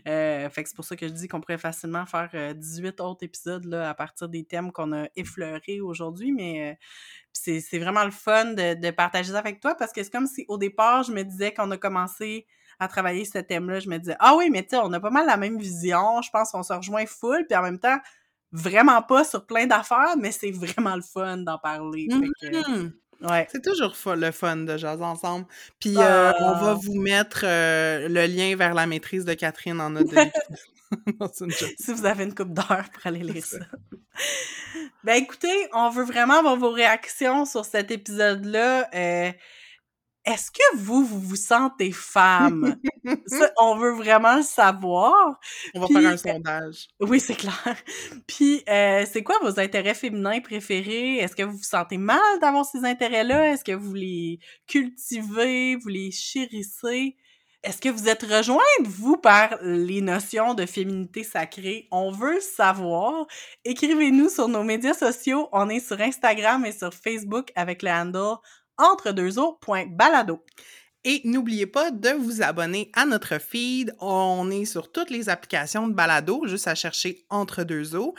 Euh, 0.06 0.48
fait 0.50 0.62
que 0.62 0.68
c'est 0.68 0.76
pour 0.76 0.84
ça 0.84 0.96
que 0.96 1.08
je 1.08 1.12
dis 1.12 1.28
qu'on 1.28 1.40
pourrait 1.40 1.58
facilement 1.58 2.06
faire 2.06 2.30
euh, 2.34 2.52
18 2.54 3.00
autres 3.00 3.24
épisodes 3.24 3.64
là, 3.64 3.88
à 3.90 3.94
partir 3.94 4.28
des 4.28 4.44
thèmes 4.44 4.72
qu'on 4.72 4.92
a 4.92 5.06
effleurés 5.16 5.80
aujourd'hui, 5.80 6.32
mais 6.32 6.72
euh, 6.72 6.74
c'est, 7.32 7.60
c'est 7.60 7.78
vraiment 7.78 8.04
le 8.04 8.10
fun 8.10 8.52
de, 8.52 8.74
de 8.74 8.90
partager 8.90 9.32
ça 9.32 9.38
avec 9.38 9.60
toi 9.60 9.74
parce 9.74 9.92
que 9.92 10.02
c'est 10.02 10.10
comme 10.10 10.26
si 10.26 10.44
au 10.48 10.58
départ, 10.58 11.04
je 11.04 11.12
me 11.12 11.22
disais 11.22 11.54
qu'on 11.54 11.70
a 11.70 11.76
commencé 11.78 12.46
à 12.80 12.88
travailler 12.88 13.24
ce 13.24 13.38
thème-là, 13.38 13.78
je 13.80 13.88
me 13.88 13.98
disais 13.98 14.16
Ah 14.18 14.34
oui, 14.36 14.50
mais 14.50 14.62
tu 14.62 14.70
sais, 14.70 14.76
on 14.82 14.92
a 14.92 14.98
pas 15.00 15.10
mal 15.10 15.26
la 15.26 15.36
même 15.36 15.58
vision, 15.58 16.20
je 16.22 16.30
pense 16.30 16.50
qu'on 16.50 16.62
se 16.64 16.72
rejoint 16.72 17.06
full, 17.06 17.46
puis 17.46 17.56
en 17.56 17.62
même 17.62 17.78
temps, 17.78 17.98
vraiment 18.52 19.00
pas 19.02 19.22
sur 19.22 19.46
plein 19.46 19.66
d'affaires, 19.66 20.16
mais 20.18 20.32
c'est 20.32 20.50
vraiment 20.50 20.96
le 20.96 21.02
fun 21.02 21.36
d'en 21.38 21.58
parler. 21.58 22.08
Mhm. 22.10 22.92
ouais. 23.22 23.46
C'est 23.52 23.62
toujours 23.62 23.94
le 24.16 24.30
fun 24.32 24.56
de 24.56 24.76
jaser 24.76 25.04
ensemble. 25.04 25.46
Puis 25.78 25.94
euh, 25.98 26.32
on 26.40 26.52
va 26.54 26.70
Ah. 26.70 26.74
vous 26.74 26.94
mettre 27.00 27.42
euh, 27.44 28.08
le 28.08 28.26
lien 28.26 28.56
vers 28.56 28.74
la 28.74 28.86
maîtrise 28.86 29.24
de 29.24 29.34
Catherine 29.34 29.80
en 29.80 29.90
note 29.90 30.08
de 30.08 30.16
si 31.78 31.92
vous 31.92 32.04
avez 32.04 32.24
une 32.24 32.34
coupe 32.34 32.52
d'heure 32.52 32.84
pour 32.92 33.06
aller 33.06 33.20
lire 33.20 33.44
ça. 33.44 33.58
ben 35.04 35.14
écoutez, 35.14 35.68
on 35.72 35.88
veut 35.90 36.02
vraiment 36.04 36.38
avoir 36.40 36.56
vos 36.56 36.70
réactions 36.72 37.44
sur 37.44 37.64
cet 37.64 37.92
épisode-là. 37.92 38.88
Euh, 38.94 39.30
est-ce 40.24 40.50
que 40.50 40.76
vous, 40.76 41.04
vous 41.04 41.20
vous 41.20 41.36
sentez 41.36 41.92
femme? 41.92 42.76
ça, 43.26 43.50
on 43.60 43.76
veut 43.76 43.92
vraiment 43.92 44.36
le 44.36 44.42
savoir. 44.42 45.40
On 45.74 45.80
va 45.80 45.86
Puis, 45.86 45.94
faire 45.94 46.10
un 46.10 46.14
euh, 46.14 46.16
sondage. 46.16 46.88
Oui, 47.00 47.20
c'est 47.20 47.34
clair. 47.34 47.76
Puis, 48.26 48.62
euh, 48.68 49.06
c'est 49.10 49.22
quoi 49.22 49.38
vos 49.42 49.58
intérêts 49.58 49.94
féminins 49.94 50.40
préférés? 50.40 51.16
Est-ce 51.16 51.34
que 51.34 51.42
vous 51.42 51.56
vous 51.56 51.62
sentez 51.62 51.96
mal 51.96 52.20
d'avoir 52.40 52.64
ces 52.64 52.84
intérêts-là? 52.84 53.52
Est-ce 53.52 53.64
que 53.64 53.72
vous 53.72 53.94
les 53.94 54.38
cultivez? 54.66 55.76
Vous 55.76 55.88
les 55.88 56.10
chérissez? 56.10 57.16
Est-ce 57.62 57.78
que 57.78 57.90
vous 57.90 58.08
êtes 58.08 58.22
rejointe, 58.22 58.86
vous, 58.86 59.18
par 59.18 59.58
les 59.60 60.00
notions 60.00 60.54
de 60.54 60.64
féminité 60.64 61.24
sacrée? 61.24 61.88
On 61.90 62.10
veut 62.10 62.36
le 62.36 62.40
savoir. 62.40 63.26
Écrivez-nous 63.66 64.30
sur 64.30 64.48
nos 64.48 64.62
médias 64.62 64.94
sociaux. 64.94 65.46
On 65.52 65.68
est 65.68 65.80
sur 65.80 66.00
Instagram 66.00 66.64
et 66.64 66.72
sur 66.72 66.94
Facebook 66.94 67.52
avec 67.56 67.82
le 67.82 67.90
handle 67.90 68.38
entre-deux-eaux.balado. 68.80 70.44
Et 71.04 71.22
n'oubliez 71.24 71.66
pas 71.66 71.90
de 71.90 72.10
vous 72.10 72.42
abonner 72.42 72.90
à 72.94 73.06
notre 73.06 73.38
feed. 73.38 73.94
On 74.00 74.50
est 74.50 74.66
sur 74.66 74.92
toutes 74.92 75.10
les 75.10 75.30
applications 75.30 75.88
de 75.88 75.94
balado, 75.94 76.46
juste 76.46 76.68
à 76.68 76.74
chercher 76.74 77.24
Entre 77.30 77.64
deux 77.64 77.96
eaux. 77.96 78.14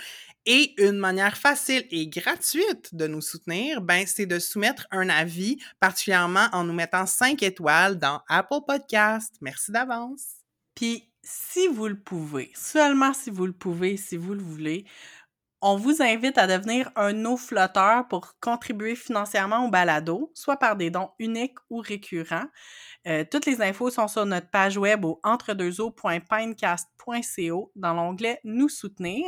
Et 0.48 0.74
une 0.82 0.98
manière 0.98 1.38
facile 1.38 1.86
et 1.92 2.08
gratuite 2.08 2.96
de 2.96 3.06
nous 3.06 3.22
soutenir, 3.22 3.82
ben, 3.82 4.08
c'est 4.08 4.26
de 4.26 4.40
soumettre 4.40 4.88
un 4.90 5.08
avis, 5.10 5.60
particulièrement 5.80 6.48
en 6.52 6.64
nous 6.64 6.74
mettant 6.74 7.06
5 7.06 7.44
étoiles 7.44 8.00
dans 8.00 8.22
Apple 8.28 8.62
Podcast. 8.66 9.36
Merci 9.42 9.72
d'avance. 9.72 10.24
Puis, 10.74 11.12
si 11.22 11.68
vous 11.68 11.88
le 11.88 12.00
pouvez, 12.00 12.52
seulement 12.56 13.14
si 13.14 13.30
vous 13.30 13.46
le 13.46 13.54
pouvez, 13.54 13.98
si 13.98 14.18
vous 14.18 14.34
le 14.34 14.42
voulez, 14.42 14.86
on 15.62 15.76
vous 15.76 16.02
invite 16.02 16.38
à 16.38 16.48
devenir 16.48 16.90
un 16.96 17.26
eau 17.26 17.36
flotteur 17.38 18.08
pour 18.08 18.36
contribuer 18.40 18.96
financièrement 18.96 19.66
au 19.66 19.70
balado, 19.70 20.32
soit 20.34 20.58
par 20.58 20.76
des 20.76 20.90
dons 20.90 21.12
uniques 21.20 21.60
ou 21.70 21.78
récurrents. 21.80 22.48
Euh, 23.08 23.24
toutes 23.30 23.46
les 23.46 23.62
infos 23.62 23.92
sont 23.92 24.08
sur 24.08 24.26
notre 24.26 24.50
page 24.50 24.78
web 24.78 25.04
au 25.06 25.20
entredeuxeaux.pinecast.co 25.24 27.72
dans 27.76 27.94
l'onglet 27.94 28.40
Nous 28.44 28.70
soutenir. 28.70 29.28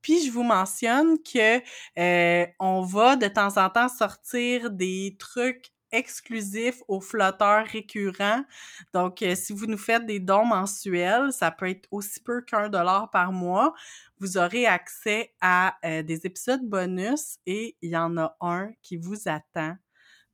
Puis 0.00 0.24
je 0.24 0.30
vous 0.30 0.44
mentionne 0.44 1.18
que 1.22 1.60
euh, 1.98 2.46
on 2.60 2.80
va 2.82 3.16
de 3.16 3.26
temps 3.28 3.58
en 3.58 3.68
temps 3.68 3.88
sortir 3.88 4.70
des 4.70 5.16
trucs 5.18 5.72
exclusifs 5.92 6.82
aux 6.88 7.00
flotteurs 7.00 7.66
récurrents. 7.66 8.44
Donc, 8.92 9.22
euh, 9.22 9.34
si 9.34 9.52
vous 9.52 9.66
nous 9.66 9.78
faites 9.78 10.06
des 10.06 10.20
dons 10.20 10.44
mensuels, 10.44 11.32
ça 11.32 11.50
peut 11.50 11.68
être 11.68 11.88
aussi 11.90 12.20
peu 12.20 12.42
qu'un 12.42 12.68
dollar 12.68 13.10
par 13.10 13.32
mois, 13.32 13.74
vous 14.18 14.38
aurez 14.38 14.66
accès 14.66 15.34
à 15.40 15.76
euh, 15.84 16.02
des 16.02 16.26
épisodes 16.26 16.62
bonus 16.62 17.38
et 17.46 17.76
il 17.82 17.90
y 17.90 17.96
en 17.96 18.16
a 18.16 18.36
un 18.40 18.70
qui 18.82 18.96
vous 18.96 19.28
attend. 19.28 19.76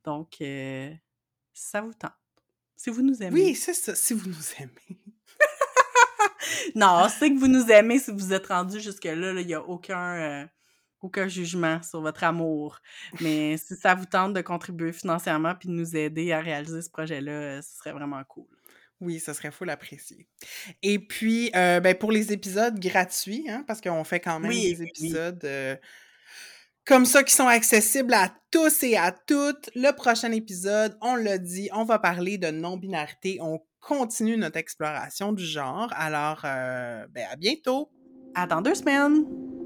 Donc, 0.05 0.36
euh, 0.40 0.92
ça 1.52 1.80
vous 1.80 1.94
tente. 1.94 2.12
Si 2.76 2.90
vous 2.90 3.02
nous 3.02 3.22
aimez. 3.22 3.40
Oui, 3.40 3.55
c'est 3.55 3.74
ça, 3.74 3.94
si 3.94 4.14
vous 4.14 4.28
nous 4.28 4.52
aimez. 4.59 5.00
Non, 6.74 7.09
c'est 7.09 7.30
que 7.32 7.38
vous 7.38 7.48
nous 7.48 7.70
aimez 7.70 7.98
si 7.98 8.11
vous 8.11 8.32
êtes 8.32 8.46
rendu 8.48 8.80
jusque-là. 8.80 9.32
là, 9.32 9.40
Il 9.40 9.46
n'y 9.46 9.55
a 9.55 9.62
aucun, 9.62 10.16
euh, 10.16 10.46
aucun 11.05 11.28
jugement 11.28 11.82
sur 11.82 12.00
votre 12.00 12.24
amour. 12.24 12.80
Mais 13.20 13.57
si 13.59 13.76
ça 13.76 13.94
vous 13.94 14.07
tente 14.07 14.32
de 14.32 14.40
contribuer 14.40 14.92
financièrement 14.92 15.55
puis 15.55 15.68
de 15.68 15.74
nous 15.74 15.96
aider 15.96 16.32
à 16.32 16.40
réaliser 16.40 16.82
ce 16.82 16.90
projet-là, 16.90 17.32
euh, 17.32 17.62
ce 17.62 17.76
serait 17.76 17.92
vraiment 17.92 18.22
cool. 18.24 18.46
Oui, 19.00 19.20
ça 19.20 19.34
serait 19.34 19.50
fou 19.50 19.64
l'apprécier. 19.64 20.28
Et 20.82 20.98
puis, 20.98 21.50
euh, 21.55 21.80
ben, 21.80 21.94
pour 21.94 22.11
les 22.11 22.32
épisodes 22.32 22.78
gratuits, 22.78 23.44
hein, 23.50 23.64
parce 23.66 23.80
qu'on 23.80 24.05
fait 24.05 24.20
quand 24.20 24.40
même 24.40 24.50
Oui, 24.50 24.74
des 24.74 24.80
oui. 24.80 24.88
épisodes 24.88 25.44
euh, 25.44 25.76
comme 26.86 27.05
ça 27.05 27.22
qui 27.22 27.34
sont 27.34 27.48
accessibles 27.48 28.14
à 28.14 28.32
tous 28.50 28.82
et 28.82 28.96
à 28.96 29.12
toutes. 29.12 29.70
Le 29.74 29.90
prochain 29.92 30.32
épisode, 30.32 30.96
on 31.02 31.16
l'a 31.16 31.38
dit, 31.38 31.68
on 31.72 31.84
va 31.84 31.98
parler 31.98 32.38
de 32.38 32.50
non-binarité. 32.50 33.38
On 33.40 33.61
continue 33.80 34.36
notre 34.36 34.57
exploration 34.59 35.32
du 35.32 35.44
genre. 35.44 35.92
Alors, 35.96 36.42
euh, 36.44 37.07
ben, 37.11 37.26
à 37.30 37.36
bientôt! 37.36 37.90
À 38.34 38.46
dans 38.46 38.62
deux 38.62 38.74
semaines! 38.74 39.63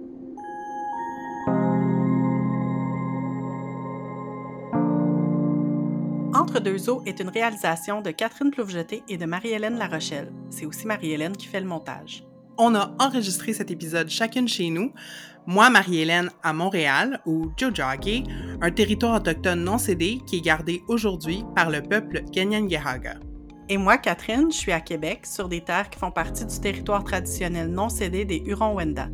Entre 6.48 6.60
deux 6.60 6.88
eaux 6.88 7.02
est 7.04 7.20
une 7.20 7.28
réalisation 7.28 8.00
de 8.00 8.10
Catherine 8.10 8.50
Plouvejeté 8.50 9.02
et 9.06 9.18
de 9.18 9.26
Marie-Hélène 9.26 9.76
Larochelle. 9.76 10.32
C'est 10.48 10.64
aussi 10.64 10.86
Marie-Hélène 10.86 11.36
qui 11.36 11.46
fait 11.46 11.60
le 11.60 11.66
montage. 11.66 12.24
On 12.56 12.74
a 12.74 12.94
enregistré 12.98 13.52
cet 13.52 13.70
épisode 13.70 14.08
chacune 14.08 14.48
chez 14.48 14.70
nous. 14.70 14.94
Moi, 15.46 15.68
Marie-Hélène, 15.68 16.30
à 16.42 16.54
Montréal, 16.54 17.20
ou 17.26 17.50
Jojage, 17.54 18.22
un 18.62 18.70
territoire 18.70 19.16
autochtone 19.16 19.62
non 19.62 19.76
cédé 19.76 20.20
qui 20.26 20.36
est 20.36 20.40
gardé 20.40 20.82
aujourd'hui 20.88 21.44
par 21.54 21.68
le 21.68 21.82
peuple 21.82 22.22
Kenyan-Gehaga. 22.32 23.18
Et 23.68 23.76
moi, 23.76 23.98
Catherine, 23.98 24.50
je 24.50 24.56
suis 24.56 24.72
à 24.72 24.80
Québec, 24.80 25.26
sur 25.26 25.50
des 25.50 25.60
terres 25.60 25.90
qui 25.90 25.98
font 25.98 26.12
partie 26.12 26.46
du 26.46 26.60
territoire 26.60 27.04
traditionnel 27.04 27.68
non 27.68 27.90
cédé 27.90 28.24
des 28.24 28.42
Hurons-Wendat. 28.46 29.10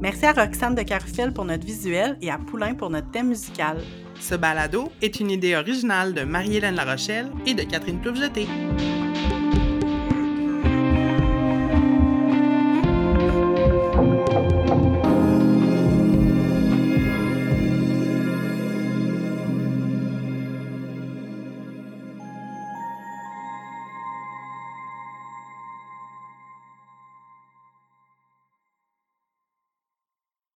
Merci 0.00 0.26
à 0.26 0.32
Roxane 0.32 0.74
de 0.74 0.82
Carufel 0.82 1.32
pour 1.32 1.46
notre 1.46 1.64
visuel 1.64 2.18
et 2.20 2.30
à 2.30 2.38
Poulain 2.38 2.74
pour 2.74 2.90
notre 2.90 3.10
thème 3.10 3.28
musical. 3.28 3.78
Ce 4.20 4.34
balado 4.34 4.90
est 5.00 5.20
une 5.20 5.30
idée 5.30 5.56
originale 5.56 6.12
de 6.12 6.22
Marie-Hélène 6.22 6.74
Larochelle 6.74 7.30
et 7.46 7.54
de 7.54 7.62
Catherine 7.62 8.00
Ploufjeté. 8.00 8.46